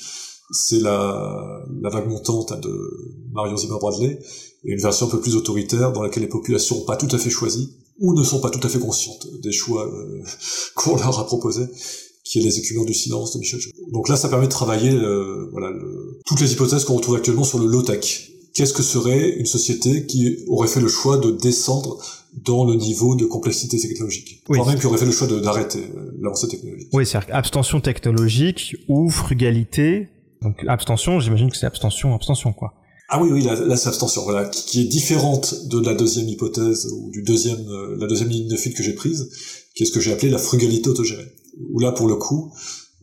c'est 0.50 0.80
la, 0.80 1.64
la 1.80 1.90
vague 1.90 2.08
montante 2.08 2.58
de 2.60 2.90
Marion 3.32 3.56
Zimmer 3.56 3.78
Bradley, 3.80 4.18
et 4.64 4.72
une 4.72 4.80
version 4.80 5.06
un 5.06 5.10
peu 5.10 5.20
plus 5.20 5.36
autoritaire 5.36 5.92
dans 5.92 6.02
laquelle 6.02 6.22
les 6.22 6.28
populations 6.28 6.76
n'ont 6.76 6.84
pas 6.84 6.96
tout 6.96 7.08
à 7.14 7.18
fait 7.18 7.30
choisi, 7.30 7.74
ou 7.98 8.14
ne 8.14 8.24
sont 8.24 8.40
pas 8.40 8.50
tout 8.50 8.64
à 8.66 8.68
fait 8.68 8.78
conscientes 8.78 9.26
des 9.42 9.52
choix 9.52 9.86
euh, 9.86 10.22
qu'on 10.74 10.96
leur 10.96 11.18
a 11.18 11.26
proposés, 11.26 11.66
qui 12.24 12.38
est 12.38 12.42
les 12.42 12.58
écumeurs 12.58 12.84
du 12.84 12.94
silence 12.94 13.32
de 13.34 13.38
Michel 13.38 13.60
Donc 13.92 14.08
là, 14.08 14.16
ça 14.16 14.28
permet 14.28 14.46
de 14.46 14.52
travailler 14.52 14.92
euh, 14.92 15.48
voilà, 15.52 15.70
toutes 16.26 16.40
les 16.40 16.52
hypothèses 16.52 16.84
qu'on 16.84 16.94
retrouve 16.94 17.16
actuellement 17.16 17.44
sur 17.44 17.58
le 17.58 17.66
low-tech. 17.66 18.30
Qu'est-ce 18.54 18.72
que 18.72 18.82
serait 18.82 19.30
une 19.36 19.46
société 19.46 20.06
qui 20.06 20.38
aurait 20.48 20.68
fait 20.68 20.80
le 20.80 20.88
choix 20.88 21.18
de 21.18 21.30
descendre 21.30 21.98
dans 22.44 22.64
le 22.64 22.74
niveau 22.74 23.16
de 23.16 23.24
complexité 23.24 23.78
technologique. 23.78 24.42
Oui. 24.48 24.58
même 24.64 24.78
qui 24.78 24.86
aurait 24.86 24.98
fait 24.98 25.06
le 25.06 25.10
choix 25.10 25.26
d'arrêter 25.26 25.80
euh, 25.80 26.12
l'avancée 26.20 26.48
technologique. 26.48 26.88
Oui, 26.92 27.04
c'est-à-dire 27.04 27.34
abstention 27.34 27.80
technologique 27.80 28.76
ou 28.88 29.10
frugalité 29.10 30.08
donc 30.42 30.64
abstention, 30.66 31.20
j'imagine 31.20 31.50
que 31.50 31.57
c'est 31.57 31.66
abstention, 31.66 32.14
abstention 32.14 32.53
quoi. 32.53 32.74
Ah 33.12 33.20
oui, 33.20 33.29
oui, 33.33 33.42
là, 33.42 33.76
c'est 33.76 33.88
abstention, 33.88 34.22
voilà, 34.22 34.48
qui, 34.48 34.83
est 34.83 34.85
différente 34.85 35.66
de 35.66 35.81
la 35.81 35.94
deuxième 35.94 36.29
hypothèse 36.29 36.87
ou 36.92 37.11
du 37.11 37.22
deuxième, 37.22 37.68
euh, 37.68 37.96
la 37.98 38.07
deuxième 38.07 38.29
ligne 38.29 38.46
de 38.46 38.57
fuite 38.57 38.76
que 38.76 38.85
j'ai 38.85 38.92
prise, 38.92 39.29
qui 39.74 39.83
est 39.83 39.87
ce 39.87 39.90
que 39.90 39.98
j'ai 39.98 40.12
appelé 40.12 40.31
la 40.31 40.38
frugalité 40.38 40.88
autogérée. 40.88 41.26
Où 41.72 41.81
là, 41.81 41.90
pour 41.90 42.07
le 42.07 42.14
coup, 42.14 42.53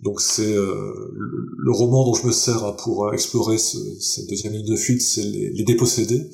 donc 0.01 0.21
c'est 0.21 0.55
euh, 0.55 0.93
le, 1.57 1.71
roman 1.73 2.05
dont 2.05 2.13
je 2.13 2.25
me 2.25 2.31
sers 2.31 2.77
pour 2.77 3.13
explorer 3.13 3.57
ce, 3.57 3.77
cette 3.99 4.29
deuxième 4.29 4.53
ligne 4.53 4.65
de 4.65 4.77
fuite, 4.77 5.01
c'est 5.01 5.25
les, 5.25 5.49
les, 5.49 5.63
dépossédés 5.65 6.29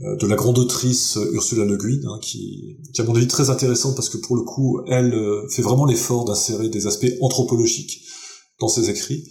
euh, 0.00 0.16
de 0.16 0.26
la 0.26 0.36
grande 0.36 0.58
autrice 0.58 1.18
Ursula 1.34 1.66
Le 1.66 1.76
Guin, 1.76 2.00
hein, 2.08 2.18
qui, 2.22 2.78
qui 2.94 3.00
à 3.02 3.04
mon 3.04 3.14
avis 3.14 3.28
très 3.28 3.50
intéressante 3.50 3.94
parce 3.94 4.08
que 4.08 4.16
pour 4.16 4.36
le 4.36 4.42
coup, 4.42 4.80
elle 4.86 5.14
fait 5.50 5.60
vraiment 5.60 5.84
l'effort 5.84 6.24
d'insérer 6.24 6.70
des 6.70 6.86
aspects 6.86 7.12
anthropologiques 7.20 8.00
dans 8.58 8.68
ses 8.68 8.88
écrits. 8.88 9.28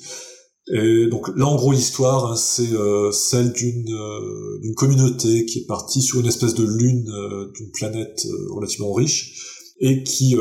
Et 0.74 1.08
donc 1.08 1.30
là, 1.36 1.46
en 1.46 1.56
gros, 1.56 1.72
l'histoire, 1.72 2.32
hein, 2.32 2.36
c'est 2.36 2.74
euh, 2.74 3.12
celle 3.12 3.54
d'une 3.54 3.88
euh, 3.94 4.60
d'une 4.62 4.74
communauté 4.74 5.46
qui 5.46 5.60
est 5.60 5.68
partie 5.68 6.02
sur 6.02 6.20
une 6.20 6.26
espèce 6.26 6.56
de 6.56 6.66
lune 6.66 7.08
euh, 7.10 7.52
d'une 7.56 7.70
planète 7.72 8.26
relativement 8.50 8.92
riche 8.94 9.42
et 9.80 10.04
qui, 10.04 10.38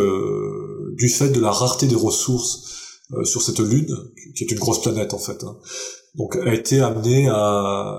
du 0.96 1.08
fait 1.08 1.30
de 1.30 1.40
la 1.40 1.50
rareté 1.50 1.88
des 1.88 1.96
ressources 1.96 3.00
sur 3.24 3.42
cette 3.42 3.58
lune, 3.58 3.92
qui 4.36 4.44
est 4.44 4.50
une 4.52 4.60
grosse 4.60 4.80
planète 4.80 5.12
en 5.12 5.18
fait, 5.18 5.42
hein, 5.42 5.56
donc 6.14 6.36
a 6.36 6.54
été 6.54 6.78
amenée 6.78 7.26
à 7.28 7.98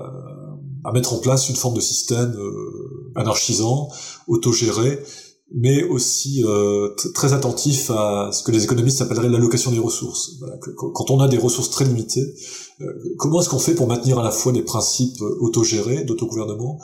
mettre 0.94 1.12
en 1.12 1.18
place 1.18 1.50
une 1.50 1.56
forme 1.56 1.74
de 1.74 1.82
système 1.82 2.34
anarchisant, 3.16 3.90
autogéré, 4.28 4.98
mais 5.54 5.84
aussi 5.84 6.42
euh, 6.44 6.90
très 7.14 7.32
attentif 7.32 7.90
à 7.90 8.30
ce 8.32 8.42
que 8.42 8.50
les 8.50 8.64
économistes 8.64 9.00
appelleraient 9.00 9.28
l'allocation 9.28 9.70
des 9.70 9.78
ressources. 9.78 10.32
Voilà, 10.40 10.56
quand 10.74 11.10
on 11.10 11.20
a 11.20 11.28
des 11.28 11.38
ressources 11.38 11.70
très 11.70 11.84
limitées, 11.84 12.34
euh, 12.80 12.92
comment 13.16 13.40
est-ce 13.40 13.48
qu'on 13.48 13.58
fait 13.58 13.74
pour 13.74 13.86
maintenir 13.86 14.18
à 14.18 14.24
la 14.24 14.32
fois 14.32 14.52
des 14.52 14.62
principes 14.62 15.20
autogérés, 15.40 16.04
d'autogouvernement, 16.04 16.80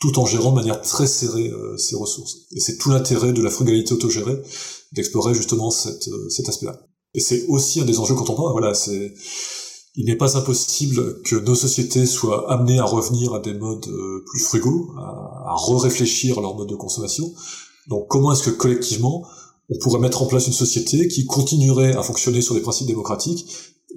tout 0.00 0.18
en 0.18 0.26
gérant 0.26 0.50
de 0.50 0.56
manière 0.56 0.80
très 0.80 1.06
serrée 1.06 1.50
euh, 1.50 1.76
ces 1.76 1.94
ressources? 1.94 2.46
Et 2.52 2.60
c'est 2.60 2.78
tout 2.78 2.90
l'intérêt 2.90 3.32
de 3.32 3.42
la 3.42 3.50
frugalité 3.50 3.92
autogérée 3.92 4.40
d'explorer 4.92 5.34
justement 5.34 5.70
cette, 5.70 6.08
euh, 6.08 6.28
cet 6.30 6.48
aspect-là. 6.48 6.80
Et 7.14 7.20
c'est 7.20 7.46
aussi 7.48 7.80
un 7.80 7.84
des 7.84 7.98
enjeux 7.98 8.14
contemporains. 8.14 8.52
Voilà, 8.52 8.72
c'est 8.74 9.12
il 9.98 10.04
n'est 10.04 10.16
pas 10.16 10.36
impossible 10.36 11.22
que 11.22 11.36
nos 11.36 11.54
sociétés 11.54 12.04
soient 12.04 12.52
amenées 12.52 12.78
à 12.78 12.84
revenir 12.84 13.32
à 13.32 13.40
des 13.40 13.54
modes 13.54 13.88
plus 14.26 14.40
frugaux, 14.40 14.90
à, 14.98 15.52
à 15.52 15.54
re-réfléchir 15.54 16.38
leur 16.42 16.54
mode 16.54 16.68
de 16.68 16.74
consommation, 16.74 17.32
donc 17.88 18.08
comment 18.08 18.32
est-ce 18.32 18.42
que 18.42 18.50
collectivement 18.50 19.26
on 19.68 19.78
pourrait 19.78 20.00
mettre 20.00 20.22
en 20.22 20.26
place 20.26 20.46
une 20.46 20.52
société 20.52 21.08
qui 21.08 21.26
continuerait 21.26 21.96
à 21.96 22.02
fonctionner 22.02 22.40
sur 22.40 22.54
des 22.54 22.60
principes 22.60 22.86
démocratiques, 22.86 23.48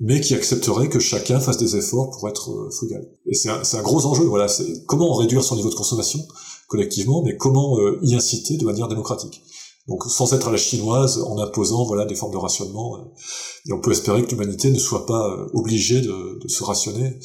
mais 0.02 0.20
qui 0.20 0.34
accepterait 0.34 0.90
que 0.90 1.00
chacun 1.00 1.40
fasse 1.40 1.58
des 1.58 1.76
efforts 1.76 2.10
pour 2.10 2.28
être 2.28 2.52
euh, 2.52 2.70
frugal? 2.72 3.08
Et 3.28 3.36
c'est 3.36 3.50
un, 3.50 3.82
gros 3.84 4.06
enjeu, 4.06 4.24
voilà, 4.24 4.48
comment 4.88 5.14
réduire 5.14 5.44
son 5.44 5.56
niveau 5.56 5.70
de 5.70 5.76
consommation, 5.76 6.20
collectivement, 6.68 7.22
mais 7.24 7.38
comment 7.38 7.78
y 8.02 8.16
inciter 8.16 8.58
de 8.58 8.66
manière 8.66 8.88
démocratique? 8.88 9.44
Donc 9.90 10.04
sans 10.06 10.34
être 10.34 10.48
à 10.48 10.52
la 10.52 10.58
chinoise, 10.58 11.18
en 11.24 11.40
imposant 11.40 11.84
voilà 11.84 12.06
des 12.06 12.14
formes 12.14 12.32
de 12.32 12.38
rationnement. 12.38 12.98
et 13.66 13.74
on 13.74 13.82
peut 13.82 13.92
espérer 13.92 14.24
que 14.24 14.30
l'humanité 14.30 14.70
ne 14.70 14.78
soit 14.78 15.08
pas 15.08 15.36
obligée 15.54 16.02
de, 16.02 16.40
se 16.48 16.64
rationner 16.64 17.20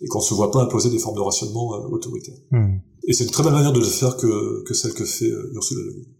et 0.00 0.06
qu'on 0.08 0.20
se 0.20 0.34
voit 0.34 0.50
pas 0.50 0.62
imposer 0.62 0.90
des 0.90 0.98
formes 0.98 1.16
de 1.16 1.20
rationnement 1.20 1.70
autoritaires. 1.90 2.38
Hmm. 2.50 2.78
Et 3.06 3.12
c'est 3.12 3.24
une 3.24 3.30
très 3.30 3.42
belle 3.42 3.52
manière 3.52 3.72
de 3.72 3.80
le 3.80 3.84
faire 3.84 4.16
que, 4.16 4.62
que 4.64 4.74
celle 4.74 4.94
que 4.94 5.04
fait 5.04 5.30
Ursula 5.52 5.82
Le 5.82 5.92
Guin. 5.92 6.10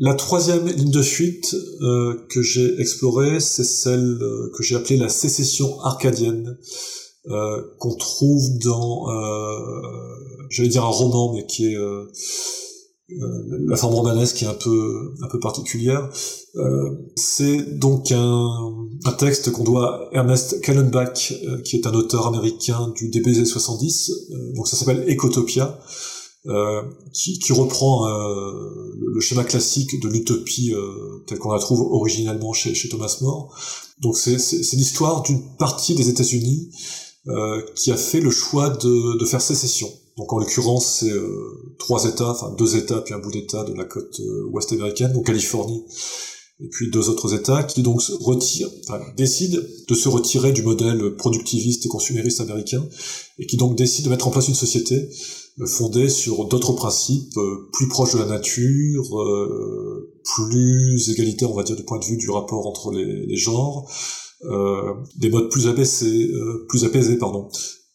La 0.00 0.14
troisième 0.14 0.68
ligne 0.68 0.92
de 0.92 1.02
fuite 1.02 1.56
euh, 1.80 2.14
que 2.30 2.40
j'ai 2.40 2.80
explorée, 2.80 3.40
c'est 3.40 3.64
celle 3.64 4.18
euh, 4.22 4.52
que 4.56 4.62
j'ai 4.62 4.76
appelée 4.76 4.96
la 4.96 5.08
sécession 5.08 5.80
arcadienne, 5.80 6.56
euh, 7.26 7.62
qu'on 7.80 7.96
trouve 7.96 8.58
dans, 8.58 9.06
j'allais 10.50 10.68
dire 10.68 10.84
un 10.84 10.88
roman, 10.88 11.32
mais 11.34 11.46
qui 11.46 11.72
est 11.72 11.78
la 13.10 13.76
forme 13.76 13.94
romanesque 13.94 14.36
qui 14.36 14.44
est 14.44 14.48
un 14.48 14.54
peu 14.54 15.14
un 15.22 15.28
peu 15.28 15.40
particulière. 15.40 16.10
c'est 17.16 17.78
donc 17.78 18.12
un, 18.12 18.50
un 19.04 19.12
texte 19.12 19.50
qu'on 19.50 19.64
doit 19.64 20.10
à 20.12 20.16
Ernest 20.16 20.60
Kallenbach, 20.60 21.32
qui 21.64 21.76
est 21.76 21.86
un 21.86 21.94
auteur 21.94 22.26
américain 22.26 22.92
du 22.94 23.08
début 23.08 23.32
des 23.32 23.46
70. 23.46 24.12
donc 24.54 24.68
ça 24.68 24.76
s'appelle 24.76 25.04
Ecotopia. 25.08 25.80
Euh, 26.46 26.82
qui, 27.12 27.38
qui, 27.40 27.52
reprend 27.52 28.08
euh, 28.08 28.94
le 29.12 29.20
schéma 29.20 29.44
classique 29.44 30.00
de 30.00 30.08
l'utopie 30.08 30.72
euh, 30.72 31.22
tel 31.26 31.36
qu'on 31.38 31.52
la 31.52 31.58
trouve 31.58 31.80
originellement 31.80 32.52
chez, 32.52 32.74
chez 32.74 32.88
Thomas 32.88 33.18
More. 33.20 33.54
Donc 34.00 34.16
c'est 34.16 34.36
l'histoire 34.76 35.22
d'une 35.22 35.56
partie 35.56 35.94
des 35.94 36.08
États-Unis 36.08 36.70
euh, 37.26 37.60
qui 37.74 37.90
a 37.90 37.96
fait 37.96 38.20
le 38.20 38.30
choix 38.30 38.70
de, 38.70 39.18
de 39.18 39.24
faire 39.26 39.42
sécession. 39.42 39.90
Donc 40.18 40.32
en 40.32 40.38
l'occurrence 40.38 40.98
c'est 41.00 41.12
trois 41.78 42.04
États, 42.04 42.30
enfin 42.30 42.54
deux 42.58 42.76
États 42.76 43.00
puis 43.00 43.14
un 43.14 43.18
bout 43.18 43.30
d'État 43.30 43.64
de 43.64 43.72
la 43.72 43.84
côte 43.84 44.20
ouest 44.50 44.72
américaine, 44.72 45.12
donc 45.12 45.26
Californie 45.26 45.84
et 46.60 46.68
puis 46.68 46.90
deux 46.90 47.08
autres 47.08 47.34
États 47.34 47.62
qui 47.62 47.82
donc 47.82 48.02
retirent, 48.20 48.70
enfin, 48.84 49.00
décident 49.16 49.60
de 49.88 49.94
se 49.94 50.08
retirer 50.08 50.52
du 50.52 50.62
modèle 50.62 51.14
productiviste 51.16 51.86
et 51.86 51.88
consumériste 51.88 52.40
américain 52.40 52.84
et 53.38 53.46
qui 53.46 53.56
donc 53.56 53.76
décident 53.76 54.06
de 54.06 54.10
mettre 54.10 54.26
en 54.26 54.30
place 54.30 54.48
une 54.48 54.54
société 54.54 55.08
fondée 55.66 56.08
sur 56.08 56.46
d'autres 56.46 56.72
principes 56.72 57.36
euh, 57.36 57.68
plus 57.72 57.88
proches 57.88 58.14
de 58.14 58.18
la 58.18 58.26
nature, 58.26 59.20
euh, 59.20 60.12
plus 60.36 61.10
égalitaires, 61.10 61.50
on 61.50 61.56
va 61.56 61.64
dire, 61.64 61.76
du 61.76 61.82
point 61.82 61.98
de 61.98 62.04
vue 62.04 62.16
du 62.16 62.30
rapport 62.30 62.66
entre 62.66 62.92
les, 62.92 63.26
les 63.26 63.36
genres, 63.36 63.90
euh, 64.44 64.94
des 65.16 65.30
modes 65.30 65.50
plus 65.50 65.66
abaissés, 65.66 66.30
plus 66.68 66.84
apaisés, 66.84 67.18
pardon, 67.18 67.48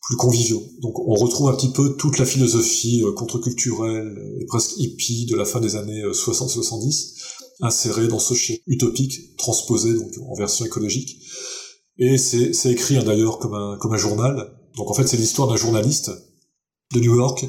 plus 0.04 0.18
conviviaux. 0.18 0.62
Donc 0.82 1.00
on 1.00 1.14
retrouve 1.14 1.50
un 1.50 1.56
petit 1.56 1.72
peu 1.72 1.96
toute 1.96 2.20
la 2.20 2.26
philosophie 2.26 3.04
contre-culturelle 3.16 4.38
et 4.40 4.46
presque 4.46 4.78
hippie 4.78 5.26
de 5.26 5.36
la 5.36 5.46
fin 5.46 5.62
des 5.62 5.76
années 5.76 6.04
60-70 6.04 7.14
insérée 7.62 8.08
dans 8.08 8.20
ce 8.20 8.34
schéma 8.34 8.60
utopique 8.68 9.36
transposé 9.38 9.94
donc 9.94 10.12
en 10.28 10.36
version 10.36 10.66
écologique. 10.66 11.18
Et 11.98 12.18
c'est 12.18 12.72
écrit 12.72 12.98
hein, 12.98 13.04
d'ailleurs 13.04 13.40
comme 13.40 13.54
un, 13.54 13.98
journal. 13.98 14.52
Donc 14.76 14.90
en 14.90 14.94
fait 14.94 15.08
c'est 15.08 15.18
l'histoire 15.18 15.48
d'un 15.48 15.56
journaliste 15.56 16.12
de 16.94 17.00
New 17.00 17.16
York 17.16 17.46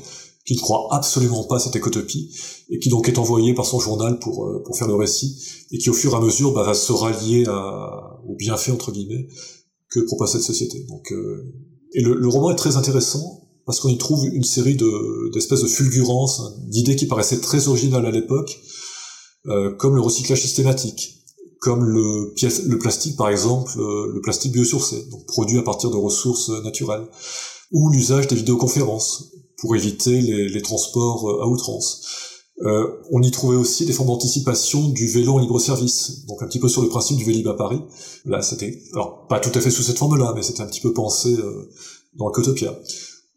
qui 0.46 0.54
ne 0.54 0.60
croit 0.60 0.88
absolument 0.90 1.44
pas 1.44 1.56
à 1.56 1.58
cette 1.58 1.74
écotopie 1.74 2.30
et 2.68 2.78
qui 2.78 2.90
donc 2.90 3.08
est 3.08 3.18
envoyé 3.18 3.54
par 3.54 3.64
son 3.64 3.80
journal 3.80 4.18
pour 4.18 4.44
euh, 4.44 4.62
faire 4.76 4.88
le 4.88 4.94
récit 4.94 5.38
et 5.70 5.78
qui 5.78 5.88
au 5.88 5.94
fur 5.94 6.12
et 6.12 6.16
à 6.16 6.20
mesure 6.20 6.52
bah, 6.52 6.62
va 6.62 6.74
se 6.74 6.92
rallier 6.92 7.44
à, 7.46 8.20
au 8.26 8.36
bienfait 8.36 8.70
entre 8.70 8.92
guillemets 8.92 9.26
que 9.88 10.00
propose 10.00 10.32
cette 10.32 10.42
société. 10.42 10.86
Euh, 11.12 11.52
et 11.94 12.02
le, 12.02 12.28
roman 12.28 12.50
est 12.50 12.56
très 12.56 12.76
intéressant 12.76 13.48
parce 13.64 13.80
qu'on 13.80 13.88
y 13.88 13.96
trouve 13.96 14.26
une 14.26 14.44
série 14.44 14.76
de 14.76 15.32
d'espèces 15.32 15.62
de 15.62 15.68
fulgurances, 15.68 16.42
d'idées 16.68 16.96
qui 16.96 17.06
paraissaient 17.06 17.40
très 17.40 17.68
originales 17.68 18.04
à 18.04 18.10
l'époque, 18.10 18.60
euh, 19.46 19.74
comme 19.76 19.94
le 19.94 20.00
recyclage 20.00 20.42
systématique, 20.42 21.24
comme 21.60 21.84
le, 21.84 22.34
plastique 22.78 23.16
par 23.16 23.30
exemple, 23.30 23.72
le 23.78 24.20
plastique 24.20 24.52
biosourcé, 24.52 25.06
donc 25.10 25.24
produit 25.26 25.58
à 25.58 25.62
partir 25.62 25.90
de 25.90 25.96
ressources 25.96 26.50
naturelles 26.62 27.06
ou 27.72 27.90
l'usage 27.90 28.28
des 28.28 28.36
vidéoconférences 28.36 29.30
pour 29.58 29.74
éviter 29.74 30.20
les, 30.20 30.48
les 30.48 30.62
transports 30.62 31.28
euh, 31.28 31.42
à 31.42 31.46
outrance. 31.46 32.33
Euh, 32.62 32.86
on 33.10 33.20
y 33.20 33.30
trouvait 33.30 33.56
aussi 33.56 33.84
des 33.84 33.92
formes 33.92 34.08
d'anticipation 34.08 34.88
du 34.88 35.08
vélo 35.08 35.32
en 35.32 35.38
libre-service, 35.38 36.24
donc 36.26 36.42
un 36.42 36.46
petit 36.46 36.60
peu 36.60 36.68
sur 36.68 36.82
le 36.82 36.88
principe 36.88 37.16
du 37.16 37.24
Vélib 37.24 37.48
à 37.48 37.54
Paris. 37.54 37.80
Là, 38.24 38.42
c'était, 38.42 38.80
alors 38.92 39.26
pas 39.26 39.40
tout 39.40 39.50
à 39.58 39.60
fait 39.60 39.70
sous 39.70 39.82
cette 39.82 39.98
forme-là, 39.98 40.32
mais 40.36 40.42
c'était 40.42 40.60
un 40.60 40.66
petit 40.66 40.80
peu 40.80 40.92
pensé 40.92 41.34
euh, 41.34 41.68
dans 42.16 42.30
Cotopia. 42.30 42.78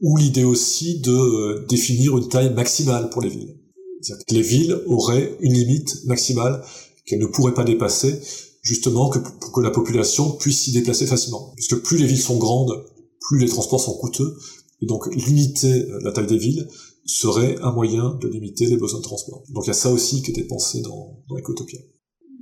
Ou 0.01 0.18
l'idée 0.18 0.43
aussi 0.43 0.99
de 0.99 1.11
euh, 1.11 1.65
définir 1.68 2.15
une 2.15 2.30
taille 2.30 2.53
maximale 2.53 3.09
pour 3.09 3.24
les 3.24 3.30
villes. 3.30 3.57
C'est-à-dire 4.01 4.26
que 4.28 4.36
les 4.36 4.41
villes 4.41 4.80
auraient 4.86 5.36
une 5.41 5.53
limite 5.53 6.05
maximale 6.05 6.63
qu'elles 7.05 7.20
ne 7.20 7.26
pourraient 7.26 7.55
pas 7.55 7.63
dépasser, 7.63 8.22
justement 8.61 9.09
que, 9.09 9.18
pour 9.18 9.51
que 9.51 9.61
la 9.61 9.72
population 9.72 10.30
puisse 10.34 10.61
s'y 10.61 10.74
déplacer 10.74 11.07
facilement. 11.07 11.53
Puisque 11.55 11.78
plus 11.78 11.97
les 11.97 12.05
villes 12.05 12.22
sont 12.22 12.38
grandes, 12.38 12.86
plus 13.22 13.39
les 13.39 13.47
transports 13.47 13.82
sont 13.82 13.97
coûteux, 13.97 14.38
et 14.82 14.86
donc 14.86 15.07
limiter 15.15 15.89
euh, 15.89 15.99
la 16.03 16.11
taille 16.11 16.28
des 16.28 16.38
villes 16.38 16.68
serait 17.08 17.58
un 17.62 17.72
moyen 17.72 18.18
de 18.22 18.28
limiter 18.28 18.66
les 18.68 18.78
besoins 18.78 18.99
de 18.99 19.03
transport. 19.03 19.43
Donc 19.49 19.64
il 19.66 19.68
y 19.68 19.72
a 19.72 19.74
ça 19.74 19.91
aussi 19.91 20.22
qui 20.22 20.32
était 20.32 20.43
pensé 20.43 20.82
dans, 20.82 21.24
dans 21.30 21.38
Ecotopia. 21.38 21.80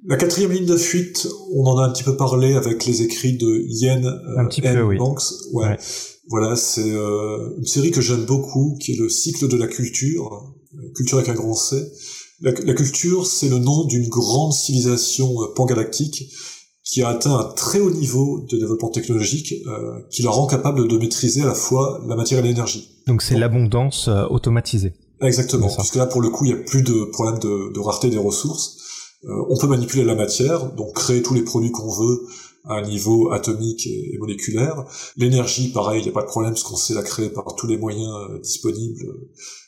La 0.08 0.18
quatrième 0.18 0.52
ligne 0.52 0.66
de 0.66 0.78
fuite, 0.78 1.28
on 1.54 1.66
en 1.66 1.78
a 1.80 1.88
un 1.88 1.92
petit 1.92 2.04
peu 2.04 2.16
parlé 2.16 2.54
avec 2.54 2.86
les 2.86 3.02
écrits 3.02 3.38
de 3.38 3.66
Yen 3.68 4.06
euh, 4.06 4.98
Banks. 4.98 5.24
Ouais. 5.54 5.78
Voilà, 6.28 6.56
c'est 6.56 6.92
euh, 6.92 7.56
une 7.58 7.66
série 7.66 7.92
que 7.92 8.02
j'aime 8.02 8.26
beaucoup, 8.26 8.78
qui 8.80 8.94
est 8.94 8.98
le 8.98 9.10
cycle 9.10 9.48
de 9.48 9.58
la 9.58 9.68
culture, 9.68 10.56
euh, 10.76 10.92
culture 10.96 11.18
avec 11.18 11.30
un 11.30 11.34
grand 11.34 11.56
C. 11.56 11.78
La, 12.42 12.52
la 12.52 12.74
culture, 12.74 13.26
c'est 13.26 13.50
le 13.50 13.58
nom 13.58 13.86
d'une 13.86 14.08
grande 14.08 14.54
civilisation 14.54 15.34
pangalactique 15.56 16.32
qui 16.86 17.02
a 17.02 17.10
atteint 17.10 17.36
un 17.36 17.44
très 17.44 17.80
haut 17.80 17.90
niveau 17.90 18.46
de 18.50 18.58
développement 18.58 18.90
technologique 18.90 19.56
euh, 19.68 20.00
qui 20.12 20.22
la 20.22 20.30
rend 20.30 20.46
capable 20.46 20.88
de 20.88 20.98
maîtriser 20.98 21.42
à 21.42 21.48
la 21.48 21.56
fois 21.56 22.00
la 22.08 22.16
matière 22.16 22.40
et 22.40 22.48
l'énergie. 22.48 23.02
Donc 23.08 23.24
c'est 23.24 23.38
l'abondance 23.38 24.08
euh, 24.08 24.26
automatisée. 24.30 24.94
Exactement, 25.22 25.68
puisque 25.76 25.96
là 25.96 26.06
pour 26.06 26.22
le 26.22 26.30
coup 26.30 26.46
il 26.46 26.54
n'y 26.54 26.60
a 26.60 26.64
plus 26.64 26.84
de 26.84 27.06
problème 27.06 27.40
de, 27.40 27.74
de 27.74 27.80
rareté 27.80 28.10
des 28.10 28.18
ressources. 28.18 28.78
Euh, 29.26 29.30
on 29.50 29.58
peut 29.58 29.68
manipuler 29.68 30.04
la 30.04 30.14
matière, 30.14 30.72
donc 30.74 30.94
créer 30.94 31.24
tous 31.24 31.34
les 31.34 31.42
produits 31.42 31.72
qu'on 31.72 31.92
veut 31.92 32.28
à 32.66 32.76
un 32.76 32.82
niveau 32.82 33.32
atomique 33.32 33.88
et, 33.88 34.14
et 34.14 34.18
moléculaire. 34.20 34.86
L'énergie, 35.18 35.70
pareil, 35.70 36.02
il 36.02 36.04
n'y 36.04 36.10
a 36.10 36.14
pas 36.14 36.22
de 36.22 36.28
problème 36.28 36.52
parce 36.54 36.64
qu'on 36.64 36.76
sait 36.76 36.94
la 36.94 37.04
créer 37.04 37.30
par 37.30 37.56
tous 37.56 37.66
les 37.66 37.78
moyens 37.78 38.14
euh, 38.30 38.40
disponibles. 38.40 39.06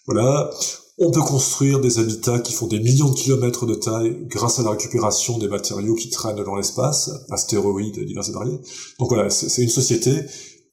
Voilà. 0.06 0.52
On 1.00 1.12
peut 1.12 1.22
construire 1.22 1.80
des 1.80 2.00
habitats 2.00 2.40
qui 2.40 2.54
font 2.54 2.66
des 2.66 2.80
millions 2.80 3.10
de 3.10 3.16
kilomètres 3.16 3.68
de 3.68 3.76
taille 3.76 4.26
grâce 4.26 4.60
à 4.60 4.64
la 4.64 4.72
récupération 4.72 5.38
des 5.38 5.48
matériaux 5.48 5.94
qui 5.94 6.10
traînent 6.10 6.44
dans 6.44 6.56
l'espace, 6.56 7.12
astéroïdes 7.30 8.04
divers 8.04 8.28
et 8.28 8.32
variés. 8.32 8.60
Donc 9.00 9.10
voilà, 9.10 9.30
c'est 9.30 9.62
une 9.62 9.70
société 9.70 10.12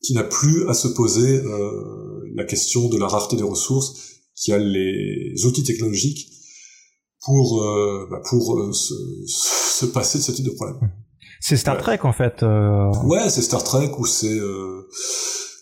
qui 0.03 0.15
n'a 0.15 0.25
plus 0.25 0.69
à 0.69 0.75
se 0.75 0.89
poser 0.89 1.37
euh, 1.37 2.23
la 2.35 2.45
question 2.45 2.89
de 2.89 2.99
la 2.99 3.07
rareté 3.07 3.37
des 3.37 3.43
ressources, 3.43 4.21
qui 4.35 4.53
a 4.53 4.59
les 4.59 5.45
outils 5.45 5.63
technologiques 5.63 6.29
pour 7.25 7.63
euh, 7.63 8.07
bah 8.11 8.21
pour 8.29 8.59
euh, 8.59 8.73
se, 8.73 8.95
se, 9.27 9.87
passer 9.87 10.19
de 10.19 10.23
ce 10.23 10.33
type 10.33 10.45
de 10.45 10.51
problème. 10.51 10.91
C'est 11.41 11.57
Star 11.57 11.79
Trek 11.79 12.01
en 12.03 12.13
fait. 12.13 12.43
Euh. 12.43 12.91
Ouais, 13.05 13.29
c'est 13.31 13.43
Star 13.43 13.63
Trek 13.65 13.93
ou 13.99 14.07
c'est 14.07 14.39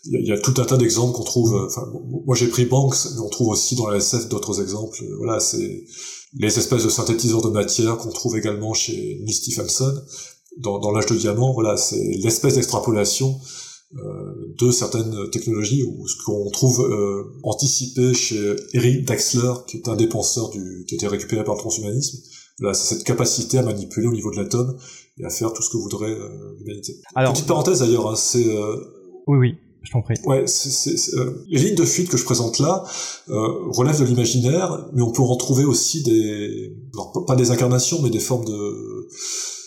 il 0.05 0.26
y, 0.26 0.32
a 0.32 0.38
tout 0.38 0.55
un 0.61 0.64
tas 0.64 0.76
d'exemples 0.76 1.16
qu'on 1.16 1.22
trouve. 1.22 1.55
Euh, 1.55 1.66
enfin, 1.66 1.86
moi 2.26 2.34
j'ai 2.34 2.48
pris 2.48 2.64
Banks, 2.64 2.96
mais 3.14 3.20
on 3.20 3.28
trouve 3.28 3.48
aussi 3.48 3.76
dans 3.76 3.88
la 3.88 3.98
SF 3.98 4.28
d'autres 4.28 4.61
exemples. 4.61 4.98
Euh, 5.03 5.16
voilà, 5.16 5.38
c'est 5.38 5.84
les 6.34 6.59
espèces 6.59 6.84
de 6.84 6.88
synthétiseurs 6.88 7.42
de 7.42 7.50
matière 7.50 7.98
qu'on 7.98 8.11
trouve 8.11 8.36
également 8.36 8.74
chez 8.74 9.20
Neil 9.22 9.32
Stephenson 9.32 9.94
dans, 10.59 10.78
dans 10.78 10.90
l'âge 10.90 11.07
de 11.07 11.14
diamant. 11.14 11.53
Voilà, 11.53 11.76
c'est 11.76 12.03
l'espèce 12.22 12.55
d'extrapolation 12.55 13.38
euh, 13.96 14.55
de 14.59 14.70
certaines 14.70 15.28
technologies 15.30 15.82
ou 15.82 16.09
ce 16.09 16.16
qu'on 16.24 16.50
trouve 16.50 16.80
euh, 16.80 17.38
anticipé 17.42 18.14
chez 18.14 18.57
Eric 18.72 19.05
Daxler, 19.05 19.53
qui 19.66 19.76
est 19.76 19.88
un 19.88 19.96
des 19.96 20.07
penseurs 20.07 20.48
du, 20.48 20.86
qui 20.88 20.94
a 20.94 20.96
été 20.96 21.07
récupéré 21.07 21.44
par 21.44 21.55
le 21.55 21.61
transhumanisme. 21.61 22.18
Voilà, 22.59 22.72
c'est 22.72 22.94
cette 22.94 23.05
capacité 23.05 23.59
à 23.59 23.62
manipuler 23.62 24.07
au 24.07 24.12
niveau 24.12 24.30
de 24.30 24.36
l'atome 24.36 24.78
et 25.18 25.24
à 25.26 25.30
faire 25.30 25.53
tout 25.53 25.62
ce 25.62 25.68
que 25.68 25.76
voudrait 25.76 26.11
euh, 26.11 26.57
l'humanité. 26.59 26.94
Petite 27.14 27.46
parenthèse 27.46 27.80
d'ailleurs, 27.80 28.11
hein, 28.11 28.16
c'est 28.16 28.57
oui, 29.26 29.38
oui. 29.38 29.55
Je 29.82 29.90
t'en 29.90 30.02
prie. 30.02 30.14
Ouais, 30.24 30.44
euh, 30.44 31.44
les 31.48 31.60
lignes 31.60 31.74
de 31.74 31.84
fuite 31.84 32.08
que 32.08 32.16
je 32.16 32.24
présente 32.24 32.58
là 32.58 32.84
euh, 33.28 33.48
relèvent 33.70 34.00
de 34.00 34.04
l'imaginaire, 34.04 34.88
mais 34.92 35.02
on 35.02 35.10
peut 35.10 35.22
en 35.22 35.36
trouver 35.36 35.64
aussi 35.64 36.02
des, 36.02 36.76
pas 37.26 37.36
des 37.36 37.50
incarnations, 37.50 38.00
mais 38.02 38.10
des 38.10 38.20
formes 38.20 38.44
de 38.44 39.08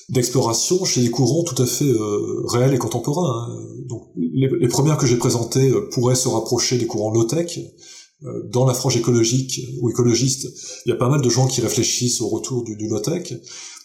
d'exploration 0.09 0.85
chez 0.85 1.01
des 1.01 1.09
courants 1.09 1.43
tout 1.43 1.61
à 1.61 1.65
fait 1.65 1.89
euh, 1.89 2.43
réels 2.47 2.73
et 2.73 2.77
contemporains. 2.77 3.47
Hein. 3.49 3.57
Donc, 3.87 4.03
les, 4.15 4.49
les, 4.59 4.67
premières 4.67 4.97
que 4.97 5.07
j'ai 5.07 5.17
présentées 5.17 5.69
euh, 5.69 5.89
pourraient 5.91 6.15
se 6.15 6.27
rapprocher 6.27 6.77
des 6.77 6.85
courants 6.85 7.11
low-tech. 7.11 7.59
Euh, 8.23 8.47
dans 8.49 8.65
la 8.65 8.73
frange 8.73 8.95
écologique 8.95 9.61
ou 9.81 9.89
écologiste, 9.89 10.47
il 10.85 10.89
y 10.89 10.91
a 10.93 10.95
pas 10.95 11.09
mal 11.09 11.21
de 11.21 11.29
gens 11.29 11.47
qui 11.47 11.59
réfléchissent 11.61 12.21
au 12.21 12.29
retour 12.29 12.63
du, 12.63 12.75
du 12.75 12.87
low-tech. 12.87 13.33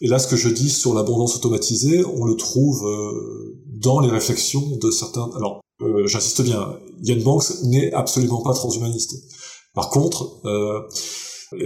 Et 0.02 0.06
là, 0.06 0.18
ce 0.18 0.28
que 0.28 0.36
je 0.36 0.48
dis 0.48 0.70
sur 0.70 0.94
l'abondance 0.94 1.36
automatisée, 1.36 2.04
on 2.04 2.24
le 2.24 2.36
trouve 2.36 2.86
dans 3.66 3.98
les 3.98 4.08
réflexions 4.08 4.76
de 4.80 4.90
certains. 4.90 5.28
Alors, 5.36 5.60
euh, 5.82 6.06
j'insiste 6.06 6.42
bien, 6.42 6.78
Yann 7.02 7.22
Banks 7.22 7.62
n'est 7.64 7.92
absolument 7.92 8.42
pas 8.42 8.52
transhumaniste. 8.52 9.14
Par 9.74 9.90
contre, 9.90 10.40
euh, 10.44 10.80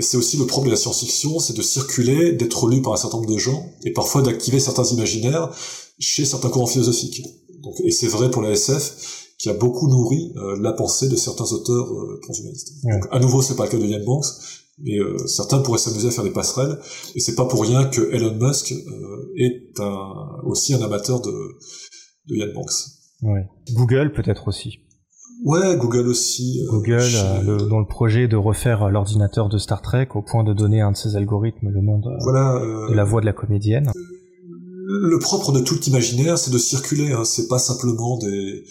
c'est 0.00 0.16
aussi 0.16 0.36
le 0.36 0.46
problème 0.46 0.70
de 0.70 0.76
la 0.76 0.80
science-fiction, 0.80 1.38
c'est 1.38 1.56
de 1.56 1.62
circuler, 1.62 2.32
d'être 2.32 2.66
lu 2.68 2.82
par 2.82 2.92
un 2.92 2.96
certain 2.96 3.18
nombre 3.18 3.32
de 3.32 3.38
gens, 3.38 3.70
et 3.84 3.92
parfois 3.92 4.22
d'activer 4.22 4.60
certains 4.60 4.84
imaginaires 4.84 5.54
chez 5.98 6.24
certains 6.24 6.48
courants 6.48 6.66
philosophiques. 6.66 7.22
Donc, 7.62 7.74
et 7.80 7.90
c'est 7.90 8.06
vrai 8.06 8.30
pour 8.30 8.42
la 8.42 8.50
SF, 8.50 9.24
qui 9.38 9.50
a 9.50 9.54
beaucoup 9.54 9.88
nourri 9.88 10.32
euh, 10.36 10.56
la 10.60 10.72
pensée 10.72 11.08
de 11.08 11.16
certains 11.16 11.50
auteurs 11.52 11.92
euh, 11.92 12.18
transhumanistes. 12.22 12.72
Donc, 12.82 13.06
à 13.10 13.18
nouveau, 13.18 13.42
c'est 13.42 13.56
pas 13.56 13.64
le 13.64 13.70
cas 13.70 13.78
de 13.78 13.84
Ian 13.84 14.04
Banks, 14.04 14.26
mais 14.78 14.98
euh, 14.98 15.26
certains 15.26 15.58
pourraient 15.58 15.78
s'amuser 15.78 16.08
à 16.08 16.10
faire 16.10 16.24
des 16.24 16.32
passerelles, 16.32 16.78
et 17.14 17.20
c'est 17.20 17.34
pas 17.34 17.44
pour 17.44 17.62
rien 17.62 17.84
que 17.84 18.00
Elon 18.12 18.36
Musk 18.40 18.72
euh, 18.72 19.32
est 19.36 19.80
un, 19.80 20.40
aussi 20.44 20.74
un 20.74 20.82
amateur 20.82 21.20
de, 21.20 21.30
de 22.28 22.34
Ian 22.36 22.52
Banks. 22.54 22.72
Google 23.74 24.12
peut-être 24.12 24.48
aussi. 24.48 24.78
Ouais, 25.44 25.76
Google 25.76 26.06
aussi. 26.08 26.60
euh, 26.66 26.70
Google, 26.70 27.00
euh, 27.14 27.42
le- 27.42 27.68
dans 27.68 27.80
le 27.80 27.86
projet 27.86 28.28
de 28.28 28.36
refaire 28.36 28.88
l'ordinateur 28.90 29.48
de 29.48 29.58
Star 29.58 29.82
Trek 29.82 30.08
au 30.14 30.22
point 30.22 30.44
de 30.44 30.52
donner 30.52 30.80
à 30.80 30.86
un 30.86 30.92
de 30.92 30.96
ses 30.96 31.16
algorithmes 31.16 31.68
le 31.70 31.80
nom 31.82 31.98
de, 31.98 32.10
Voilà. 32.22 32.56
euh, 32.56 32.88
de 32.90 32.94
la 32.94 33.04
voix 33.04 33.20
de 33.20 33.26
la 33.26 33.32
comédienne. 33.32 33.90
le 34.86 35.18
propre 35.18 35.50
de 35.52 35.60
tout 35.60 35.80
imaginaire, 35.86 36.36
c'est 36.38 36.50
de 36.52 36.58
circuler. 36.58 37.12
Hein. 37.12 37.24
C'est 37.24 37.48
pas 37.48 37.58
simplement 37.58 38.18
des, 38.18 38.64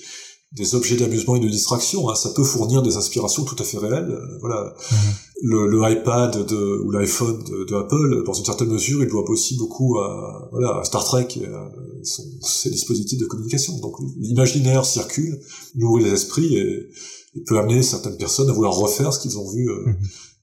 des 0.55 0.75
objets 0.75 0.95
d'amusement 0.97 1.35
et 1.35 1.39
de 1.39 1.49
distraction. 1.49 2.09
Hein. 2.09 2.15
Ça 2.15 2.29
peut 2.29 2.43
fournir 2.43 2.81
des 2.83 2.95
inspirations 2.97 3.43
tout 3.43 3.55
à 3.59 3.63
fait 3.63 3.77
réelles. 3.79 4.11
Euh, 4.11 4.37
Voilà. 4.39 4.75
Mhm. 4.91 4.97
Le, 5.45 5.67
le 5.67 5.91
iPad 5.91 6.45
de, 6.45 6.81
ou 6.85 6.91
l'iPhone 6.91 7.43
de, 7.43 7.63
de 7.65 7.75
Apple, 7.75 8.23
dans 8.25 8.33
une 8.33 8.45
certaine 8.45 8.69
mesure, 8.69 9.03
il 9.03 9.09
doit 9.09 9.27
aussi 9.29 9.57
beaucoup 9.57 9.97
à, 9.99 10.47
voilà, 10.51 10.79
à 10.79 10.83
Star 10.85 11.03
Trek 11.03 11.27
et 11.41 11.45
à 11.47 11.71
son, 12.03 12.23
ses 12.41 12.69
dispositifs 12.69 13.19
de 13.19 13.25
communication. 13.25 13.77
Donc 13.79 13.95
l'imaginaire 14.19 14.85
circule, 14.85 15.39
nourrit 15.75 16.03
les 16.03 16.11
esprits 16.13 16.55
et, 16.55 16.87
et 17.35 17.41
peut 17.45 17.57
amener 17.59 17.81
certaines 17.81 18.15
personnes 18.17 18.49
à 18.49 18.53
vouloir 18.53 18.73
refaire 18.75 19.11
ce 19.11 19.19
qu'ils 19.19 19.37
ont 19.37 19.49
vu 19.51 19.69
euh, 19.69 19.83
Mhm. 19.87 19.95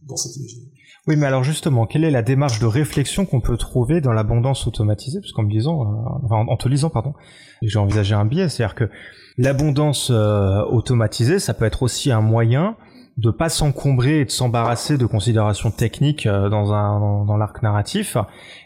dans 0.08 0.16
cet 0.16 0.36
imaginaire. 0.36 0.66
Oui, 1.06 1.16
mais 1.16 1.26
alors 1.26 1.44
justement, 1.44 1.86
quelle 1.86 2.04
est 2.04 2.10
la 2.10 2.22
démarche 2.22 2.60
de 2.60 2.66
réflexion 2.66 3.24
qu'on 3.24 3.40
peut 3.40 3.56
trouver 3.56 4.00
dans 4.00 4.12
l'abondance 4.12 4.66
automatisée? 4.66 5.20
Parce 5.20 5.32
qu'en 5.32 5.42
me 5.42 5.50
disant, 5.50 5.82
euh, 5.82 6.24
enfin, 6.24 6.44
en 6.46 6.56
te 6.56 6.68
lisant, 6.68 6.90
pardon, 6.90 7.14
j'ai 7.62 7.78
envisagé 7.78 8.14
un 8.14 8.26
biais, 8.26 8.48
c'est-à-dire 8.48 8.74
que 8.74 8.90
l'abondance 9.38 10.10
euh, 10.10 10.62
automatisée, 10.64 11.38
ça 11.38 11.54
peut 11.54 11.64
être 11.64 11.82
aussi 11.82 12.12
un 12.12 12.20
moyen 12.20 12.76
de 13.16 13.30
pas 13.30 13.48
s'encombrer 13.48 14.20
et 14.20 14.24
de 14.24 14.30
s'embarrasser 14.30 14.98
de 14.98 15.06
considérations 15.06 15.70
techniques 15.70 16.26
euh, 16.26 16.48
dans 16.48 16.72
un 16.72 17.24
dans, 17.26 17.36
l'arc 17.36 17.62
narratif 17.62 18.16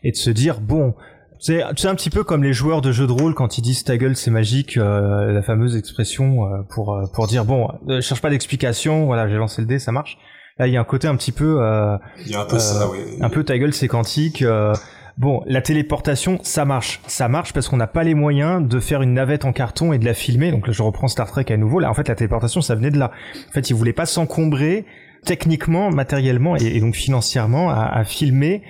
et 0.02 0.12
de 0.12 0.16
se 0.16 0.30
dire 0.30 0.60
bon 0.60 0.94
c'est 1.40 1.62
un 1.62 1.94
petit 1.94 2.08
peu 2.08 2.24
comme 2.24 2.42
les 2.42 2.54
joueurs 2.54 2.80
de 2.80 2.90
jeux 2.90 3.06
de 3.06 3.12
rôle 3.12 3.34
quand 3.34 3.58
ils 3.58 3.62
disent 3.62 3.84
ta 3.84 3.98
gueule 3.98 4.16
c'est 4.16 4.30
magique 4.30 4.76
euh, 4.76 5.32
la 5.32 5.42
fameuse 5.42 5.76
expression 5.76 6.64
pour 6.70 6.94
euh, 6.94 7.04
pour 7.12 7.26
dire 7.26 7.44
bon 7.44 7.68
euh, 7.88 8.00
cherche 8.00 8.22
pas 8.22 8.30
d'explication 8.30 9.04
voilà 9.04 9.28
j'ai 9.28 9.36
lancé 9.36 9.60
le 9.60 9.66
dé 9.66 9.78
ça 9.78 9.92
marche 9.92 10.16
là 10.58 10.66
il 10.66 10.72
y 10.72 10.76
a 10.76 10.80
un 10.80 10.84
côté 10.84 11.08
un 11.08 11.16
petit 11.16 11.32
peu 11.32 11.62
euh, 11.62 11.96
Il 12.24 12.30
y 12.32 12.34
a 12.34 12.40
un 12.42 12.44
peu 12.46 12.56
Euh, 12.56 12.58
ça, 12.58 12.88
oui. 12.90 12.98
un 13.20 13.28
peu 13.28 13.44
ta 13.44 13.58
gueule 13.58 13.72
c'est 13.74 13.88
quantique. 13.88 14.42
euh, 14.42 14.72
bon, 15.18 15.42
la 15.46 15.62
téléportation, 15.62 16.38
ça 16.42 16.64
marche. 16.64 17.00
Ça 17.06 17.28
marche 17.28 17.52
parce 17.52 17.68
qu'on 17.68 17.76
n'a 17.76 17.86
pas 17.86 18.02
les 18.04 18.14
moyens 18.14 18.66
de 18.66 18.80
faire 18.80 19.02
une 19.02 19.14
navette 19.14 19.44
en 19.44 19.52
carton 19.52 19.92
et 19.92 19.98
de 19.98 20.04
la 20.04 20.14
filmer. 20.14 20.50
Donc 20.50 20.66
là, 20.66 20.72
je 20.72 20.82
reprends 20.82 21.08
Star 21.08 21.30
Trek 21.30 21.46
à 21.50 21.56
nouveau. 21.56 21.78
Là, 21.80 21.90
en 21.90 21.94
fait, 21.94 22.08
la 22.08 22.14
téléportation, 22.14 22.60
ça 22.60 22.74
venait 22.74 22.90
de 22.90 22.98
là. 22.98 23.10
En 23.48 23.52
fait, 23.52 23.70
ils 23.70 23.74
voulaient 23.74 23.92
pas 23.92 24.06
s'encombrer 24.06 24.84
techniquement, 25.24 25.90
matériellement 25.90 26.56
et, 26.56 26.64
et 26.66 26.80
donc 26.80 26.94
financièrement 26.94 27.70
à, 27.70 27.84
à 27.86 28.04
filmer 28.04 28.62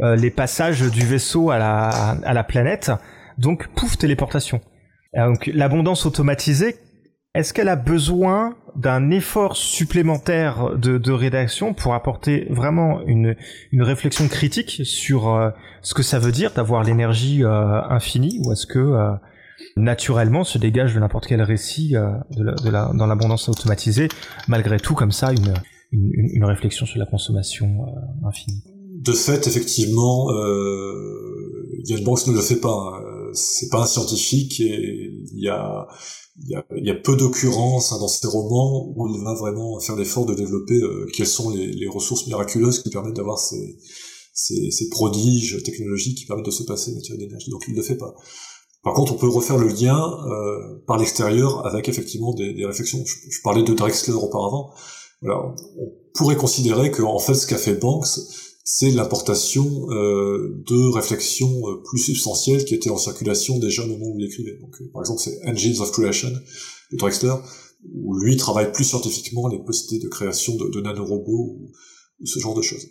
euh, 0.00 0.16
les 0.16 0.30
passages 0.30 0.80
du 0.82 1.04
vaisseau 1.04 1.50
à 1.50 1.58
la, 1.58 1.88
à 2.24 2.32
la 2.32 2.44
planète. 2.44 2.90
Donc, 3.38 3.68
pouf, 3.76 3.96
téléportation. 3.96 4.60
Euh, 5.16 5.26
Donc, 5.26 5.50
l'abondance 5.54 6.06
automatisée, 6.06 6.76
est-ce 7.34 7.54
qu'elle 7.54 7.68
a 7.68 7.76
besoin 7.76 8.56
d'un 8.76 9.10
effort 9.10 9.56
supplémentaire 9.56 10.76
de, 10.76 11.12
rédaction 11.12 11.74
pour 11.74 11.94
apporter 11.94 12.46
vraiment 12.50 13.00
une, 13.06 13.36
réflexion 13.72 14.26
critique 14.28 14.82
sur 14.84 15.28
euh, 15.28 15.50
ce 15.82 15.94
que 15.94 16.02
ça 16.02 16.18
veut 16.18 16.32
dire 16.32 16.52
d'avoir 16.52 16.82
l'énergie 16.82 17.44
euh, 17.44 17.82
infinie 17.88 18.40
ou 18.44 18.52
est-ce 18.52 18.66
que 18.66 18.78
euh, 18.78 19.10
naturellement 19.76 20.44
se 20.44 20.58
dégage 20.58 20.94
de 20.94 21.00
n'importe 21.00 21.26
quel 21.26 21.42
récit 21.42 21.94
dans 21.94 23.06
l'abondance 23.06 23.48
automatisée 23.48 24.08
malgré 24.48 24.78
tout 24.78 24.94
comme 24.94 25.12
ça 25.12 25.32
une, 25.92 26.44
réflexion 26.44 26.86
sur 26.86 26.98
la 26.98 27.06
consommation 27.06 27.86
infinie? 28.26 28.62
De 29.02 29.12
fait, 29.12 29.46
effectivement, 29.46 30.30
Ian 31.84 32.02
Banks 32.04 32.26
ne 32.26 32.34
le 32.34 32.40
fait 32.40 32.60
pas. 32.60 32.70
hein. 32.70 33.02
C'est 33.32 33.68
pas 33.70 33.82
un 33.82 33.86
scientifique 33.86 34.60
et 34.60 35.10
il 35.32 35.44
y 35.44 35.48
a, 35.48 35.86
il 36.42 36.50
y 36.50 36.54
a, 36.54 36.64
il 36.76 36.86
y 36.86 36.90
a 36.90 36.94
peu 36.94 37.16
d'occurrences 37.16 37.92
hein, 37.92 37.98
dans 37.98 38.08
ses 38.08 38.26
romans 38.26 38.92
où 38.96 39.08
il 39.14 39.22
va 39.22 39.34
vraiment 39.34 39.78
faire 39.80 39.96
l'effort 39.96 40.26
de 40.26 40.34
développer 40.34 40.80
euh, 40.80 41.06
quelles 41.14 41.26
sont 41.26 41.50
les, 41.50 41.66
les 41.66 41.88
ressources 41.88 42.26
miraculeuses 42.26 42.82
qui 42.82 42.90
permettent 42.90 43.16
d'avoir 43.16 43.38
ces, 43.38 43.78
ces, 44.32 44.70
ces 44.70 44.88
prodiges 44.88 45.62
technologiques 45.62 46.18
qui 46.18 46.26
permettent 46.26 46.46
de 46.46 46.50
se 46.50 46.62
passer 46.62 46.94
matière 46.94 47.18
d'énergie. 47.18 47.50
Donc 47.50 47.64
il 47.68 47.72
ne 47.72 47.78
le 47.78 47.82
fait 47.82 47.96
pas. 47.96 48.14
Par 48.82 48.94
contre, 48.94 49.12
on 49.12 49.16
peut 49.16 49.28
refaire 49.28 49.58
le 49.58 49.68
lien 49.68 50.00
euh, 50.00 50.82
par 50.86 50.96
l'extérieur 50.96 51.66
avec 51.66 51.88
effectivement 51.88 52.32
des, 52.32 52.54
des 52.54 52.64
réflexions. 52.64 53.02
Je, 53.04 53.14
je 53.28 53.40
parlais 53.42 53.62
de 53.62 53.74
Drexler 53.74 54.14
auparavant. 54.14 54.72
Voilà, 55.20 55.54
on 55.78 55.92
pourrait 56.14 56.36
considérer 56.36 56.90
que 56.90 57.02
en 57.02 57.18
fait, 57.18 57.34
ce 57.34 57.46
qu'a 57.46 57.58
fait 57.58 57.74
Banks, 57.74 58.06
c'est 58.72 58.92
l'importation 58.92 59.90
euh, 59.90 60.62
de 60.64 60.94
réflexions 60.94 61.68
euh, 61.68 61.82
plus 61.82 61.98
substantielles 61.98 62.64
qui 62.64 62.76
étaient 62.76 62.88
en 62.88 62.98
circulation 62.98 63.58
déjà 63.58 63.82
au 63.82 63.88
moment 63.88 64.06
où 64.06 64.16
il 64.16 64.24
écrivait. 64.24 64.56
Donc, 64.60 64.80
euh, 64.80 64.88
par 64.92 65.02
exemple, 65.02 65.20
c'est 65.20 65.40
Engines 65.44 65.80
of 65.80 65.90
Creation 65.90 66.30
de 66.92 66.96
Drexler, 66.96 67.34
où 67.92 68.16
lui 68.16 68.36
travaille 68.36 68.70
plus 68.70 68.84
scientifiquement 68.84 69.48
les 69.48 69.58
possibilités 69.58 70.06
de 70.06 70.08
création 70.08 70.54
de, 70.54 70.80
nanorobots 70.80 71.58
ou, 71.58 71.72
ce 72.24 72.38
genre 72.38 72.54
de 72.54 72.62
choses. 72.62 72.86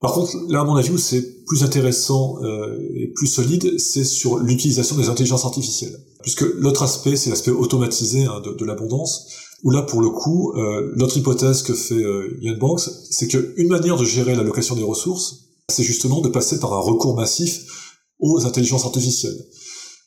Par 0.00 0.12
contre, 0.12 0.36
là, 0.48 0.60
à 0.60 0.64
mon 0.64 0.76
avis, 0.76 0.90
où 0.90 0.98
c'est 0.98 1.44
plus 1.46 1.64
intéressant 1.64 2.38
et 2.94 3.08
plus 3.16 3.26
solide, 3.26 3.78
c'est 3.78 4.04
sur 4.04 4.38
l'utilisation 4.38 4.96
des 4.96 5.08
intelligences 5.08 5.44
artificielles. 5.44 5.96
Puisque 6.22 6.42
l'autre 6.42 6.82
aspect, 6.82 7.16
c'est 7.16 7.30
l'aspect 7.30 7.50
automatisé 7.50 8.24
hein, 8.24 8.40
de 8.40 8.64
l'abondance, 8.64 9.26
où 9.62 9.70
là, 9.70 9.82
pour 9.82 10.00
le 10.00 10.10
coup, 10.10 10.52
euh, 10.56 10.92
l'autre 10.94 11.16
hypothèse 11.16 11.62
que 11.62 11.74
fait 11.74 11.94
euh, 11.94 12.36
Ian 12.40 12.56
Banks, 12.58 12.88
c'est 13.10 13.28
qu'une 13.28 13.68
manière 13.68 13.96
de 13.96 14.04
gérer 14.04 14.34
l'allocation 14.34 14.74
des 14.74 14.82
ressources, 14.82 15.50
c'est 15.68 15.84
justement 15.84 16.20
de 16.20 16.28
passer 16.28 16.58
par 16.58 16.72
un 16.74 16.80
recours 16.80 17.14
massif 17.16 17.64
aux 18.18 18.44
intelligences 18.44 18.84
artificielles. 18.84 19.38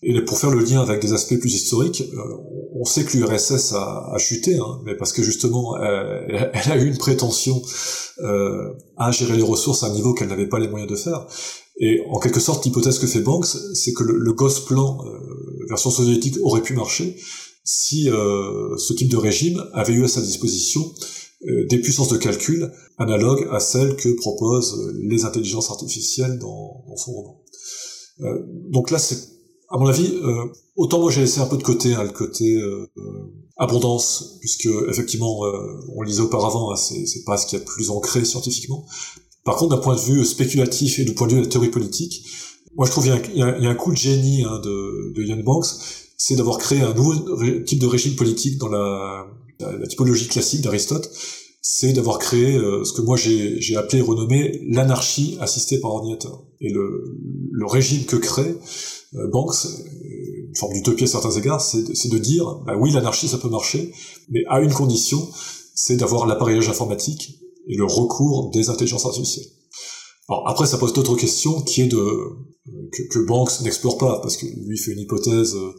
Et 0.03 0.21
pour 0.21 0.37
faire 0.37 0.51
le 0.51 0.59
lien 0.59 0.81
avec 0.81 1.01
des 1.01 1.13
aspects 1.13 1.39
plus 1.39 1.53
historiques, 1.53 2.03
euh, 2.13 2.19
on 2.73 2.83
sait 2.83 3.05
que 3.05 3.17
l'URSS 3.17 3.73
a, 3.73 4.15
chuté, 4.17 4.57
hein, 4.57 4.81
mais 4.83 4.95
parce 4.95 5.13
que 5.13 5.23
justement, 5.23 5.77
elle, 5.81 6.71
a 6.71 6.77
eu 6.77 6.87
une 6.87 6.97
prétention 6.97 7.61
euh, 8.19 8.73
à 8.97 9.11
gérer 9.11 9.35
les 9.35 9.43
ressources 9.43 9.83
à 9.83 9.87
un 9.87 9.93
niveau 9.93 10.13
qu'elle 10.13 10.27
n'avait 10.27 10.47
pas 10.47 10.59
les 10.59 10.67
moyens 10.67 10.91
de 10.91 10.97
faire. 10.97 11.25
Et 11.79 12.01
en 12.09 12.19
quelque 12.19 12.39
sorte, 12.39 12.63
l'hypothèse 12.65 12.99
que 12.99 13.07
fait 13.07 13.21
Banks, 13.21 13.57
c'est 13.73 13.93
que 13.93 14.03
le, 14.03 14.17
le 14.17 14.33
Gosplan 14.33 14.99
euh, 15.05 15.65
version 15.67 15.89
soviétique 15.89 16.37
aurait 16.43 16.61
pu 16.61 16.73
marcher 16.73 17.17
si 17.65 18.09
euh, 18.09 18.77
ce 18.77 18.93
type 18.93 19.09
de 19.09 19.17
régime 19.17 19.61
avait 19.73 19.93
eu 19.93 20.05
à 20.05 20.07
sa 20.07 20.21
disposition 20.21 20.93
euh, 21.47 21.65
des 21.67 21.79
puissances 21.79 22.09
de 22.09 22.17
calcul 22.17 22.71
analogues 22.97 23.47
à 23.51 23.59
celles 23.59 23.95
que 23.97 24.09
proposent 24.15 24.93
les 25.01 25.25
intelligences 25.25 25.69
artificielles 25.71 26.39
dans, 26.39 26.85
dans 26.87 26.95
son 26.95 27.11
roman. 27.11 27.41
Euh, 28.21 28.43
donc 28.69 28.91
là, 28.91 28.99
c'est 28.99 29.35
à 29.69 29.77
mon 29.77 29.87
avis, 29.87 30.13
euh, 30.23 30.45
autant 30.75 30.99
moi 30.99 31.11
j'ai 31.11 31.21
laissé 31.21 31.39
un 31.39 31.47
peu 31.47 31.57
de 31.57 31.63
côté 31.63 31.95
hein, 31.95 32.03
le 32.03 32.11
côté 32.11 32.55
euh, 32.55 32.87
abondance, 33.57 34.37
puisque 34.39 34.69
effectivement, 34.89 35.43
euh, 35.45 35.51
on 35.95 36.01
le 36.01 36.07
disait 36.07 36.21
auparavant, 36.21 36.71
hein, 36.71 36.75
c'est, 36.75 37.05
c'est 37.07 37.23
pas 37.23 37.35
ce 37.37 37.47
qu'il 37.47 37.57
y 37.57 37.61
a 37.61 37.65
plus 37.65 37.89
ancré 37.89 38.23
scientifiquement. 38.25 38.85
Par 39.43 39.55
contre, 39.57 39.75
d'un 39.75 39.81
point 39.81 39.95
de 39.95 40.01
vue 40.01 40.23
spéculatif 40.23 40.99
et 40.99 41.03
du 41.03 41.13
point 41.13 41.27
de 41.27 41.33
vue 41.33 41.39
de 41.39 41.45
la 41.45 41.51
théorie 41.51 41.69
politique, 41.69 42.25
moi 42.75 42.85
je 42.85 42.91
trouve 42.91 43.05
qu'il 43.05 43.35
y 43.35 43.39
il 43.39 43.63
y 43.63 43.67
a 43.67 43.69
un 43.69 43.75
coup 43.75 43.91
de 43.91 43.97
génie 43.97 44.43
hein, 44.43 44.59
de, 44.63 45.13
de 45.13 45.23
Ian 45.23 45.43
Banks, 45.43 45.67
c'est 46.17 46.35
d'avoir 46.35 46.57
créé 46.57 46.81
un 46.81 46.93
nouveau 46.93 47.15
type 47.65 47.79
de 47.79 47.87
régime 47.87 48.15
politique 48.15 48.57
dans 48.57 48.69
la, 48.69 49.27
typologie 49.87 50.27
classique 50.27 50.61
d'Aristote, 50.61 51.09
c'est 51.61 51.93
d'avoir 51.93 52.19
créé 52.19 52.55
euh, 52.55 52.83
ce 52.83 52.93
que 52.93 53.01
moi 53.01 53.17
j'ai, 53.17 53.75
appelé 53.75 53.99
et 53.99 54.01
renommé 54.01 54.61
l'anarchie 54.67 55.37
assistée 55.39 55.79
par 55.79 55.91
ordinateur. 55.91 56.43
Et 56.61 56.69
le, 56.69 57.65
régime 57.65 58.05
que 58.05 58.17
crée 58.17 58.55
euh, 59.15 59.27
Banks, 59.31 59.65
une 60.47 60.55
forme 60.55 60.73
d'utopie 60.73 61.05
à 61.05 61.07
certains 61.07 61.31
égards, 61.31 61.61
c'est 61.61 62.09
de, 62.09 62.17
dire, 62.17 62.61
bah 62.65 62.75
oui, 62.77 62.91
l'anarchie 62.91 63.27
ça 63.27 63.37
peut 63.37 63.49
marcher, 63.49 63.91
mais 64.29 64.41
à 64.47 64.61
une 64.61 64.73
condition, 64.73 65.27
c'est 65.73 65.97
d'avoir 65.97 66.27
l'appareillage 66.27 66.69
informatique 66.69 67.39
et 67.67 67.75
le 67.75 67.85
recours 67.85 68.51
des 68.51 68.69
intelligences 68.69 69.05
artificielles. 69.05 69.47
Alors 70.29 70.47
après, 70.47 70.65
ça 70.65 70.77
pose 70.77 70.93
d'autres 70.93 71.15
questions 71.15 71.61
qui 71.61 71.81
est 71.81 71.87
de 71.87 71.99
que, 72.91 73.03
que 73.03 73.19
Banks 73.19 73.61
n'explore 73.61 73.97
pas 73.97 74.19
parce 74.19 74.37
que 74.37 74.45
lui 74.45 74.77
fait 74.77 74.93
une 74.93 74.99
hypothèse 74.99 75.55
euh, 75.55 75.73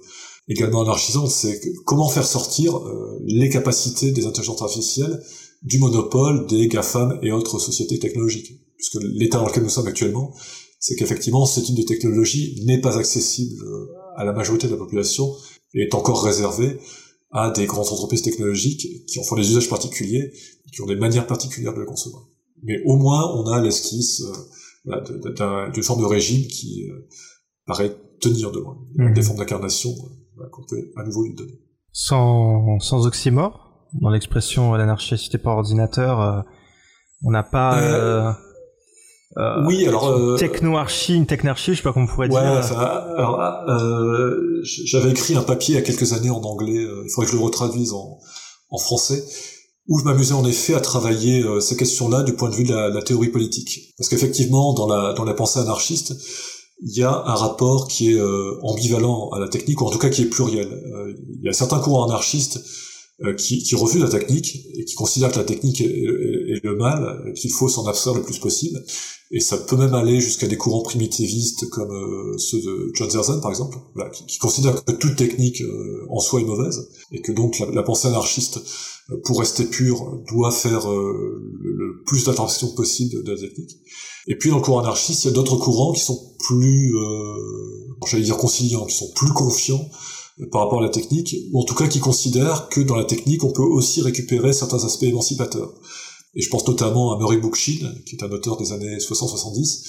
également 0.49 0.83
anarchisante, 0.83 1.31
c'est 1.31 1.61
comment 1.85 2.09
faire 2.09 2.27
sortir 2.27 2.77
euh, 2.77 3.19
les 3.25 3.49
capacités 3.49 4.13
des 4.13 4.27
intelligences 4.27 4.63
artificielles 4.63 5.23
du 5.63 5.79
monopole 5.79 6.47
des 6.47 6.69
GAFAM 6.69 7.19
et 7.23 7.33
autres 7.33 7.59
sociétés 7.59 7.99
technologiques. 7.99 8.61
Puisque 8.77 8.99
l'état 9.03 9.39
dans 9.39 9.47
lequel 9.47 9.63
nous 9.63 9.71
sommes 9.71 9.87
actuellement, 9.87 10.35
c'est 10.79 10.95
qu'effectivement, 10.97 11.47
ce 11.47 11.61
type 11.61 11.77
de 11.77 11.83
technologie 11.83 12.63
n'est 12.67 12.81
pas 12.81 12.99
accessible 12.99 13.65
à 14.17 14.25
la 14.25 14.33
majorité 14.33 14.67
de 14.67 14.73
la 14.73 14.79
population 14.79 15.35
et 15.75 15.83
est 15.83 15.95
encore 15.95 16.23
réservé 16.23 16.79
à 17.31 17.51
des 17.51 17.67
grandes 17.67 17.89
entreprises 17.89 18.23
technologiques 18.23 19.05
qui 19.07 19.19
en 19.19 19.23
font 19.23 19.37
des 19.37 19.49
usages 19.49 19.69
particuliers, 19.69 20.33
qui 20.73 20.81
ont 20.83 20.87
des 20.87 20.97
manières 20.97 21.27
particulières 21.27 21.75
de 21.75 21.81
le 21.81 21.87
concevoir. 21.87 22.29
Mais 22.63 22.81
au 22.85 22.97
moins, 22.97 23.35
on 23.35 23.47
a 23.47 23.61
l'esquisse 23.61 24.23
euh, 24.89 25.71
d'une 25.71 25.83
forme 25.83 26.01
de 26.01 26.07
régime 26.07 26.47
qui 26.47 26.89
euh, 26.89 27.09
paraît 27.67 27.95
tenir 28.21 28.51
de 28.53 28.61
loin, 28.61 28.79
mmh. 28.95 29.13
des 29.13 29.23
formes 29.23 29.39
d'incarnation 29.39 29.95
euh, 30.41 30.45
qu'on 30.53 30.63
peut 30.69 30.91
à 30.97 31.05
nouveau 31.05 31.25
lui 31.25 31.35
donner. 31.35 31.59
Sans, 31.93 32.79
sans 32.81 33.07
oxymore, 33.07 33.89
dans 34.01 34.11
l'expression 34.11 34.75
l'anarchie 34.75 35.15
assistée 35.15 35.39
par 35.39 35.57
ordinateur, 35.57 36.45
on 37.25 37.31
n'a 37.31 37.43
pas... 37.43 38.33
Euh, 39.39 39.67
oui, 39.67 39.87
alors 39.87 40.09
euh, 40.09 40.37
techno-archi, 40.37 41.15
une 41.15 41.27
technarchie, 41.27 41.73
je 41.73 41.79
sais 41.79 41.83
pas 41.83 41.93
comment 41.93 42.07
on 42.07 42.09
pourrait 42.09 42.29
dire. 42.29 42.39
alors 42.41 43.39
euh, 43.69 44.63
j'avais 44.63 45.11
écrit 45.11 45.37
un 45.37 45.43
papier 45.43 45.75
il 45.75 45.79
y 45.79 45.81
a 45.81 45.85
quelques 45.85 46.15
années 46.15 46.31
en 46.31 46.41
anglais. 46.41 46.79
Euh, 46.79 47.03
il 47.05 47.11
faudrait 47.11 47.27
que 47.27 47.33
je 47.33 47.37
le 47.37 47.45
retraduise 47.45 47.93
en, 47.93 48.19
en 48.71 48.79
français, 48.79 49.23
où 49.89 49.99
je 49.99 50.05
m'amusais 50.05 50.33
en 50.33 50.47
effet 50.47 50.75
à 50.75 50.81
travailler 50.81 51.43
euh, 51.43 51.61
ces 51.61 51.77
questions-là 51.77 52.23
du 52.23 52.33
point 52.33 52.49
de 52.49 52.55
vue 52.55 52.65
de 52.65 52.73
la, 52.73 52.89
la 52.89 53.03
théorie 53.03 53.29
politique. 53.29 53.93
Parce 53.99 54.09
qu'effectivement, 54.09 54.73
dans 54.73 54.87
la 54.89 55.13
dans 55.13 55.25
la 55.25 55.35
pensée 55.35 55.59
anarchiste, 55.59 56.15
il 56.83 56.97
y 56.97 57.03
a 57.03 57.11
un 57.11 57.35
rapport 57.35 57.89
qui 57.89 58.13
est 58.13 58.21
ambivalent 58.63 59.31
à 59.31 59.41
la 59.41 59.49
technique, 59.49 59.81
ou 59.81 59.87
en 59.87 59.91
tout 59.91 59.99
cas 59.99 60.11
qui 60.11 60.23
est 60.23 60.27
pluriel. 60.27 60.69
il 61.29 61.45
y 61.45 61.49
a 61.49 61.53
certains 61.53 61.79
courants 61.79 62.05
anarchistes 62.05 62.61
qui, 63.39 63.63
qui 63.63 63.75
refusent 63.75 64.03
la 64.03 64.11
technique 64.11 64.67
et 64.75 64.85
qui 64.85 64.95
considèrent 64.95 65.33
que 65.33 65.39
la 65.39 65.45
technique 65.45 65.81
est, 65.81 65.87
est 65.87 66.63
le 66.63 66.77
mal, 66.77 67.33
qu'il 67.35 67.51
faut 67.51 67.69
s'en 67.71 67.87
abstraire 67.87 68.15
le 68.15 68.23
plus 68.23 68.39
possible. 68.39 68.85
Et 69.33 69.41
ça 69.41 69.59
peut 69.59 69.77
même 69.77 69.95
aller 69.95 70.21
jusqu'à 70.21 70.47
des 70.47 70.57
courants 70.57 70.83
primitivistes 70.83 71.69
comme 71.71 71.91
euh, 71.91 72.39
ceux 72.39 72.61
de 72.61 72.91
John 72.95 73.11
Zerzan, 73.11 73.41
par 73.41 73.51
exemple, 73.51 73.79
qui, 74.13 74.25
qui, 74.27 74.39
considèrent 74.39 74.85
que 74.85 74.93
toute 74.93 75.17
technique 75.17 75.63
euh, 75.63 76.07
en 76.11 76.21
soi 76.21 76.41
est 76.41 76.45
mauvaise, 76.45 76.89
et 77.11 77.21
que 77.21 77.33
donc 77.33 77.59
la, 77.59 77.83
pensée 77.83 78.07
anarchiste, 78.07 78.61
euh, 79.11 79.17
pour 79.25 79.41
rester 79.41 79.65
pure, 79.65 80.23
doit 80.29 80.53
faire 80.53 80.89
le, 80.89 82.03
plus 82.07 82.25
d'attention 82.25 82.69
possible 82.75 83.25
de, 83.25 83.33
la 83.33 83.41
technique. 83.41 83.81
Et 84.27 84.37
puis 84.37 84.51
dans 84.51 84.57
le 84.57 84.63
courant 84.63 84.81
anarchiste, 84.81 85.25
il 85.25 85.29
y 85.29 85.31
a 85.31 85.35
d'autres 85.35 85.57
courants 85.57 85.93
qui 85.93 86.01
sont 86.01 86.35
plus, 86.39 86.95
j'allais 88.07 88.25
dire 88.25 88.37
conciliants, 88.37 88.85
qui 88.87 88.97
sont 88.97 89.11
plus 89.15 89.33
confiants 89.33 89.89
par 90.53 90.63
rapport 90.63 90.81
à 90.81 90.83
la 90.83 90.91
technique, 90.91 91.35
ou 91.53 91.61
en 91.61 91.65
tout 91.65 91.75
cas 91.75 91.87
qui 91.87 91.99
considèrent 91.99 92.69
que 92.69 92.81
dans 92.81 92.97
la 92.97 93.05
technique, 93.05 93.45
on 93.45 93.53
peut 93.53 93.63
aussi 93.63 94.03
récupérer 94.03 94.53
certains 94.53 94.85
aspects 94.85 95.05
émancipateurs. 95.05 95.73
Et 96.35 96.43
je 96.43 96.51
pense 96.51 96.67
notamment 96.67 97.15
à 97.15 97.19
Murray 97.19 97.39
Bookchin, 97.39 97.95
qui 98.05 98.17
est 98.17 98.23
un 98.23 98.31
auteur 98.31 98.59
des 98.59 98.73
années 98.73 98.99
60-70, 98.99 99.85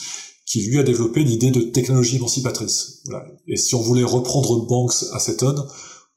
qui 0.45 0.61
lui 0.61 0.79
a 0.79 0.83
développé 0.83 1.23
l'idée 1.23 1.51
de 1.51 1.59
technologie 1.59 2.15
émancipatrice. 2.15 3.01
Voilà. 3.05 3.25
Et 3.47 3.57
si 3.57 3.75
on 3.75 3.81
voulait 3.81 4.05
reprendre 4.05 4.65
Banks 4.65 5.03
à 5.11 5.19
Seton, 5.19 5.55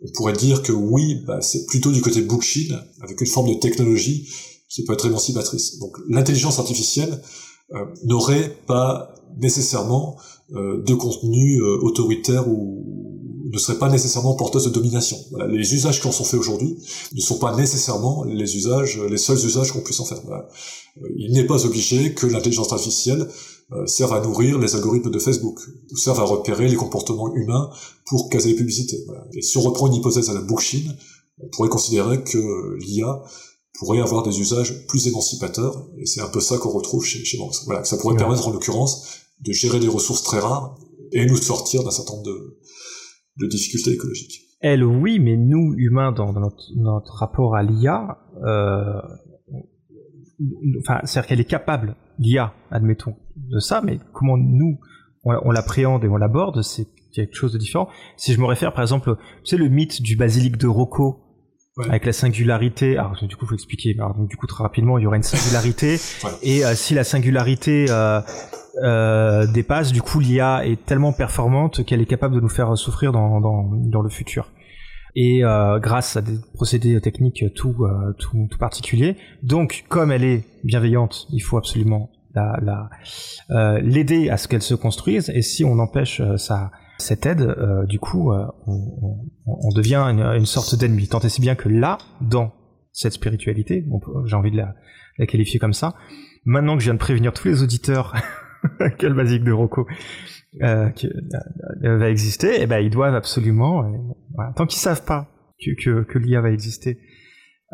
on 0.00 0.12
pourrait 0.12 0.34
dire 0.34 0.62
que 0.62 0.72
oui, 0.72 1.16
bah, 1.26 1.40
c'est 1.40 1.66
plutôt 1.66 1.90
du 1.90 2.00
côté 2.00 2.22
Bookchin, 2.22 2.80
avec 3.00 3.20
une 3.20 3.26
forme 3.26 3.48
de 3.48 3.58
technologie 3.58 4.28
qui 4.68 4.84
peut 4.84 4.92
être 4.92 5.06
émancipatrice. 5.06 5.78
Donc 5.78 5.96
l'intelligence 6.08 6.60
artificielle 6.60 7.12
euh, 7.12 7.49
n'aurait 8.04 8.56
pas 8.66 9.14
nécessairement 9.38 10.16
euh, 10.54 10.82
de 10.82 10.94
contenu 10.94 11.60
euh, 11.60 11.78
autoritaire 11.82 12.48
ou, 12.48 12.84
ne 13.52 13.58
serait 13.58 13.78
pas 13.78 13.88
nécessairement 13.88 14.34
porteuse 14.34 14.64
de 14.64 14.70
domination. 14.70 15.16
Voilà, 15.30 15.46
les 15.48 15.74
usages 15.74 16.00
qui 16.00 16.06
en 16.06 16.12
sont 16.12 16.24
faits 16.24 16.38
aujourd'hui 16.38 16.76
ne 17.12 17.20
sont 17.20 17.38
pas 17.38 17.54
nécessairement 17.56 18.24
les 18.24 18.56
usages, 18.56 18.98
les 18.98 19.16
seuls 19.16 19.38
usages 19.38 19.72
qu'on 19.72 19.80
puisse 19.80 20.00
en 20.00 20.04
faire. 20.04 20.20
Voilà. 20.24 20.48
Euh, 21.02 21.08
il 21.16 21.32
n'est 21.32 21.46
pas 21.46 21.66
obligé 21.66 22.14
que 22.14 22.26
l'intelligence 22.26 22.72
artificielle 22.72 23.28
euh, 23.72 23.86
serve 23.86 24.12
à 24.12 24.20
nourrir 24.20 24.58
les 24.58 24.74
algorithmes 24.74 25.10
de 25.10 25.18
Facebook 25.18 25.58
ou 25.90 25.96
serve 25.96 26.20
à 26.20 26.24
repérer 26.24 26.68
les 26.68 26.76
comportements 26.76 27.34
humains 27.34 27.70
pour 28.06 28.28
caser 28.28 28.50
les 28.50 28.56
publicités. 28.56 29.02
Voilà. 29.06 29.24
Et 29.34 29.42
si 29.42 29.56
on 29.58 29.62
reprend 29.62 29.86
une 29.88 29.94
hypothèse 29.94 30.30
à 30.30 30.34
la 30.34 30.42
Bookchin, 30.42 30.92
on 31.42 31.48
pourrait 31.48 31.68
considérer 31.68 32.22
que 32.22 32.76
l'IA 32.78 33.22
pourrait 33.78 34.00
avoir 34.00 34.22
des 34.22 34.40
usages 34.40 34.86
plus 34.86 35.06
émancipateurs, 35.06 35.88
et 35.98 36.06
c'est 36.06 36.20
un 36.20 36.28
peu 36.28 36.40
ça 36.40 36.58
qu'on 36.58 36.70
retrouve 36.70 37.04
chez, 37.04 37.24
chez 37.24 37.38
Banks. 37.38 37.54
Voilà, 37.66 37.84
ça 37.84 37.96
pourrait 37.96 38.16
permettre 38.16 38.46
en 38.48 38.52
l'occurrence 38.52 39.26
de 39.40 39.52
gérer 39.52 39.80
des 39.80 39.88
ressources 39.88 40.22
très 40.22 40.38
rares 40.38 40.76
et 41.12 41.24
nous 41.26 41.36
sortir 41.36 41.82
d'un 41.82 41.90
certain 41.90 42.14
nombre 42.14 42.26
de, 42.26 42.58
de 43.38 43.46
difficultés 43.46 43.92
écologiques. 43.92 44.42
Elle, 44.60 44.84
oui, 44.84 45.18
mais 45.18 45.36
nous, 45.36 45.74
humains, 45.76 46.12
dans, 46.12 46.32
notre, 46.32 47.14
rapport 47.14 47.56
à 47.56 47.62
l'IA, 47.62 48.18
euh, 48.44 49.00
enfin, 50.80 51.00
c'est-à-dire 51.04 51.26
qu'elle 51.28 51.40
est 51.40 51.44
capable, 51.44 51.96
l'IA, 52.18 52.52
admettons, 52.70 53.16
de 53.36 53.58
ça, 53.58 53.80
mais 53.82 53.98
comment 54.12 54.36
nous, 54.36 54.78
on, 55.24 55.50
l'appréhende 55.50 56.04
et 56.04 56.08
on 56.08 56.16
l'aborde, 56.16 56.62
c'est 56.62 56.88
quelque 57.12 57.34
chose 57.34 57.52
de 57.52 57.58
différent. 57.58 57.88
Si 58.18 58.34
je 58.34 58.40
me 58.40 58.44
réfère, 58.44 58.74
par 58.74 58.82
exemple, 58.82 59.16
tu 59.16 59.50
sais, 59.50 59.56
le 59.56 59.68
mythe 59.68 60.02
du 60.02 60.16
basilic 60.16 60.58
de 60.58 60.66
Rocco, 60.66 61.20
avec 61.78 62.04
la 62.04 62.12
singularité. 62.12 62.96
Alors 62.96 63.16
du 63.22 63.36
coup, 63.36 63.46
faut 63.46 63.54
expliquer. 63.54 63.94
Alors, 63.98 64.14
donc, 64.14 64.28
du 64.28 64.36
coup, 64.36 64.46
très 64.46 64.62
rapidement, 64.62 64.98
il 64.98 65.02
y 65.02 65.06
aurait 65.06 65.18
une 65.18 65.22
singularité, 65.22 65.98
et 66.42 66.64
euh, 66.64 66.74
si 66.74 66.94
la 66.94 67.04
singularité 67.04 67.86
euh, 67.88 68.20
euh, 68.82 69.46
dépasse, 69.46 69.92
du 69.92 70.02
coup 70.02 70.20
l'IA 70.20 70.66
est 70.66 70.84
tellement 70.84 71.12
performante 71.12 71.84
qu'elle 71.84 72.00
est 72.00 72.06
capable 72.06 72.34
de 72.34 72.40
nous 72.40 72.48
faire 72.48 72.76
souffrir 72.76 73.12
dans, 73.12 73.40
dans, 73.40 73.70
dans 73.72 74.02
le 74.02 74.10
futur. 74.10 74.50
Et 75.16 75.40
grâce 75.40 76.16
à 76.16 76.22
des 76.22 76.38
procédés 76.54 77.00
techniques 77.00 77.42
tout, 77.56 77.84
tout, 78.16 78.46
tout 78.48 78.58
particuliers. 78.58 79.16
Donc 79.42 79.84
comme 79.88 80.12
elle 80.12 80.22
est 80.22 80.44
bienveillante, 80.62 81.26
il 81.32 81.40
faut 81.40 81.58
absolument 81.58 82.12
la, 82.32 82.60
la, 82.62 83.80
l'aider 83.80 84.30
à 84.30 84.36
ce 84.36 84.46
qu'elle 84.46 84.62
se 84.62 84.74
construise. 84.74 85.28
Et 85.34 85.42
si 85.42 85.64
on 85.64 85.80
empêche 85.80 86.22
sa, 86.36 86.70
cette 87.00 87.26
aide, 87.26 87.54
du 87.88 87.98
coup, 87.98 88.32
on, 88.32 89.18
on, 89.46 89.72
devient 89.74 89.96
une, 89.96 90.46
sorte 90.46 90.74
d'ennemi. 90.78 91.08
Tant 91.08 91.20
et 91.20 91.28
si 91.28 91.40
bien 91.40 91.54
que 91.54 91.68
là, 91.68 91.98
dans 92.20 92.52
cette 92.92 93.12
spiritualité, 93.12 93.84
j'ai 94.26 94.36
envie 94.36 94.50
de 94.50 94.56
la, 94.56 94.74
qualifier 95.26 95.58
comme 95.58 95.72
ça, 95.72 95.94
maintenant 96.44 96.74
que 96.76 96.80
je 96.80 96.86
viens 96.86 96.94
de 96.94 96.98
prévenir 96.98 97.32
tous 97.32 97.48
les 97.48 97.62
auditeurs 97.62 98.14
quel 98.98 99.14
basique 99.14 99.44
de 99.44 99.52
Rocco 99.52 99.86
euh, 100.62 100.90
euh, 101.84 101.98
va 101.98 102.10
exister, 102.10 102.48
et 102.48 102.62
eh 102.62 102.66
ben 102.66 102.78
ils 102.78 102.90
doivent 102.90 103.14
absolument, 103.14 103.84
euh, 103.84 104.42
tant 104.56 104.66
qu'ils 104.66 104.80
savent 104.80 105.04
pas 105.04 105.28
que, 105.64 105.70
que, 105.82 106.02
que 106.02 106.18
l'IA 106.18 106.40
va 106.40 106.50
exister, 106.50 106.98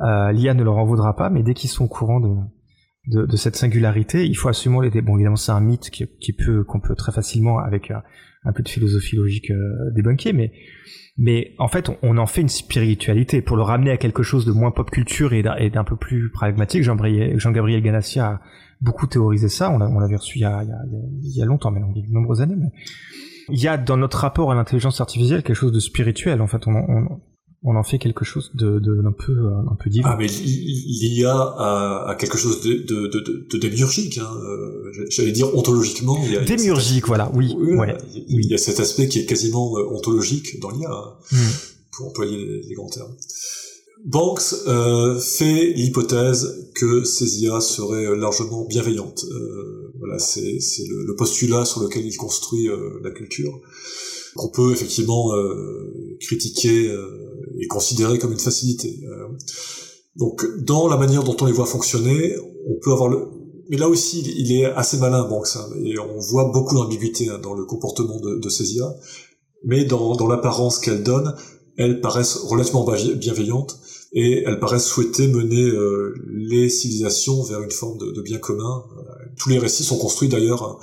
euh, 0.04 0.32
l'IA 0.32 0.54
ne 0.54 0.62
leur 0.62 0.76
en 0.76 0.84
voudra 0.84 1.16
pas, 1.16 1.30
mais 1.30 1.42
dès 1.42 1.54
qu'ils 1.54 1.70
sont 1.70 1.84
au 1.84 1.88
courant 1.88 2.20
de, 2.20 3.36
cette 3.36 3.56
singularité, 3.56 4.26
il 4.26 4.34
faut 4.34 4.48
absolument 4.48 4.80
l'aider. 4.80 5.00
Bon, 5.00 5.14
évidemment, 5.14 5.36
c'est 5.36 5.52
un 5.52 5.60
mythe 5.60 5.90
qu'on 6.66 6.80
peut 6.80 6.96
très 6.96 7.12
facilement, 7.12 7.58
avec 7.60 7.92
un, 8.46 8.52
peu 8.52 8.62
de 8.62 8.68
philosophie 8.68 9.16
logique, 9.16 9.52
débunker, 9.94 10.32
mais 10.32 10.52
mais 11.18 11.54
en 11.58 11.68
fait, 11.68 11.90
on, 12.02 12.18
en 12.18 12.26
fait 12.26 12.42
une 12.42 12.48
spiritualité 12.48 13.40
pour 13.40 13.56
le 13.56 13.62
ramener 13.62 13.90
à 13.90 13.96
quelque 13.96 14.22
chose 14.22 14.44
de 14.44 14.52
moins 14.52 14.70
pop 14.70 14.90
culture 14.90 15.32
et 15.32 15.42
d'un 15.70 15.84
peu 15.84 15.96
plus 15.96 16.30
pragmatique. 16.30 16.82
Jean-Gabriel 16.82 17.82
Ganassia 17.82 18.26
a 18.26 18.40
beaucoup 18.82 19.06
théorisé 19.06 19.48
ça. 19.48 19.70
On 19.70 19.78
l'avait 19.78 20.16
reçu 20.16 20.38
il 20.38 20.42
y, 20.42 20.44
a, 20.44 20.62
il, 21.22 21.36
y 21.36 21.42
a, 21.42 21.46
longtemps, 21.46 21.70
mais 21.70 21.80
il 21.94 22.02
y 22.02 22.04
a 22.04 22.08
de 22.08 22.12
nombreuses 22.12 22.42
années. 22.42 22.56
Il 23.48 23.60
y 23.60 23.68
a 23.68 23.78
dans 23.78 23.96
notre 23.96 24.18
rapport 24.18 24.52
à 24.52 24.54
l'intelligence 24.54 25.00
artificielle 25.00 25.42
quelque 25.42 25.56
chose 25.56 25.72
de 25.72 25.80
spirituel. 25.80 26.42
En 26.42 26.48
fait, 26.48 26.66
on 27.62 27.76
en 27.76 27.82
fait 27.82 27.98
quelque 27.98 28.24
chose 28.24 28.50
de, 28.54 28.78
de 28.78 29.02
d'un 29.02 29.12
peu 29.12 29.48
un 29.70 29.74
peu 29.74 29.90
divin. 29.90 30.10
Ah 30.12 30.16
mais 30.18 30.26
l'IA 30.26 31.32
a, 31.32 32.10
a 32.10 32.14
quelque 32.14 32.38
chose 32.38 32.60
de, 32.60 32.74
de, 32.74 33.06
de, 33.08 33.46
de 33.50 33.58
démiurgique, 33.58 34.18
hein. 34.18 34.30
Euh, 34.44 34.92
j'allais 35.10 35.32
dire 35.32 35.54
ontologiquement. 35.56 36.18
Il 36.24 36.32
y 36.32 36.36
a 36.36 36.44
démiurgique, 36.44 37.06
voilà, 37.06 37.30
oui. 37.34 37.54
ouais, 37.58 37.96
il, 38.14 38.46
y 38.46 38.54
a 38.54 38.58
cet 38.58 38.80
aspect 38.80 39.08
qui 39.08 39.18
est 39.18 39.26
quasiment 39.26 39.76
euh, 39.78 39.88
ontologique 39.90 40.60
dans 40.60 40.70
l'IA, 40.70 40.90
hein, 40.90 41.14
hmm. 41.32 41.36
pour 41.92 42.06
employer 42.08 42.62
les, 42.68 42.74
grands 42.74 42.88
termes. 42.88 43.14
Banks 44.04 44.54
euh, 44.68 45.18
fait 45.18 45.72
l'hypothèse 45.72 46.70
que 46.74 47.04
ces 47.04 47.42
IA 47.42 47.60
seraient 47.60 48.14
largement 48.16 48.64
bienveillantes. 48.66 49.24
Euh, 49.30 49.92
voilà, 49.98 50.18
c'est, 50.18 50.58
le, 50.88 51.04
le, 51.04 51.16
postulat 51.16 51.64
sur 51.64 51.82
lequel 51.82 52.04
il 52.06 52.16
construit 52.16 52.68
euh, 52.68 53.00
la 53.02 53.10
culture. 53.10 53.58
On 54.36 54.48
peut 54.48 54.70
effectivement 54.72 55.34
euh, 55.34 56.18
critiquer 56.20 56.94
est 57.60 57.66
considéré 57.66 58.18
comme 58.18 58.32
une 58.32 58.38
facilité. 58.38 59.00
Euh, 59.04 59.28
donc, 60.16 60.44
dans 60.58 60.88
la 60.88 60.96
manière 60.96 61.24
dont 61.24 61.36
on 61.40 61.46
les 61.46 61.52
voit 61.52 61.66
fonctionner, 61.66 62.34
on 62.68 62.78
peut 62.82 62.92
avoir 62.92 63.08
le... 63.08 63.26
Mais 63.68 63.76
là 63.76 63.88
aussi, 63.88 64.20
il 64.20 64.52
est 64.52 64.64
assez 64.64 64.96
malin, 64.98 65.24
bon, 65.28 65.44
ça, 65.44 65.68
et 65.84 65.98
on 65.98 66.18
voit 66.18 66.50
beaucoup 66.52 66.76
d'ambiguïté 66.76 67.28
hein, 67.28 67.38
dans 67.42 67.54
le 67.54 67.64
comportement 67.64 68.20
de, 68.20 68.38
de 68.38 68.48
ces 68.48 68.74
IA, 68.74 68.94
mais 69.64 69.84
dans, 69.84 70.28
l'apparence 70.28 70.78
qu'elles 70.78 71.02
donnent, 71.02 71.34
elles 71.76 72.00
paraissent 72.00 72.36
relativement 72.36 72.86
bienveillantes, 73.16 73.78
et 74.12 74.44
elles 74.46 74.60
paraissent 74.60 74.86
souhaiter 74.86 75.26
mener 75.26 75.62
euh, 75.62 76.14
les 76.28 76.68
civilisations 76.68 77.42
vers 77.42 77.60
une 77.60 77.72
forme 77.72 77.98
de, 77.98 78.22
bien 78.22 78.38
commun. 78.38 78.84
Tous 79.36 79.48
les 79.48 79.58
récits 79.58 79.82
sont 79.82 79.98
construits 79.98 80.28
d'ailleurs 80.28 80.62
hein, 80.62 80.78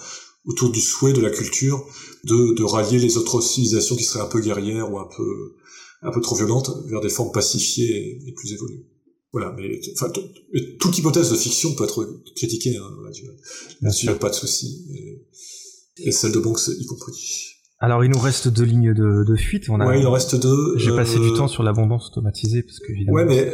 autour 0.46 0.70
du 0.70 0.82
souhait 0.82 1.14
de 1.14 1.22
la 1.22 1.30
culture 1.30 1.84
de 2.26 2.64
rallier 2.64 3.00
les 3.00 3.18
autres 3.18 3.42
civilisations 3.42 3.96
qui 3.96 4.04
seraient 4.04 4.24
un 4.24 4.28
peu 4.28 4.42
guerrières 4.42 4.92
ou 4.92 5.00
un 5.00 5.08
peu 5.16 5.56
un 6.04 6.12
peu 6.12 6.22
trop 6.22 6.36
violente 6.36 6.72
vers 6.88 7.02
des 7.02 7.10
formes 7.10 7.32
pacifiées 7.32 8.20
et, 8.28 8.32
plus 8.34 8.54
évoluées. 8.54 8.86
Voilà, 9.32 9.54
mais 9.58 9.80
enfin, 9.94 10.12
toute 10.80 10.98
hypothèse 10.98 11.32
de 11.32 11.36
fiction 11.36 11.74
peut 11.74 11.86
être 11.86 12.22
critiquée, 12.36 12.78
hein, 12.78 12.90
là-dessus, 13.82 14.06
pas 14.20 14.30
de 14.30 14.36
souci, 14.36 14.86
et, 15.98 16.12
celle 16.12 16.32
de 16.32 16.40
Banks 16.40 16.68
y 16.68 16.86
compris. 16.86 17.56
Alors 17.80 18.04
il 18.06 18.12
nous 18.12 18.20
reste 18.20 18.48
deux 18.48 18.64
lignes 18.64 18.94
de, 18.94 19.24
de 19.28 19.36
fuite. 19.36 19.70
On 19.70 19.80
a... 19.80 19.88
Ouais, 19.88 20.00
il 20.00 20.08
en 20.08 20.12
reste 20.12 20.36
deux. 20.36 20.78
J'ai 20.78 20.92
passé 20.92 21.20
du 21.20 21.34
temps 21.34 21.48
sur 21.48 21.64
l'abondance 21.64 22.08
automatisée 22.12 22.64
parce 22.64 22.80
que 22.80 22.92
évidemment. 22.92 23.18
Ouais, 23.18 23.26
mais 23.26 23.52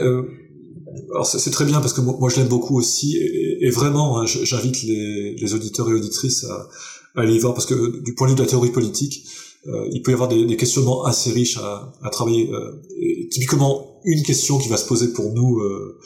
alors 1.11 1.25
c'est 1.25 1.51
très 1.51 1.65
bien 1.65 1.79
parce 1.79 1.93
que 1.93 2.01
moi, 2.01 2.29
je 2.29 2.37
l'aime 2.37 2.47
beaucoup 2.47 2.77
aussi 2.77 3.17
et, 3.17 3.69
vraiment 3.69 4.19
hein, 4.19 4.25
j'invite 4.25 4.83
les, 4.83 5.35
les, 5.35 5.53
auditeurs 5.53 5.89
et 5.89 5.93
auditrices 5.93 6.43
à, 6.45 6.69
à, 7.15 7.21
aller 7.21 7.35
y 7.35 7.39
voir 7.39 7.53
parce 7.53 7.65
que 7.65 8.01
du 8.01 8.13
point 8.15 8.27
de 8.27 8.31
vue 8.31 8.37
de 8.37 8.43
la 8.43 8.47
théorie 8.47 8.71
politique, 8.71 9.25
euh, 9.25 9.48
il 9.65 10.01
peut 10.01 10.11
y 10.11 10.13
avoir 10.13 10.29
des, 10.29 10.57
questionnements 10.57 11.03
assez 11.03 11.31
riches 11.31 11.57
à, 11.57 12.09
travailler. 12.11 12.49
Euh, 12.51 12.81
typiquement 13.31 13.99
une 14.05 14.23
question 14.23 14.57
qui 14.57 14.69
va 14.69 14.77
se 14.77 14.85
poser 14.85 15.09
pour 15.09 15.33
nous 15.33 15.59
euh, 15.59 15.99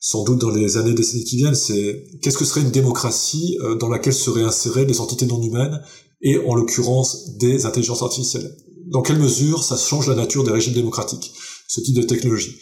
sans 0.00 0.24
doute 0.24 0.40
dans 0.40 0.50
les 0.50 0.76
années 0.76 0.94
décennies 0.94 1.24
qui 1.24 1.36
viennent, 1.36 1.54
c'est 1.54 2.04
qu'est-ce 2.22 2.38
que 2.38 2.44
serait 2.44 2.60
une 2.60 2.70
démocratie 2.70 3.58
dans 3.80 3.88
laquelle 3.88 4.12
seraient 4.12 4.44
insérées 4.44 4.84
des 4.84 5.00
entités 5.00 5.26
non 5.26 5.42
humaines 5.42 5.80
et 6.20 6.38
en 6.38 6.54
l'occurrence 6.54 7.36
des 7.38 7.66
intelligences 7.66 8.02
artificielles? 8.02 8.56
Dans 8.86 9.02
quelle 9.02 9.18
mesure 9.18 9.64
ça 9.64 9.76
change 9.76 10.08
la 10.08 10.14
nature 10.14 10.44
des 10.44 10.52
régimes 10.52 10.74
démocratiques, 10.74 11.32
ce 11.66 11.80
type 11.80 11.96
de 11.96 12.02
technologie? 12.02 12.56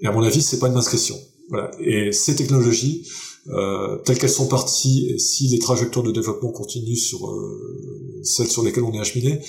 Et 0.00 0.06
à 0.06 0.12
mon 0.12 0.22
avis, 0.22 0.42
c'est 0.42 0.58
pas 0.58 0.66
une 0.66 0.74
mince 0.74 0.88
question. 0.88 1.16
Voilà. 1.48 1.70
Et 1.80 2.12
ces 2.12 2.36
technologies, 2.36 3.06
euh, 3.48 3.96
telles 4.04 4.18
qu'elles 4.18 4.30
sont 4.30 4.48
parties, 4.48 5.18
si 5.18 5.48
les 5.48 5.58
trajectoires 5.58 6.04
de 6.04 6.12
développement 6.12 6.52
continuent 6.52 6.96
sur 6.96 7.26
euh, 7.26 8.20
celles 8.22 8.48
sur 8.48 8.62
lesquelles 8.62 8.84
on 8.84 8.92
est 8.92 9.00
acheminé, 9.00 9.40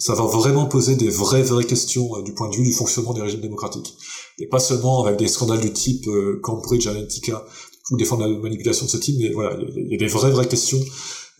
ça 0.00 0.14
va 0.14 0.24
vraiment 0.24 0.64
poser 0.64 0.96
des 0.96 1.10
vraies 1.10 1.42
vraies 1.42 1.64
questions 1.64 2.16
euh, 2.16 2.22
du 2.22 2.32
point 2.32 2.48
de 2.48 2.56
vue 2.56 2.64
du 2.64 2.72
fonctionnement 2.72 3.12
des 3.12 3.20
régimes 3.20 3.42
démocratiques. 3.42 3.94
Et 4.38 4.46
pas 4.48 4.58
seulement 4.58 5.04
avec 5.04 5.18
des 5.18 5.28
scandales 5.28 5.60
du 5.60 5.72
type 5.72 6.08
euh, 6.08 6.40
Cambridge 6.42 6.86
Analytica 6.86 7.44
ou 7.90 7.96
des 7.98 8.06
formes 8.06 8.26
de 8.26 8.40
manipulation 8.40 8.86
de 8.86 8.90
ce 8.90 8.96
type, 8.96 9.16
mais 9.18 9.30
voilà, 9.30 9.58
il 9.60 9.92
y, 9.92 9.94
a 9.94 9.98
des 9.98 10.06
vraies 10.06 10.30
vraies 10.30 10.48
questions 10.48 10.80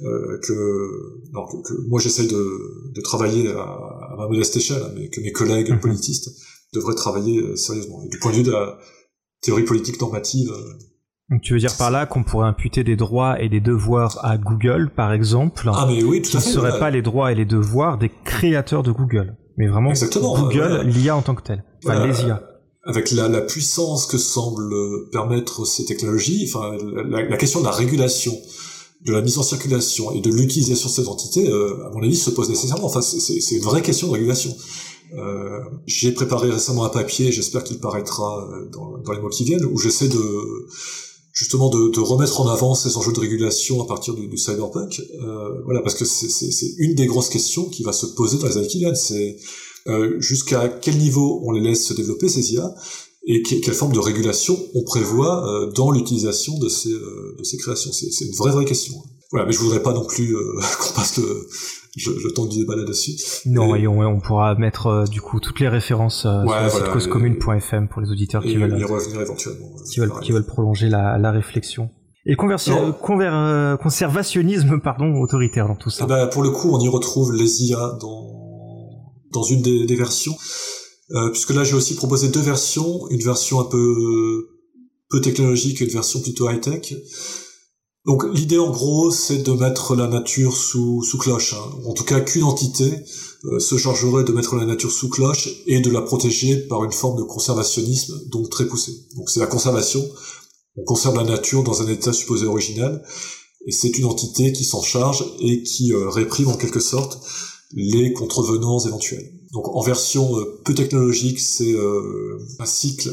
euh, 0.02 0.38
que, 0.42 1.30
non, 1.32 1.46
que, 1.62 1.72
moi 1.88 2.00
j'essaie 2.00 2.26
de, 2.26 2.92
de, 2.94 3.00
travailler 3.00 3.48
à, 3.48 3.62
à, 3.62 4.14
ma 4.18 4.26
modeste 4.26 4.56
échelle, 4.56 4.82
hein, 4.82 4.92
mais 4.94 5.08
que 5.08 5.20
mes 5.20 5.32
collègues 5.32 5.70
mhm. 5.70 5.80
politistes 5.80 6.30
devrait 6.74 6.94
travailler 6.94 7.56
sérieusement. 7.56 8.04
du 8.04 8.18
point 8.18 8.32
de 8.32 8.36
vue 8.38 8.42
de 8.42 8.50
la 8.50 8.78
théorie 9.40 9.64
politique 9.64 10.00
normative. 10.00 10.52
Euh, 11.30 11.34
Donc 11.34 11.42
tu 11.42 11.52
veux 11.52 11.58
dire 11.58 11.76
par 11.76 11.90
là 11.90 12.06
qu'on 12.06 12.22
pourrait 12.22 12.48
imputer 12.48 12.84
des 12.84 12.96
droits 12.96 13.40
et 13.40 13.48
des 13.48 13.60
devoirs 13.60 14.18
à 14.24 14.36
Google, 14.38 14.90
par 14.94 15.12
exemple, 15.12 15.70
ah, 15.72 15.86
mais 15.88 16.02
oui, 16.02 16.22
tout 16.22 16.30
qui 16.30 16.36
ne 16.36 16.42
seraient 16.42 16.78
pas 16.78 16.90
les 16.90 17.02
droits 17.02 17.32
et 17.32 17.34
les 17.34 17.44
devoirs 17.44 17.98
des 17.98 18.10
créateurs 18.24 18.82
de 18.82 18.92
Google, 18.92 19.36
mais 19.56 19.68
vraiment 19.68 19.92
Google, 19.92 20.82
l'IA 20.86 21.16
en 21.16 21.22
tant 21.22 21.34
que 21.34 21.42
tel, 21.42 21.64
enfin 21.84 22.06
les 22.06 22.22
IA. 22.22 22.42
Avec 22.86 23.10
la, 23.10 23.28
la, 23.28 23.42
puissance 23.42 24.06
que 24.06 24.16
semblent 24.16 24.74
permettre 25.12 25.66
ces 25.66 25.84
technologies, 25.84 26.48
enfin 26.48 26.76
la, 26.94 27.28
la, 27.28 27.36
question 27.36 27.60
de 27.60 27.66
la 27.66 27.72
régulation, 27.72 28.32
de 29.04 29.12
la 29.12 29.20
mise 29.20 29.38
en 29.38 29.42
circulation 29.42 30.12
et 30.12 30.20
de 30.20 30.30
l'utilisation 30.30 30.88
de 30.88 30.94
ces 30.94 31.08
entités, 31.08 31.48
euh, 31.48 31.86
à 31.86 31.90
mon 31.90 32.02
avis, 32.02 32.16
se 32.16 32.30
pose 32.30 32.48
nécessairement. 32.48 32.86
Enfin, 32.86 33.02
c'est 33.02 33.54
une 33.54 33.62
vraie 33.62 33.82
question 33.82 34.08
de 34.08 34.12
régulation. 34.12 34.56
Euh, 35.14 35.60
j'ai 35.86 36.12
préparé 36.12 36.50
récemment 36.50 36.84
un 36.84 36.88
papier, 36.88 37.32
j'espère 37.32 37.64
qu'il 37.64 37.80
paraîtra 37.80 38.46
euh, 38.48 38.68
dans, 38.70 38.98
dans, 38.98 39.12
les 39.12 39.20
mois 39.20 39.30
qui 39.30 39.44
viennent, 39.44 39.64
où 39.64 39.78
j'essaie 39.78 40.08
de 40.08 40.66
justement 41.40 41.70
de, 41.70 42.00
remettre 42.00 42.42
en 42.42 42.48
avant 42.48 42.74
ces 42.74 42.98
enjeux 42.98 43.14
de 43.14 43.20
régulation 43.20 43.82
à 43.82 43.86
partir 43.86 44.12
du, 44.12 44.28
du 44.28 44.36
cyberpunk. 44.36 45.00
Euh, 45.22 45.62
voilà, 45.64 45.80
parce 45.80 45.94
que 45.94 46.04
c'est 46.04 46.74
une 46.76 46.94
des 46.94 47.06
grosses 47.06 47.30
questions 47.30 47.64
qui 47.64 47.82
va 47.82 47.92
se 47.92 48.04
poser 48.04 48.36
dans 48.36 48.46
les 48.46 48.58
années 48.58 48.66
qui 48.66 48.78
viennent. 48.78 48.94
C'est 48.94 49.38
euh, 49.88 50.20
jusqu'à 50.20 50.68
quel 50.68 50.98
niveau 50.98 51.40
on 51.44 51.52
les 51.52 51.62
laisse 51.62 51.86
se 51.86 51.94
développer 51.94 52.28
ces 52.28 52.52
IA 52.52 52.74
et 53.26 53.42
quelle 53.42 53.72
forme 53.72 53.92
de 53.92 53.98
régulation 53.98 54.58
on 54.74 54.82
prévoit 54.84 55.48
euh, 55.48 55.72
dans 55.72 55.90
l'utilisation 55.90 56.58
de 56.58 56.68
ces, 56.68 56.90
de 56.90 57.42
ces 57.42 57.56
créations. 57.56 57.90
C'est 57.90 58.26
une 58.26 58.34
vraie 58.34 58.52
vraie 58.52 58.66
question. 58.66 58.96
Voilà, 59.30 59.46
mais 59.46 59.52
je 59.52 59.60
voudrais 59.60 59.82
pas 59.82 59.94
non 59.94 60.04
plus 60.04 60.36
qu'on 60.78 60.92
passe 60.92 61.16
le, 61.16 61.48
je, 61.96 62.10
je 62.18 62.28
tente 62.28 62.50
du 62.50 62.58
débat 62.58 62.76
là-dessus. 62.76 63.12
Non, 63.46 63.74
et, 63.74 63.86
on, 63.86 64.00
on, 64.00 64.20
pourra 64.20 64.54
mettre 64.54 64.86
euh, 64.86 65.04
du 65.04 65.20
coup 65.20 65.40
toutes 65.40 65.60
les 65.60 65.68
références 65.68 66.24
euh, 66.26 66.44
sur 66.46 66.62
le 66.62 66.70
site 66.70 66.92
causecommune.fm 66.92 67.88
pour 67.88 68.00
les 68.00 68.10
auditeurs 68.10 68.42
qui 68.42 68.56
veulent, 68.56 68.76
qui 69.86 70.00
veulent, 70.00 70.20
qui 70.20 70.32
veulent 70.32 70.46
prolonger 70.46 70.88
la, 70.88 71.18
la 71.18 71.30
réflexion. 71.30 71.90
Et 72.26 72.36
conver 72.36 72.56
euh, 73.26 73.76
conservationnisme 73.78 74.78
pardon 74.80 75.20
autoritaire 75.20 75.66
dans 75.66 75.74
tout 75.74 75.90
ça. 75.90 76.04
Eh 76.04 76.08
ben, 76.08 76.26
pour 76.26 76.42
le 76.42 76.50
coup, 76.50 76.70
on 76.70 76.78
y 76.78 76.88
retrouve 76.88 77.32
les 77.34 77.64
IA 77.64 77.96
dans 78.00 78.28
dans 79.32 79.42
une 79.44 79.62
des, 79.62 79.86
des 79.86 79.94
versions, 79.94 80.34
euh, 81.12 81.30
puisque 81.30 81.50
là 81.50 81.62
j'ai 81.64 81.74
aussi 81.74 81.94
proposé 81.94 82.28
deux 82.28 82.40
versions, 82.40 83.08
une 83.10 83.22
version 83.22 83.60
un 83.60 83.64
peu 83.64 84.48
peu 85.08 85.20
technologique 85.20 85.80
et 85.80 85.84
une 85.84 85.90
version 85.90 86.20
plutôt 86.20 86.50
high 86.50 86.60
tech. 86.60 86.94
Donc 88.06 88.24
l'idée 88.32 88.58
en 88.58 88.70
gros 88.70 89.10
c'est 89.10 89.42
de 89.42 89.52
mettre 89.52 89.94
la 89.94 90.06
nature 90.06 90.56
sous, 90.56 91.02
sous 91.02 91.18
cloche, 91.18 91.54
hein. 91.54 91.70
en 91.86 91.92
tout 91.92 92.04
cas 92.04 92.20
qu'une 92.20 92.44
entité 92.44 92.90
euh, 93.44 93.58
se 93.58 93.76
chargerait 93.76 94.24
de 94.24 94.32
mettre 94.32 94.56
la 94.56 94.64
nature 94.64 94.90
sous 94.90 95.10
cloche 95.10 95.50
et 95.66 95.80
de 95.80 95.90
la 95.90 96.00
protéger 96.00 96.56
par 96.66 96.82
une 96.84 96.92
forme 96.92 97.18
de 97.18 97.24
conservationnisme 97.24 98.18
donc 98.30 98.48
très 98.48 98.66
poussé. 98.66 98.92
Donc 99.16 99.28
c'est 99.28 99.40
la 99.40 99.46
conservation, 99.46 100.02
on 100.76 100.84
conserve 100.84 101.16
la 101.16 101.24
nature 101.24 101.62
dans 101.62 101.82
un 101.82 101.88
état 101.88 102.14
supposé 102.14 102.46
original 102.46 103.04
et 103.66 103.72
c'est 103.72 103.98
une 103.98 104.06
entité 104.06 104.50
qui 104.52 104.64
s'en 104.64 104.80
charge 104.80 105.22
et 105.40 105.62
qui 105.62 105.92
euh, 105.92 106.08
réprime 106.08 106.48
en 106.48 106.56
quelque 106.56 106.80
sorte 106.80 107.20
les 107.72 108.14
contrevenants 108.14 108.80
éventuels. 108.80 109.30
Donc 109.52 109.68
en 109.76 109.82
version 109.82 110.38
euh, 110.38 110.58
peu 110.64 110.72
technologique 110.72 111.38
c'est 111.38 111.74
un 112.58 112.66
cycle 112.66 113.10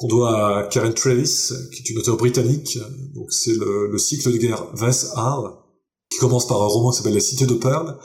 qu'on 0.00 0.08
doit 0.08 0.58
à 0.58 0.62
Karen 0.62 0.94
Travis, 0.94 1.52
qui 1.72 1.82
est 1.82 1.90
une 1.90 1.98
auteure 1.98 2.16
britannique. 2.16 2.78
Donc 3.14 3.30
c'est 3.30 3.52
le, 3.54 3.98
cycle 3.98 4.32
de 4.32 4.38
guerre 4.38 4.66
Vess 4.74 5.12
Har, 5.14 5.66
qui 6.10 6.18
commence 6.18 6.46
par 6.48 6.62
un 6.62 6.66
roman 6.66 6.90
qui 6.90 6.96
s'appelle 6.96 7.12
La 7.12 7.20
Cité 7.20 7.44
de 7.44 7.52
Perles. 7.52 7.98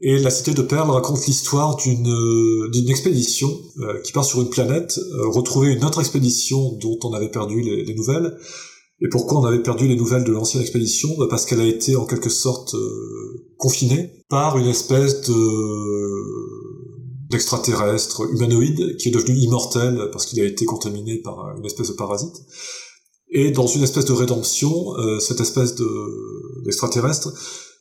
Et 0.00 0.18
La 0.18 0.30
Cité 0.30 0.54
de 0.54 0.62
Perles 0.62 0.90
raconte 0.90 1.26
l'histoire 1.26 1.76
d'une 1.76 2.70
d'une 2.72 2.88
expédition 2.88 3.50
euh, 3.80 4.00
qui 4.02 4.12
part 4.12 4.24
sur 4.24 4.40
une 4.40 4.48
planète, 4.48 4.98
euh, 4.98 5.28
retrouver 5.28 5.74
une 5.74 5.84
autre 5.84 6.00
expédition 6.00 6.72
dont 6.80 6.98
on 7.04 7.12
avait 7.12 7.30
perdu 7.30 7.60
les, 7.60 7.84
les, 7.84 7.94
nouvelles. 7.94 8.34
Et 9.02 9.08
pourquoi 9.10 9.40
on 9.40 9.44
avait 9.44 9.62
perdu 9.62 9.86
les 9.86 9.96
nouvelles 9.96 10.24
de 10.24 10.32
l'ancienne 10.32 10.62
expédition? 10.62 11.10
Bah 11.18 11.26
Parce 11.28 11.44
qu'elle 11.44 11.60
a 11.60 11.66
été 11.66 11.94
en 11.96 12.06
quelque 12.06 12.30
sorte 12.30 12.74
euh, 12.74 13.52
confinée 13.58 14.24
par 14.30 14.56
une 14.56 14.66
espèce 14.66 15.20
de 15.22 15.34
d'extraterrestre 17.28 18.22
humanoïde 18.32 18.96
qui 18.96 19.08
est 19.08 19.12
devenu 19.12 19.36
immortel 19.36 20.10
parce 20.12 20.26
qu'il 20.26 20.40
a 20.40 20.44
été 20.44 20.64
contaminé 20.64 21.18
par 21.18 21.56
une 21.56 21.64
espèce 21.64 21.88
de 21.88 21.94
parasite. 21.94 22.36
Et 23.30 23.50
dans 23.50 23.66
une 23.66 23.82
espèce 23.82 24.04
de 24.04 24.12
rédemption, 24.12 24.96
euh, 24.98 25.18
cette 25.18 25.40
espèce 25.40 25.74
de 25.74 25.86
d'extraterrestre 26.64 27.32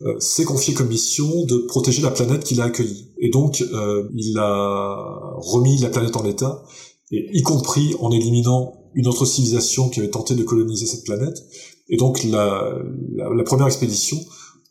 euh, 0.02 0.20
s'est 0.20 0.44
confié 0.44 0.74
comme 0.74 0.88
mission 0.88 1.46
de 1.46 1.58
protéger 1.68 2.02
la 2.02 2.12
planète 2.12 2.44
qu'il 2.44 2.62
a 2.62 2.66
accueillie. 2.66 3.12
Et 3.20 3.30
donc, 3.30 3.62
euh, 3.62 4.10
il 4.16 4.38
a 4.40 5.34
remis 5.38 5.78
la 5.78 5.90
planète 5.90 6.16
en 6.18 6.26
état, 6.26 6.64
et 7.12 7.30
y 7.32 7.44
compris 7.44 7.96
en 8.00 8.12
éliminant 8.12 8.74
une 8.96 9.08
autre 9.08 9.26
civilisation 9.26 9.90
qui 9.90 10.00
avait 10.00 10.10
tenté 10.10 10.34
de 10.34 10.44
coloniser 10.44 10.88
cette 10.88 11.04
planète. 11.04 11.38
Et 11.90 11.98
donc, 11.98 12.24
la, 12.24 12.74
la 13.16 13.44
première 13.44 13.68
expédition, 13.68 14.18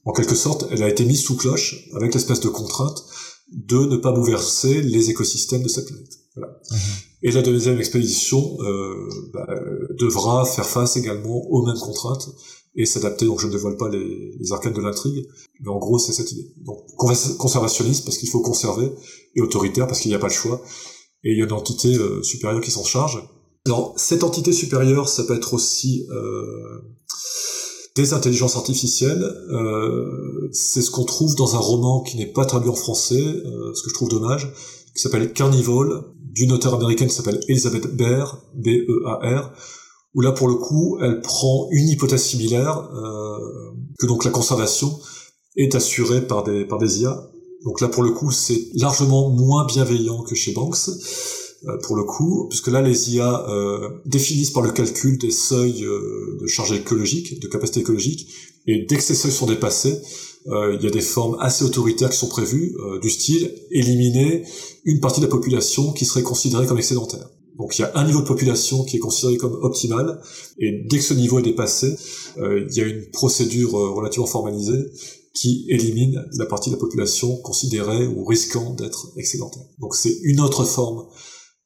en 0.04 0.12
quelque 0.12 0.34
sorte, 0.34 0.66
elle 0.70 0.82
a 0.82 0.88
été 0.88 1.04
mise 1.04 1.22
sous 1.22 1.36
cloche 1.36 1.88
avec 1.94 2.12
l'espèce 2.14 2.40
de 2.40 2.48
contrainte 2.48 3.04
de 3.52 3.78
ne 3.86 3.96
pas 3.96 4.12
bouleverser 4.12 4.82
les 4.82 5.10
écosystèmes 5.10 5.62
de 5.62 5.68
cette 5.68 5.86
planète. 5.86 6.18
Voilà. 6.34 6.60
Mhm. 6.70 6.78
Et 7.22 7.30
la 7.30 7.42
deuxième 7.42 7.78
expédition 7.78 8.56
euh, 8.60 9.08
bah, 9.32 9.46
devra 9.98 10.44
faire 10.44 10.68
face 10.68 10.96
également 10.96 11.42
aux 11.50 11.64
mêmes 11.64 11.78
contraintes 11.78 12.28
et 12.74 12.86
s'adapter. 12.86 13.26
Donc 13.26 13.40
je 13.40 13.46
ne 13.46 13.52
dévoile 13.52 13.76
pas 13.76 13.88
les, 13.88 14.36
les 14.38 14.52
arcanes 14.52 14.72
de 14.72 14.80
l'intrigue, 14.80 15.26
mais 15.60 15.68
en 15.68 15.78
gros 15.78 15.98
c'est 15.98 16.12
cette 16.12 16.32
idée. 16.32 16.52
Donc 16.64 16.84
conservationniste 16.96 18.04
parce 18.04 18.18
qu'il 18.18 18.28
faut 18.28 18.40
conserver 18.40 18.90
et 19.34 19.40
autoritaire 19.40 19.86
parce 19.86 20.00
qu'il 20.00 20.10
n'y 20.10 20.16
a 20.16 20.18
pas 20.18 20.28
le 20.28 20.32
choix. 20.32 20.62
Et 21.22 21.32
il 21.32 21.38
y 21.38 21.40
a 21.40 21.44
une 21.44 21.52
entité 21.52 21.94
euh, 21.94 22.22
supérieure 22.22 22.60
qui 22.60 22.70
s'en 22.70 22.84
charge. 22.84 23.22
Alors 23.66 23.94
cette 23.96 24.24
entité 24.24 24.52
supérieure, 24.52 25.08
ça 25.08 25.24
peut 25.24 25.34
être 25.34 25.54
aussi 25.54 26.06
euh, 26.10 26.82
des 27.94 28.12
intelligences 28.12 28.56
artificielles. 28.56 29.22
Euh, 29.50 30.48
c'est 30.52 30.82
ce 30.82 30.90
qu'on 30.90 31.04
trouve 31.04 31.34
dans 31.36 31.54
un 31.54 31.58
roman 31.58 32.02
qui 32.02 32.16
n'est 32.16 32.26
pas 32.26 32.44
traduit 32.44 32.70
en 32.70 32.74
français, 32.74 33.22
euh, 33.22 33.72
ce 33.74 33.82
que 33.82 33.90
je 33.90 33.94
trouve 33.94 34.08
dommage, 34.08 34.52
qui 34.94 35.02
s'appelle 35.02 35.32
Carnival, 35.32 36.02
d'une 36.18 36.52
auteure 36.52 36.74
américaine 36.74 37.08
qui 37.08 37.14
s'appelle 37.14 37.40
Elizabeth 37.48 37.94
Baer, 37.96 38.24
B-E-A-R, 38.54 39.52
où 40.14 40.20
là 40.20 40.32
pour 40.32 40.48
le 40.48 40.54
coup, 40.54 40.98
elle 41.00 41.20
prend 41.20 41.68
une 41.70 41.88
hypothèse 41.88 42.22
similaire, 42.22 42.90
euh, 42.94 43.38
que 43.98 44.06
donc 44.06 44.24
la 44.24 44.30
conservation 44.30 44.98
est 45.56 45.74
assurée 45.76 46.26
par 46.26 46.42
des, 46.42 46.64
par 46.64 46.78
des 46.78 47.02
IA. 47.02 47.30
Donc 47.64 47.80
là 47.80 47.88
pour 47.88 48.02
le 48.02 48.10
coup, 48.10 48.32
c'est 48.32 48.68
largement 48.74 49.30
moins 49.30 49.66
bienveillant 49.66 50.22
que 50.22 50.34
chez 50.34 50.52
Banks. 50.52 50.90
Euh, 51.66 51.78
pour 51.82 51.96
le 51.96 52.04
coup, 52.04 52.46
puisque 52.48 52.68
là 52.68 52.82
les 52.82 53.14
IA 53.14 53.48
euh, 53.48 53.88
définissent 54.04 54.50
par 54.50 54.62
le 54.62 54.70
calcul 54.70 55.16
des 55.16 55.30
seuils 55.30 55.84
euh, 55.84 56.38
de 56.40 56.46
charge 56.46 56.72
écologique, 56.72 57.40
de 57.40 57.48
capacité 57.48 57.80
écologique, 57.80 58.28
et 58.66 58.84
dès 58.86 58.96
que 58.96 59.02
ces 59.02 59.14
seuils 59.14 59.32
sont 59.32 59.46
dépassés, 59.46 60.00
il 60.46 60.78
y 60.82 60.86
a 60.86 60.90
des 60.90 61.00
formes 61.00 61.38
assez 61.40 61.64
autoritaires 61.64 62.10
qui 62.10 62.18
sont 62.18 62.28
prévues, 62.28 62.76
du 63.00 63.08
style 63.08 63.50
éliminer 63.70 64.44
une 64.84 65.00
partie 65.00 65.20
de 65.20 65.24
la 65.24 65.30
population 65.30 65.92
qui 65.92 66.04
serait 66.04 66.22
considérée 66.22 66.66
comme 66.66 66.76
excédentaire. 66.76 67.30
Donc 67.58 67.78
il 67.78 67.80
y 67.80 67.84
a 67.84 67.92
un 67.94 68.04
niveau 68.04 68.20
de 68.20 68.26
population 68.26 68.84
qui 68.84 68.96
est 68.96 69.00
considéré 69.00 69.38
comme 69.38 69.54
optimal, 69.62 70.20
et 70.58 70.84
dès 70.86 70.98
que 70.98 71.02
ce 71.02 71.14
niveau 71.14 71.38
est 71.38 71.42
dépassé, 71.42 71.96
il 72.36 72.74
y 72.74 72.80
a 72.80 72.86
une 72.86 73.10
procédure 73.10 73.72
relativement 73.72 74.26
formalisée 74.26 74.90
qui 75.34 75.64
élimine 75.70 76.26
la 76.36 76.44
partie 76.44 76.68
de 76.68 76.74
la 76.74 76.80
population 76.80 77.36
considérée 77.38 78.06
ou 78.06 78.24
risquant 78.24 78.74
d'être 78.74 79.12
excédentaire. 79.16 79.64
Donc 79.78 79.94
c'est 79.94 80.18
une 80.24 80.40
autre 80.40 80.64
forme 80.64 81.06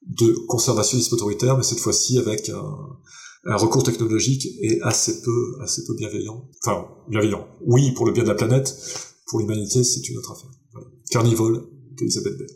de 0.09 0.35
conservationnisme 0.49 1.15
autoritaire, 1.15 1.57
mais 1.57 1.63
cette 1.63 1.81
fois-ci 1.81 2.19
avec 2.19 2.49
un, 2.49 2.77
un 3.45 3.57
recours 3.57 3.83
technologique 3.83 4.47
est 4.63 4.81
assez 4.83 5.23
peu, 5.23 5.59
assez 5.63 5.85
peu 5.87 5.95
bienveillant. 5.97 6.49
Enfin, 6.65 6.87
bienveillant. 7.09 7.47
Oui, 7.67 7.93
pour 7.93 8.07
le 8.07 8.13
bien 8.13 8.23
de 8.23 8.29
la 8.29 8.35
planète, 8.35 8.75
pour 9.29 9.41
l'humanité, 9.41 9.85
c'est 9.85 10.09
une 10.09 10.19
autre 10.19 10.33
affaire. 10.33 10.51
Voilà. 10.73 10.89
Carnivore 11.11 11.63
d'Elisabeth 11.97 12.39
Bell. 12.39 12.49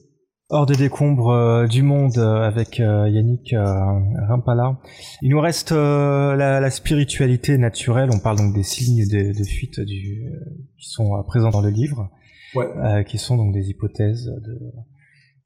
Hors 0.55 0.67
des 0.67 0.77
décombres 0.77 1.31
euh, 1.31 1.67
du 1.67 1.83
monde 1.83 2.19
euh, 2.19 2.43
avec 2.43 2.79
euh, 2.79 3.09
Yannick 3.09 3.55
Rimpala. 3.55 4.79
Il 5.23 5.31
nous 5.31 5.41
reste 5.41 5.71
la, 5.73 6.61
la, 6.61 6.71
spiritualité 6.71 7.57
naturelle. 7.57 8.11
On 8.13 8.19
parle 8.19 8.37
donc 8.37 8.55
des 8.55 8.63
signes 8.63 9.07
de, 9.09 9.33
de 9.33 9.45
fuite 9.45 9.81
du, 9.81 10.31
qui 10.79 10.91
sont 10.91 11.23
présents 11.27 11.49
dans 11.49 11.63
le 11.63 11.71
livre, 11.71 12.11
ouais. 12.55 13.05
qui 13.09 13.17
sont 13.17 13.39
donc 13.39 13.55
des 13.55 13.71
hypothèses 13.71 14.27
de, 14.27 14.59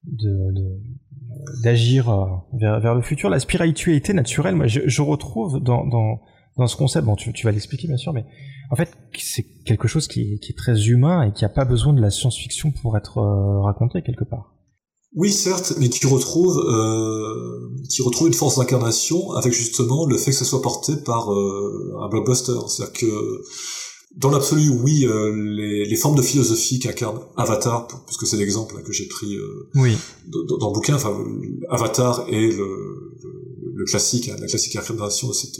de, 0.06 0.80
d'agir 1.62 2.08
euh, 2.08 2.26
vers, 2.52 2.80
vers, 2.80 2.94
le 2.94 3.02
futur. 3.02 3.28
La 3.28 3.40
spiritualité 3.40 4.12
naturelle, 4.12 4.54
moi, 4.54 4.66
je, 4.66 4.80
je 4.86 5.02
retrouve 5.02 5.60
dans, 5.60 5.86
dans, 5.86 6.20
dans, 6.56 6.66
ce 6.66 6.76
concept, 6.76 7.06
bon, 7.06 7.16
tu, 7.16 7.32
vas 7.44 7.52
l'expliquer 7.52 7.88
bien 7.88 7.96
sûr, 7.96 8.12
mais 8.12 8.24
en 8.70 8.76
fait, 8.76 8.90
c'est 9.18 9.44
quelque 9.64 9.88
chose 9.88 10.08
qui, 10.08 10.38
qui, 10.40 10.52
est 10.52 10.56
très 10.56 10.88
humain 10.88 11.22
et 11.22 11.32
qui 11.32 11.44
n'a 11.44 11.48
pas 11.48 11.64
besoin 11.64 11.92
de 11.92 12.00
la 12.00 12.10
science-fiction 12.10 12.72
pour 12.82 12.96
être 12.96 13.18
euh, 13.18 13.60
raconté 13.60 14.02
quelque 14.02 14.24
part. 14.24 14.54
Oui, 15.14 15.32
certes, 15.32 15.74
mais 15.78 15.88
qui 15.88 16.06
retrouve, 16.06 16.58
euh, 16.58 17.70
qui 17.88 18.02
retrouve 18.02 18.26
une 18.26 18.34
force 18.34 18.58
d'incarnation 18.58 19.32
avec 19.32 19.52
justement 19.52 20.06
le 20.06 20.18
fait 20.18 20.30
que 20.30 20.36
ça 20.36 20.44
soit 20.44 20.60
porté 20.60 20.92
par 20.96 21.30
un 21.30 22.08
blockbuster. 22.10 22.52
C'est-à-dire 22.68 22.92
que 22.92 23.42
dans 24.14 24.30
l'absolu, 24.30 24.68
oui, 24.68 25.04
euh, 25.04 25.34
les, 25.34 25.84
les, 25.84 25.96
formes 25.96 26.16
de 26.16 26.22
philosophie 26.22 26.78
qu'incarne 26.78 27.20
Avatar, 27.36 27.86
puisque 28.06 28.26
c'est 28.26 28.36
l'exemple 28.36 28.82
que 28.82 28.92
j'ai 28.92 29.06
pris 29.06 29.34
euh, 29.34 29.68
oui. 29.74 29.96
dans, 30.26 30.56
dans, 30.56 30.68
le 30.68 30.74
bouquin, 30.74 30.94
enfin, 30.94 31.14
Avatar 31.68 32.26
est 32.28 32.56
le, 32.56 33.12
le, 33.22 33.72
le 33.74 33.84
classique, 33.84 34.28
hein, 34.28 34.36
la 34.40 34.46
classique 34.46 34.74
incarnation 34.76 35.28
de 35.28 35.34
cette 35.34 35.56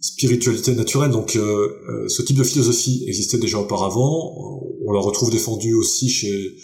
spiritualité 0.00 0.74
naturelle. 0.74 1.12
Donc, 1.12 1.36
euh, 1.36 2.08
ce 2.08 2.22
type 2.22 2.36
de 2.36 2.44
philosophie 2.44 3.04
existait 3.06 3.38
déjà 3.38 3.58
auparavant. 3.58 4.34
On 4.84 4.92
la 4.92 5.00
retrouve 5.00 5.30
défendue 5.30 5.74
aussi 5.74 6.08
chez 6.08 6.56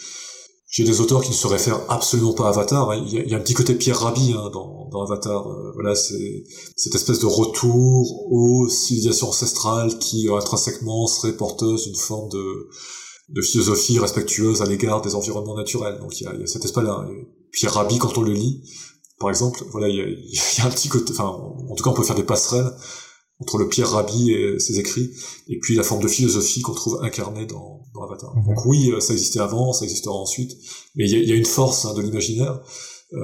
j'ai 0.79 0.85
des 0.85 1.01
auteurs 1.01 1.22
qui 1.22 1.31
ne 1.31 1.35
se 1.35 1.49
réfèrent 1.49 1.81
absolument 1.89 2.33
pas 2.33 2.45
à 2.45 2.49
Avatar. 2.51 2.89
Hein. 2.93 3.05
Il, 3.05 3.29
y 3.29 3.35
a, 3.35 3.37
un 3.37 3.41
petit 3.41 3.55
côté 3.55 3.74
Pierre 3.74 3.99
Rabhi 3.99 4.33
hein, 4.33 4.49
dans, 4.53 5.03
Avatar. 5.03 5.51
Euh, 5.51 5.72
voilà, 5.74 5.97
c'est 5.97 6.45
cette 6.76 6.95
espèce 6.95 7.18
de 7.18 7.26
retour 7.26 8.31
aux 8.31 8.68
civilisations 8.68 9.31
ancestrales 9.31 9.99
qui 9.99 10.29
euh, 10.29 10.37
intrinsèquement 10.37 11.09
serait 11.09 11.33
porteuse 11.33 11.87
d'une 11.87 11.97
forme 11.97 12.29
de, 12.29 13.43
philosophie 13.43 13.99
respectueuse 13.99 14.62
à 14.62 14.66
l'égard 14.66 15.03
des 15.03 15.16
environnements 15.16 15.57
naturels. 15.57 15.99
Donc 15.99 16.20
il 16.20 16.24
y 16.24 16.26
a, 16.29 16.35
y 16.37 16.45
a 16.45 16.47
cet 16.47 16.64
espace-là. 16.64 17.09
Pierre 17.51 17.74
Rabhi, 17.74 17.99
quand 17.99 18.16
on 18.16 18.22
le 18.22 18.33
lit, 18.33 18.62
par 19.18 19.31
exemple, 19.31 19.64
voilà, 19.72 19.89
il 19.89 19.97
y 19.97 20.01
a, 20.01 20.07
il 20.07 20.59
y 20.59 20.61
a 20.61 20.66
un 20.66 20.70
petit 20.70 20.89
côté. 20.89 21.11
Enfin, 21.11 21.24
en 21.24 21.74
tout 21.74 21.83
cas, 21.83 21.91
on 21.91 21.95
peut 21.95 22.05
faire 22.05 22.14
des 22.14 22.22
passerelles 22.22 22.72
entre 23.41 23.59
le 23.59 23.68
Pierre 23.68 23.91
Rabhi 23.91 24.32
et 24.32 24.59
ses 24.59 24.78
écrits, 24.78 25.11
et 25.49 25.59
puis 25.59 25.76
la 25.76 25.82
forme 25.82 26.03
de 26.03 26.09
philosophie 26.09 26.61
qu'on 26.61 26.74
trouve 26.74 27.01
incarnée 27.03 27.47
dans, 27.47 27.82
dans 27.95 28.03
Avatar. 28.03 28.34
-hmm. 28.34 28.47
Donc 28.47 28.66
oui, 28.66 28.93
ça 29.01 29.12
existait 29.12 29.41
avant, 29.41 29.72
ça 29.72 29.84
existera 29.84 30.14
ensuite, 30.14 30.53
mais 30.97 31.05
il 31.07 31.11
y 31.11 31.16
a, 31.16 31.22
y 31.30 31.32
a, 31.32 31.36
une 31.36 31.45
force 31.45 31.84
hein, 31.84 31.95
de 31.95 32.03
l'imaginaire. 32.03 32.61
Euh... 33.14 33.18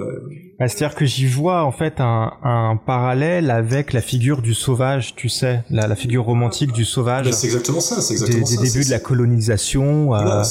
Bah, 0.58 0.68
C'est-à-dire 0.68 0.96
que 0.96 1.04
j'y 1.04 1.26
vois 1.26 1.64
en 1.64 1.72
fait 1.72 1.94
un, 1.98 2.32
un, 2.42 2.76
parallèle 2.76 3.50
avec 3.50 3.92
la 3.92 4.00
figure 4.00 4.40
du 4.40 4.54
sauvage, 4.54 5.14
tu 5.14 5.28
sais, 5.28 5.62
la, 5.68 5.86
la 5.86 5.96
figure 5.96 6.24
romantique 6.24 6.72
du 6.72 6.84
sauvage. 6.84 7.30
C'est 7.32 7.46
exactement 7.46 7.80
ça, 7.80 8.00
c'est 8.00 8.14
exactement 8.14 8.46
des, 8.46 8.54
ça. 8.56 8.62
Des 8.62 8.68
débuts 8.68 8.84
de 8.84 8.90
la 8.90 9.00
colonisation. 9.00 10.06
Voilà, 10.06 10.40
euh... 10.40 10.44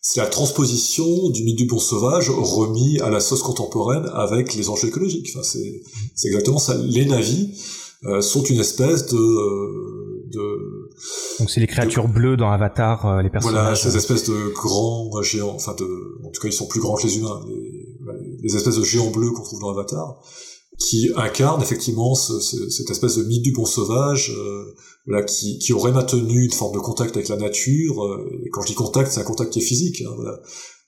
c'est 0.00 0.20
la 0.20 0.26
transposition 0.26 1.28
du 1.30 1.42
mythe 1.42 1.58
du 1.58 1.66
bon 1.66 1.78
sauvage 1.78 2.30
remis 2.30 3.00
à 3.00 3.10
la 3.10 3.20
sauce 3.20 3.42
contemporaine 3.42 4.06
avec 4.14 4.54
les 4.54 4.70
enjeux 4.70 4.88
écologiques. 4.88 5.28
Enfin, 5.34 5.42
c'est 5.42 6.28
exactement 6.28 6.58
ça. 6.58 6.76
Les 6.78 7.04
navis 7.04 7.50
euh, 7.52 7.85
sont 8.20 8.42
une 8.44 8.60
espèce 8.60 9.06
de, 9.06 10.26
de 10.30 10.86
donc 11.38 11.50
c'est 11.50 11.60
les 11.60 11.66
créatures 11.66 12.08
de, 12.08 12.12
bleues 12.12 12.36
dans 12.36 12.50
Avatar, 12.50 13.06
euh, 13.06 13.22
les 13.22 13.30
personnages. 13.30 13.60
Voilà, 13.60 13.76
ces 13.76 13.96
espèces 13.96 14.24
de 14.28 14.48
grands 14.54 15.10
géants, 15.22 15.54
enfin 15.54 15.74
de, 15.74 15.84
en 16.24 16.30
tout 16.30 16.40
cas 16.40 16.48
ils 16.48 16.52
sont 16.52 16.66
plus 16.66 16.80
grands 16.80 16.96
que 16.96 17.06
les 17.06 17.18
humains, 17.18 17.40
les, 17.48 17.86
les 18.42 18.56
espèces 18.56 18.76
de 18.76 18.84
géants 18.84 19.10
bleus 19.10 19.30
qu'on 19.30 19.42
trouve 19.42 19.60
dans 19.60 19.70
Avatar, 19.70 20.20
qui 20.78 21.10
incarnent 21.16 21.62
effectivement 21.62 22.14
ce, 22.14 22.40
ce, 22.40 22.70
cette 22.70 22.90
espèce 22.90 23.16
de 23.16 23.24
mythe 23.24 23.42
du 23.42 23.52
bon 23.52 23.66
sauvage, 23.66 24.34
euh, 24.36 24.74
voilà, 25.06 25.22
qui, 25.22 25.58
qui 25.58 25.72
aurait 25.72 25.92
maintenu 25.92 26.44
une 26.44 26.52
forme 26.52 26.74
de 26.74 26.80
contact 26.80 27.16
avec 27.16 27.28
la 27.28 27.36
nature. 27.36 28.04
Euh, 28.04 28.42
et 28.44 28.50
quand 28.50 28.62
je 28.62 28.68
dis 28.68 28.74
contact, 28.74 29.12
c'est 29.12 29.20
un 29.20 29.24
contact 29.24 29.52
qui 29.52 29.60
est 29.60 29.62
physique. 29.62 30.02
Hein, 30.02 30.12
voilà. 30.16 30.40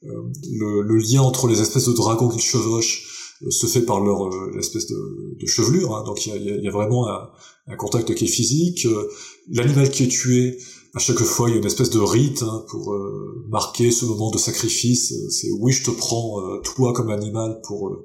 Euh, 0.05 0.09
le, 0.53 0.83
le, 0.83 0.97
lien 0.97 1.23
entre 1.23 1.49
les 1.49 1.61
espèces 1.61 1.87
de 1.89 1.93
dragons 1.93 2.29
qu'ils 2.29 2.41
chevauchent 2.41 3.18
se 3.51 3.67
fait 3.67 3.83
par 3.83 4.01
leur 4.01 4.27
euh, 4.27 4.59
espèce 4.59 4.87
de, 4.87 5.37
de 5.41 5.47
chevelure. 5.47 5.95
Hein. 5.95 6.05
Donc 6.05 6.27
il 6.27 6.33
y 6.33 6.51
a, 6.51 6.57
y 6.57 6.69
a, 6.69 6.71
vraiment 6.71 7.09
un, 7.09 7.29
un, 7.69 7.77
contact 7.77 8.15
qui 8.15 8.25
est 8.25 8.29
physique. 8.29 8.87
Euh, 8.87 9.09
l'animal 9.51 9.91
qui 9.91 10.05
est 10.05 10.09
tué, 10.09 10.59
à 10.95 10.99
chaque 10.99 11.19
fois, 11.19 11.49
il 11.49 11.53
y 11.53 11.55
a 11.57 11.59
une 11.59 11.67
espèce 11.67 11.91
de 11.91 12.01
rite 12.01 12.43
hein, 12.43 12.65
pour 12.69 12.93
euh, 12.93 13.45
marquer 13.49 13.91
ce 13.91 14.05
moment 14.07 14.31
de 14.31 14.39
sacrifice. 14.39 15.15
C'est 15.31 15.51
oui, 15.59 15.73
je 15.73 15.85
te 15.85 15.91
prends 15.91 16.41
euh, 16.41 16.61
toi 16.63 16.93
comme 16.93 17.11
animal 17.11 17.61
pour 17.65 17.97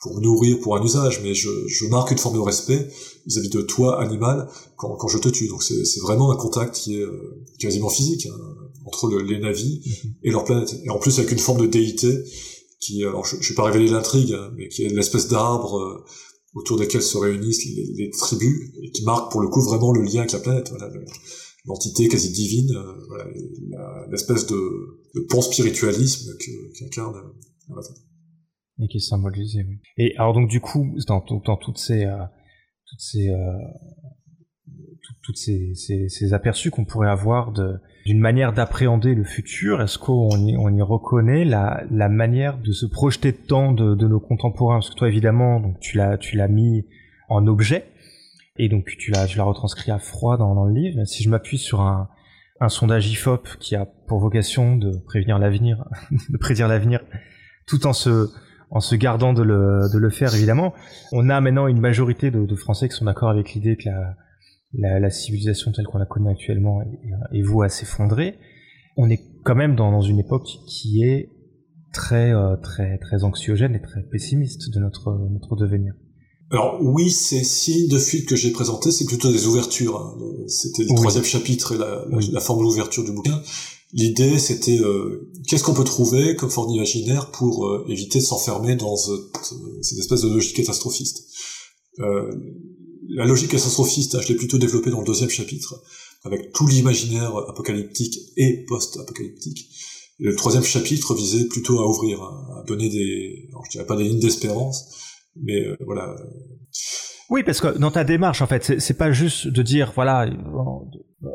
pour 0.00 0.16
me 0.16 0.20
nourrir 0.20 0.60
pour 0.60 0.76
un 0.76 0.82
usage, 0.84 1.22
mais 1.22 1.34
je, 1.34 1.48
je 1.66 1.86
marque 1.86 2.10
une 2.10 2.18
forme 2.18 2.34
de 2.34 2.40
respect 2.40 2.90
vis-à-vis 3.26 3.48
-vis 3.48 3.52
de 3.52 3.62
toi, 3.62 4.02
animal, 4.02 4.48
quand, 4.76 4.96
quand 4.96 5.08
je 5.08 5.16
te 5.16 5.30
tue. 5.30 5.48
Donc 5.48 5.62
c'est 5.62 6.00
vraiment 6.00 6.30
un 6.30 6.36
contact 6.36 6.74
qui 6.74 6.96
est 6.96 7.06
quasiment 7.58 7.88
physique 7.88 8.26
hein, 8.26 8.38
entre 8.84 9.08
le, 9.08 9.22
les 9.22 9.38
navis 9.38 9.80
et 10.22 10.30
leur 10.30 10.44
planète. 10.44 10.78
Et 10.84 10.90
en 10.90 10.98
plus 10.98 11.18
avec 11.18 11.32
une 11.32 11.38
forme 11.38 11.62
de 11.62 11.66
déité 11.66 12.22
qui, 12.84 13.04
alors 13.04 13.24
je, 13.24 13.36
je 13.40 13.48
vais 13.48 13.54
pas 13.54 13.64
révéler 13.64 13.90
l'intrigue, 13.90 14.32
hein, 14.32 14.50
mais 14.56 14.68
qui 14.68 14.84
est 14.84 14.88
l'espèce 14.88 15.28
d'arbre 15.28 15.78
euh, 15.78 16.04
autour 16.54 16.78
desquels 16.78 17.02
se 17.02 17.18
réunissent 17.18 17.64
les, 17.64 18.10
tribus 18.10 18.70
et 18.82 18.90
qui 18.90 19.04
marque 19.04 19.30
pour 19.30 19.40
le 19.40 19.48
coup 19.48 19.62
vraiment 19.62 19.92
le 19.92 20.02
lien 20.02 20.20
avec 20.20 20.32
la 20.32 20.38
planète. 20.38 20.72
L'entité 21.66 22.08
quasi 22.08 22.30
divine, 22.30 22.70
euh, 22.76 24.06
l'espèce 24.10 24.46
de, 24.46 24.54
de 25.14 25.20
pan-spiritualisme 25.28 26.36
qu'incarne 26.78 27.14
qu 27.66 27.72
et 28.80 28.88
qui 28.88 28.96
est 28.96 29.00
symbolisé. 29.00 29.64
Oui. 29.68 29.76
Et 29.96 30.16
alors 30.16 30.34
donc 30.34 30.48
du 30.48 30.60
coup, 30.60 30.94
dans, 31.06 31.24
euh, 31.24 31.56
toutes 31.60 31.78
ces 31.78 33.30
toutes 35.24 35.38
ces, 35.38 35.74
ces, 35.74 36.08
ces 36.08 36.34
aperçus 36.34 36.70
qu'on 36.70 36.84
pourrait 36.84 37.08
avoir 37.08 37.52
d'une 37.52 38.18
manière 38.18 38.52
d'appréhender 38.52 39.14
le 39.14 39.24
futur 39.24 39.80
Est-ce 39.80 39.98
qu'on 39.98 40.28
y, 40.36 40.54
on 40.56 40.68
y 40.68 40.82
reconnaît 40.82 41.44
la, 41.46 41.82
la 41.90 42.10
manière 42.10 42.58
de 42.58 42.72
se 42.72 42.84
projeter 42.84 43.32
de 43.32 43.38
temps 43.38 43.72
de, 43.72 43.94
de 43.94 44.06
nos 44.06 44.20
contemporains? 44.20 44.76
Parce 44.76 44.90
que 44.90 44.94
toi, 44.94 45.08
évidemment, 45.08 45.60
donc 45.60 45.80
tu 45.80 45.96
l'as 45.96 46.18
tu 46.18 46.36
l'as 46.36 46.48
mis 46.48 46.84
en 47.30 47.46
objet 47.46 47.86
et 48.58 48.68
donc 48.68 48.84
tu 48.98 49.10
l'as 49.10 49.26
tu 49.26 49.38
l'as 49.38 49.44
retranscrit 49.44 49.90
à 49.90 49.98
froid 49.98 50.36
dans, 50.36 50.54
dans 50.54 50.66
le 50.66 50.74
livre. 50.74 51.02
Si 51.06 51.22
je 51.22 51.30
m'appuie 51.30 51.58
sur 51.58 51.80
un, 51.80 52.10
un 52.60 52.68
sondage 52.68 53.10
IFOP 53.10 53.56
qui 53.58 53.76
a 53.76 53.86
pour 53.86 54.20
vocation 54.20 54.76
de 54.76 54.92
prévenir 55.06 55.38
l'avenir, 55.38 55.84
de 56.28 56.36
prédire 56.36 56.68
l'avenir, 56.68 57.00
tout 57.66 57.86
en 57.86 57.94
se 57.94 58.28
en 58.70 58.80
se 58.80 58.96
gardant 58.96 59.32
de 59.32 59.42
le, 59.42 59.88
de 59.92 59.98
le 59.98 60.10
faire 60.10 60.34
évidemment, 60.34 60.74
on 61.12 61.30
a 61.30 61.40
maintenant 61.40 61.68
une 61.68 61.80
majorité 61.80 62.30
de, 62.30 62.44
de 62.44 62.56
Français 62.56 62.88
qui 62.88 62.96
sont 62.96 63.04
d'accord 63.04 63.30
avec 63.30 63.54
l'idée 63.54 63.76
que 63.76 63.88
la, 63.88 64.16
la, 64.78 65.00
la 65.00 65.10
civilisation 65.10 65.72
telle 65.72 65.86
qu'on 65.86 65.98
la 65.98 66.06
connaît 66.06 66.30
actuellement 66.30 66.82
est, 66.82 67.38
est 67.38 67.42
vouée 67.42 67.66
à 67.66 67.68
s'effondrer, 67.68 68.38
on 68.96 69.10
est 69.10 69.20
quand 69.44 69.54
même 69.54 69.74
dans, 69.74 69.90
dans, 69.90 70.02
une 70.02 70.18
époque 70.18 70.48
qui 70.66 71.02
est 71.02 71.30
très 71.92 72.32
euh, 72.32 72.56
très 72.56 72.98
très 72.98 73.24
anxiogène 73.24 73.74
et 73.74 73.82
très 73.82 74.02
pessimiste 74.02 74.72
de 74.72 74.80
notre 74.80 75.28
notre 75.30 75.56
devenir. 75.56 75.94
Alors 76.50 76.78
oui, 76.80 77.10
ces 77.10 77.42
signes 77.42 77.88
de 77.88 77.98
fuite 77.98 78.28
que 78.28 78.36
j'ai 78.36 78.52
présentés, 78.52 78.92
c'est 78.92 79.06
plutôt 79.06 79.32
des 79.32 79.46
ouvertures. 79.46 79.96
Hein. 79.96 80.14
C'était 80.46 80.84
le 80.84 80.90
oui. 80.90 80.96
troisième 80.96 81.24
chapitre 81.24 81.74
et 81.74 81.78
la, 82.32 82.40
forme 82.40 82.62
d'ouverture 82.62 83.04
du 83.04 83.12
bouquin. 83.12 83.42
L'idée, 83.92 84.38
c'était 84.38 84.78
euh, 84.78 85.30
qu'est-ce 85.48 85.62
qu'on 85.64 85.74
peut 85.74 85.84
trouver 85.84 86.36
comme 86.36 86.50
forme 86.50 86.70
imaginaire 86.70 87.30
pour 87.30 87.66
euh, 87.66 87.84
éviter 87.88 88.18
de 88.18 88.24
s'enfermer 88.24 88.76
dans 88.76 88.96
cette, 88.96 89.54
cette, 89.82 89.98
espèce 89.98 90.22
de 90.22 90.28
logique 90.28 90.56
catastrophiste? 90.56 91.24
Euh, 92.00 92.30
la 93.08 93.24
logique 93.24 93.50
catastrophiste, 93.50 94.20
je 94.20 94.28
l'ai 94.28 94.36
plutôt 94.36 94.58
développée 94.58 94.90
dans 94.90 95.00
le 95.00 95.06
deuxième 95.06 95.30
chapitre, 95.30 95.82
avec 96.24 96.52
tout 96.52 96.66
l'imaginaire 96.66 97.36
apocalyptique 97.48 98.18
et 98.36 98.64
post-apocalyptique. 98.66 99.68
Le 100.18 100.34
troisième 100.36 100.62
chapitre 100.62 101.14
visait 101.14 101.46
plutôt 101.46 101.80
à 101.80 101.88
ouvrir, 101.88 102.22
à 102.22 102.64
donner 102.66 102.88
des, 102.88 103.48
je 103.64 103.70
dirais 103.70 103.86
pas 103.86 103.96
des 103.96 104.04
lignes 104.04 104.20
d'espérance, 104.20 104.94
mais 105.36 105.60
euh, 105.60 105.76
voilà. 105.84 106.14
Oui, 107.30 107.42
parce 107.42 107.60
que 107.60 107.78
dans 107.78 107.90
ta 107.90 108.04
démarche, 108.04 108.42
en 108.42 108.46
fait, 108.46 108.78
c'est 108.78 108.96
pas 108.96 109.10
juste 109.12 109.48
de 109.48 109.62
dire, 109.62 109.92
voilà, 109.94 110.30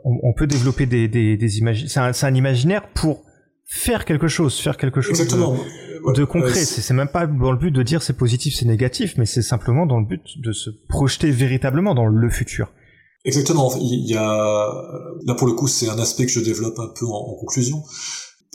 on, 0.05 0.33
peut 0.33 0.47
développer 0.47 0.85
des, 0.85 1.07
des, 1.07 1.35
des 1.35 1.49
c'est 1.49 1.99
un, 1.99 2.35
imaginaire 2.35 2.89
pour 2.93 3.23
faire 3.69 4.03
quelque 4.03 4.27
chose, 4.27 4.57
faire 4.59 4.77
quelque 4.77 4.99
chose. 4.99 5.11
Exactement. 5.11 5.53
De, 5.53 6.13
de 6.13 6.25
concret. 6.25 6.65
c'est 6.65 6.93
même 6.93 7.07
pas 7.07 7.27
dans 7.27 7.51
le 7.51 7.57
but 7.57 7.71
de 7.71 7.83
dire 7.83 8.01
c'est 8.01 8.17
positif, 8.17 8.55
c'est 8.57 8.65
négatif, 8.65 9.13
mais 9.17 9.25
c'est 9.25 9.41
simplement 9.41 9.85
dans 9.85 9.99
le 9.99 10.05
but 10.05 10.23
de 10.43 10.51
se 10.51 10.71
projeter 10.89 11.29
véritablement 11.29 11.93
dans 11.93 12.07
le 12.07 12.29
futur. 12.29 12.71
Exactement. 13.25 13.71
Il 13.79 14.09
y 14.09 14.15
a 14.15 14.67
là 15.25 15.35
pour 15.35 15.47
le 15.47 15.53
coup, 15.53 15.67
c'est 15.67 15.87
un 15.87 15.99
aspect 15.99 16.25
que 16.25 16.31
je 16.31 16.39
développe 16.39 16.79
un 16.79 16.91
peu 16.99 17.05
en, 17.05 17.31
en 17.31 17.35
conclusion. 17.35 17.83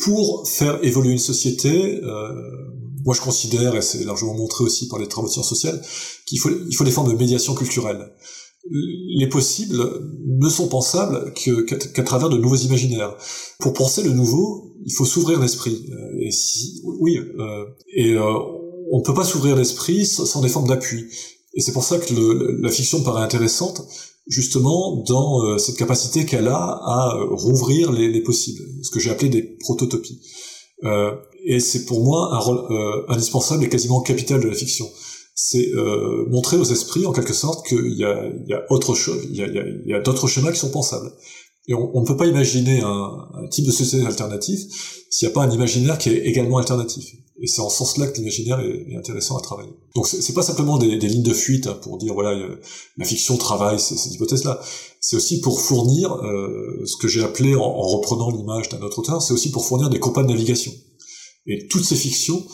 Pour 0.02 0.48
faire 0.48 0.82
évoluer 0.82 1.12
une 1.12 1.18
société, 1.18 2.02
euh, 2.02 2.32
moi 3.04 3.14
je 3.14 3.20
considère, 3.20 3.76
et 3.76 3.82
c'est 3.82 4.02
largement 4.04 4.34
montré 4.34 4.64
aussi 4.64 4.88
par 4.88 4.98
les 4.98 5.06
travaux 5.06 5.28
de 5.28 5.32
sciences 5.32 5.48
sociales, 5.48 5.80
qu'il 6.26 6.40
faut, 6.40 6.50
il 6.50 6.74
faut 6.74 6.84
des 6.84 6.90
formes 6.90 7.12
de 7.12 7.16
médiation 7.16 7.54
culturelle. 7.54 8.10
Les 8.70 9.28
possibles 9.28 9.76
ne 10.26 10.48
sont 10.48 10.68
pensables 10.68 11.32
qu'à 11.34 12.02
travers 12.02 12.30
de 12.30 12.38
nouveaux 12.38 12.56
imaginaires. 12.56 13.14
Pour 13.60 13.74
penser 13.74 14.02
le 14.02 14.10
nouveau, 14.10 14.63
il 14.84 14.92
faut 14.92 15.04
s'ouvrir 15.04 15.40
l'esprit. 15.40 15.86
Euh, 15.90 16.20
et 16.20 16.30
si, 16.30 16.80
oui, 16.84 17.18
euh, 17.18 17.64
et 17.94 18.12
euh, 18.12 18.22
on 18.90 18.98
ne 18.98 19.02
peut 19.02 19.14
pas 19.14 19.24
s'ouvrir 19.24 19.56
l'esprit 19.56 20.06
sans 20.06 20.40
des 20.40 20.48
formes 20.48 20.68
d'appui. 20.68 21.06
Et 21.54 21.60
c'est 21.60 21.72
pour 21.72 21.84
ça 21.84 21.98
que 21.98 22.12
la 22.60 22.70
fiction 22.70 23.02
paraît 23.02 23.22
intéressante, 23.22 23.82
justement 24.26 25.02
dans 25.06 25.56
cette 25.58 25.76
capacité 25.76 26.26
qu'elle 26.26 26.48
a 26.48 26.80
à 26.82 27.16
rouvrir 27.30 27.92
les, 27.92 28.08
les, 28.08 28.22
possibles, 28.22 28.62
ce 28.82 28.90
que 28.90 28.98
j'ai 28.98 29.10
appelé 29.10 29.28
des 29.28 29.42
prototopies. 29.42 30.20
Et 31.44 31.60
c'est 31.60 31.84
pour 31.84 32.02
moi 32.02 32.34
un 32.34 32.38
rôle 32.38 33.04
indispensable 33.08 33.64
et 33.64 33.68
quasiment 33.68 34.00
capital 34.00 34.40
de 34.40 34.48
la 34.48 34.54
fiction. 34.54 34.90
C'est 35.36 35.70
montrer 36.28 36.56
aux 36.56 36.64
esprits, 36.64 37.06
en 37.06 37.12
quelque 37.12 37.34
sorte, 37.34 37.66
qu'il 37.68 37.94
y 37.96 38.04
a, 38.04 38.32
autre 38.70 38.96
chose, 38.96 39.24
y 39.30 39.94
a, 39.94 40.00
d'autres 40.00 40.26
schémas 40.26 40.50
qui 40.50 40.58
sont 40.58 40.72
pensables. 40.72 41.12
Et 41.66 41.74
on, 41.74 42.00
ne 42.00 42.06
peut 42.06 42.16
pas 42.16 42.26
imaginer 42.26 42.82
un, 42.82 43.48
type 43.50 43.64
de 43.64 43.70
société 43.70 44.04
alternative 44.04 44.60
s'il 45.08 45.26
n'y 45.26 45.32
a 45.32 45.34
pas 45.34 45.44
un 45.44 45.50
imaginaire 45.50 45.96
qui 45.96 46.10
est 46.10 46.26
également 46.26 46.58
alternatif. 46.58 47.14
Et 47.40 47.46
c'est 47.46 47.62
en 47.62 47.70
ce 47.70 47.78
sens-là 47.78 48.06
que 48.06 48.18
l'imaginaire 48.18 48.60
est, 48.60 48.94
intéressant 48.96 49.38
à 49.38 49.40
travailler. 49.40 49.72
Donc 49.94 50.06
c'est 50.06 50.34
pas 50.34 50.42
simplement 50.42 50.76
des, 50.76 50.96
lignes 50.96 51.22
de 51.22 51.32
fuite 51.32 51.66
hein, 51.66 51.78
pour 51.82 51.96
dire 51.96 52.12
voilà 52.12 52.38
la 52.98 53.04
fiction 53.04 53.36
travaille 53.38 53.80
ces, 53.80 54.12
hypothèses-là. 54.12 54.60
C'est 55.00 55.16
aussi 55.16 55.40
pour 55.40 55.60
fournir 55.60 56.12
euh, 56.12 56.82
ce 56.84 56.96
que 56.96 57.08
j'ai 57.08 57.24
appelé 57.24 57.54
en, 57.54 57.62
en 57.62 57.88
reprenant 57.88 58.30
l'image 58.30 58.68
d'un 58.68 58.80
autre 58.82 58.98
auteur, 58.98 59.22
c'est 59.22 59.32
aussi 59.32 59.50
pour 59.50 59.66
fournir 59.66 59.88
des 59.88 59.98
compas 59.98 60.22
de 60.22 60.28
navigation. 60.28 60.72
Et 61.46 61.66
toutes 61.68 61.84
ces 61.84 61.96
fictions 61.96 62.44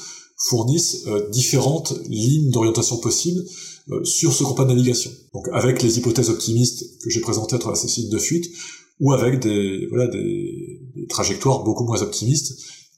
fournissent 0.48 1.06
euh, 1.06 1.28
différentes 1.30 1.94
lignes 2.08 2.50
d'orientation 2.50 2.96
possibles 2.96 3.44
euh, 3.90 4.04
sur 4.04 4.32
ce 4.32 4.42
compas 4.42 4.64
de 4.64 4.70
navigation. 4.70 5.10
Donc 5.34 5.48
avec 5.52 5.82
les 5.82 5.98
hypothèses 5.98 6.30
optimistes 6.30 6.98
que 7.02 7.10
j'ai 7.10 7.20
présentées 7.20 7.56
à 7.56 7.58
travers 7.58 7.76
ces 7.76 7.88
signes 7.88 8.10
de 8.10 8.18
fuite, 8.18 8.50
ou 9.00 9.12
avec 9.12 9.40
des, 9.40 9.86
voilà, 9.90 10.06
des, 10.08 10.80
des, 10.94 11.06
trajectoires 11.08 11.64
beaucoup 11.64 11.84
moins 11.84 12.02
optimistes, 12.02 12.52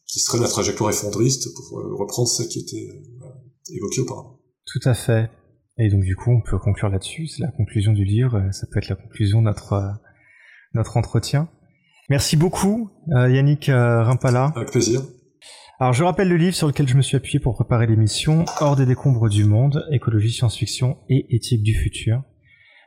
qui 0.06 0.18
seraient 0.18 0.40
la 0.40 0.48
trajectoire 0.48 0.90
effondriste, 0.90 1.48
pour 1.54 1.78
euh, 1.78 1.94
reprendre 1.94 2.28
celle 2.28 2.48
qui 2.48 2.58
était 2.58 2.88
euh, 3.22 3.74
évoquée 3.74 4.00
auparavant. 4.02 4.38
Tout 4.66 4.86
à 4.88 4.94
fait. 4.94 5.30
Et 5.78 5.88
donc 5.88 6.02
du 6.02 6.16
coup, 6.16 6.30
on 6.30 6.42
peut 6.42 6.58
conclure 6.58 6.90
là-dessus. 6.90 7.28
C'est 7.28 7.42
la 7.42 7.50
conclusion 7.52 7.92
du 7.92 8.04
livre. 8.04 8.48
Ça 8.52 8.66
peut 8.70 8.78
être 8.78 8.88
la 8.88 8.96
conclusion 8.96 9.40
de 9.40 9.46
notre, 9.46 9.72
euh, 9.72 9.88
notre 10.74 10.96
entretien. 10.96 11.48
Merci 12.10 12.36
beaucoup, 12.36 12.90
Yannick 13.08 13.66
Rimpala. 13.68 14.52
Avec 14.54 14.70
plaisir. 14.70 15.00
Alors 15.78 15.94
je 15.94 16.04
rappelle 16.04 16.28
le 16.28 16.36
livre 16.36 16.54
sur 16.54 16.66
lequel 16.66 16.86
je 16.86 16.96
me 16.96 17.00
suis 17.00 17.16
appuyé 17.16 17.38
pour 17.38 17.54
préparer 17.54 17.86
l'émission, 17.86 18.44
Hors 18.60 18.76
des 18.76 18.84
décombres 18.84 19.30
du 19.30 19.44
monde, 19.44 19.86
écologie, 19.90 20.30
science-fiction 20.30 20.98
et 21.08 21.34
éthique 21.34 21.62
du 21.62 21.74
futur. 21.74 22.22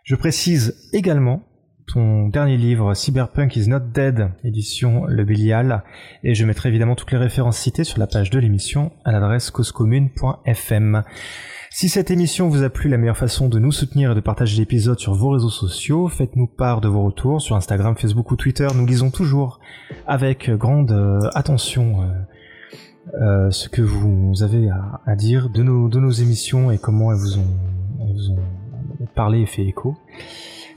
Je 0.03 0.16
précise 0.16 0.89
également 0.93 1.41
ton 1.88 2.27
dernier 2.29 2.57
livre, 2.57 2.93
Cyberpunk 2.93 3.55
is 3.55 3.67
not 3.67 3.79
dead, 3.93 4.31
édition 4.43 5.05
Le 5.05 5.23
Bélial, 5.23 5.83
et 6.23 6.33
je 6.33 6.45
mettrai 6.45 6.69
évidemment 6.69 6.95
toutes 6.95 7.11
les 7.11 7.17
références 7.17 7.57
citées 7.57 7.83
sur 7.83 7.99
la 7.99 8.07
page 8.07 8.29
de 8.29 8.39
l'émission 8.39 8.91
à 9.03 9.11
l'adresse 9.11 9.51
causecommune.fm. 9.51 11.03
Si 11.69 11.89
cette 11.89 12.09
émission 12.09 12.47
vous 12.47 12.63
a 12.63 12.69
plu, 12.69 12.89
la 12.89 12.97
meilleure 12.97 13.17
façon 13.17 13.49
de 13.49 13.59
nous 13.59 13.71
soutenir 13.71 14.11
est 14.11 14.15
de 14.15 14.21
partager 14.21 14.57
l'épisode 14.57 14.97
sur 14.97 15.13
vos 15.13 15.31
réseaux 15.31 15.49
sociaux. 15.49 16.07
Faites-nous 16.07 16.47
part 16.47 16.79
de 16.79 16.88
vos 16.88 17.03
retours 17.03 17.41
sur 17.41 17.55
Instagram, 17.57 17.95
Facebook 17.97 18.31
ou 18.31 18.38
Twitter. 18.38 18.67
Nous 18.73 18.86
lisons 18.86 19.11
toujours 19.11 19.59
avec 20.07 20.49
grande 20.51 20.91
euh, 20.91 21.19
attention 21.33 22.01
euh, 22.01 22.05
euh, 23.21 23.51
ce 23.51 23.67
que 23.67 23.81
vous 23.81 24.41
avez 24.41 24.69
à, 24.69 25.01
à, 25.05 25.15
dire 25.15 25.49
de 25.49 25.63
nos, 25.63 25.89
de 25.89 25.99
nos 25.99 26.11
émissions 26.11 26.71
et 26.71 26.77
comment 26.77 27.11
elles 27.11 27.19
vous 27.19 27.39
ont, 27.39 27.57
elles 27.99 28.13
vous 28.13 28.31
ont 28.31 29.07
parlé 29.13 29.41
et 29.41 29.45
fait 29.45 29.65
écho. 29.65 29.97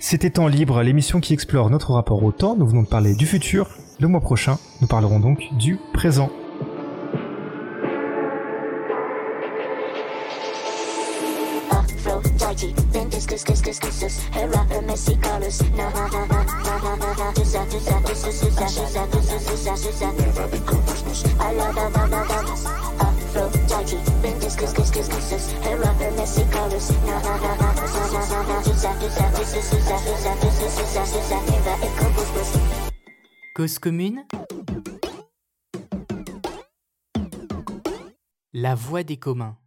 C'était 0.01 0.31
Temps 0.31 0.47
Libre, 0.47 0.81
l'émission 0.83 1.19
qui 1.19 1.33
explore 1.33 1.71
notre 1.71 1.93
rapport 1.93 2.23
au 2.23 2.31
temps. 2.31 2.55
Nous 2.57 2.67
venons 2.67 2.83
de 2.83 2.89
parler 2.89 3.15
du 3.15 3.27
futur. 3.27 3.69
Le 3.99 4.07
mois 4.07 4.21
prochain, 4.21 4.59
nous 4.81 4.87
parlerons 4.87 5.19
donc 5.19 5.43
du 5.59 5.77
présent. 5.93 6.31
Cause 33.55 33.79
commune. 33.79 34.25
La 38.55 38.75
voix 38.75 39.03
des 39.03 39.19
communs 39.19 39.59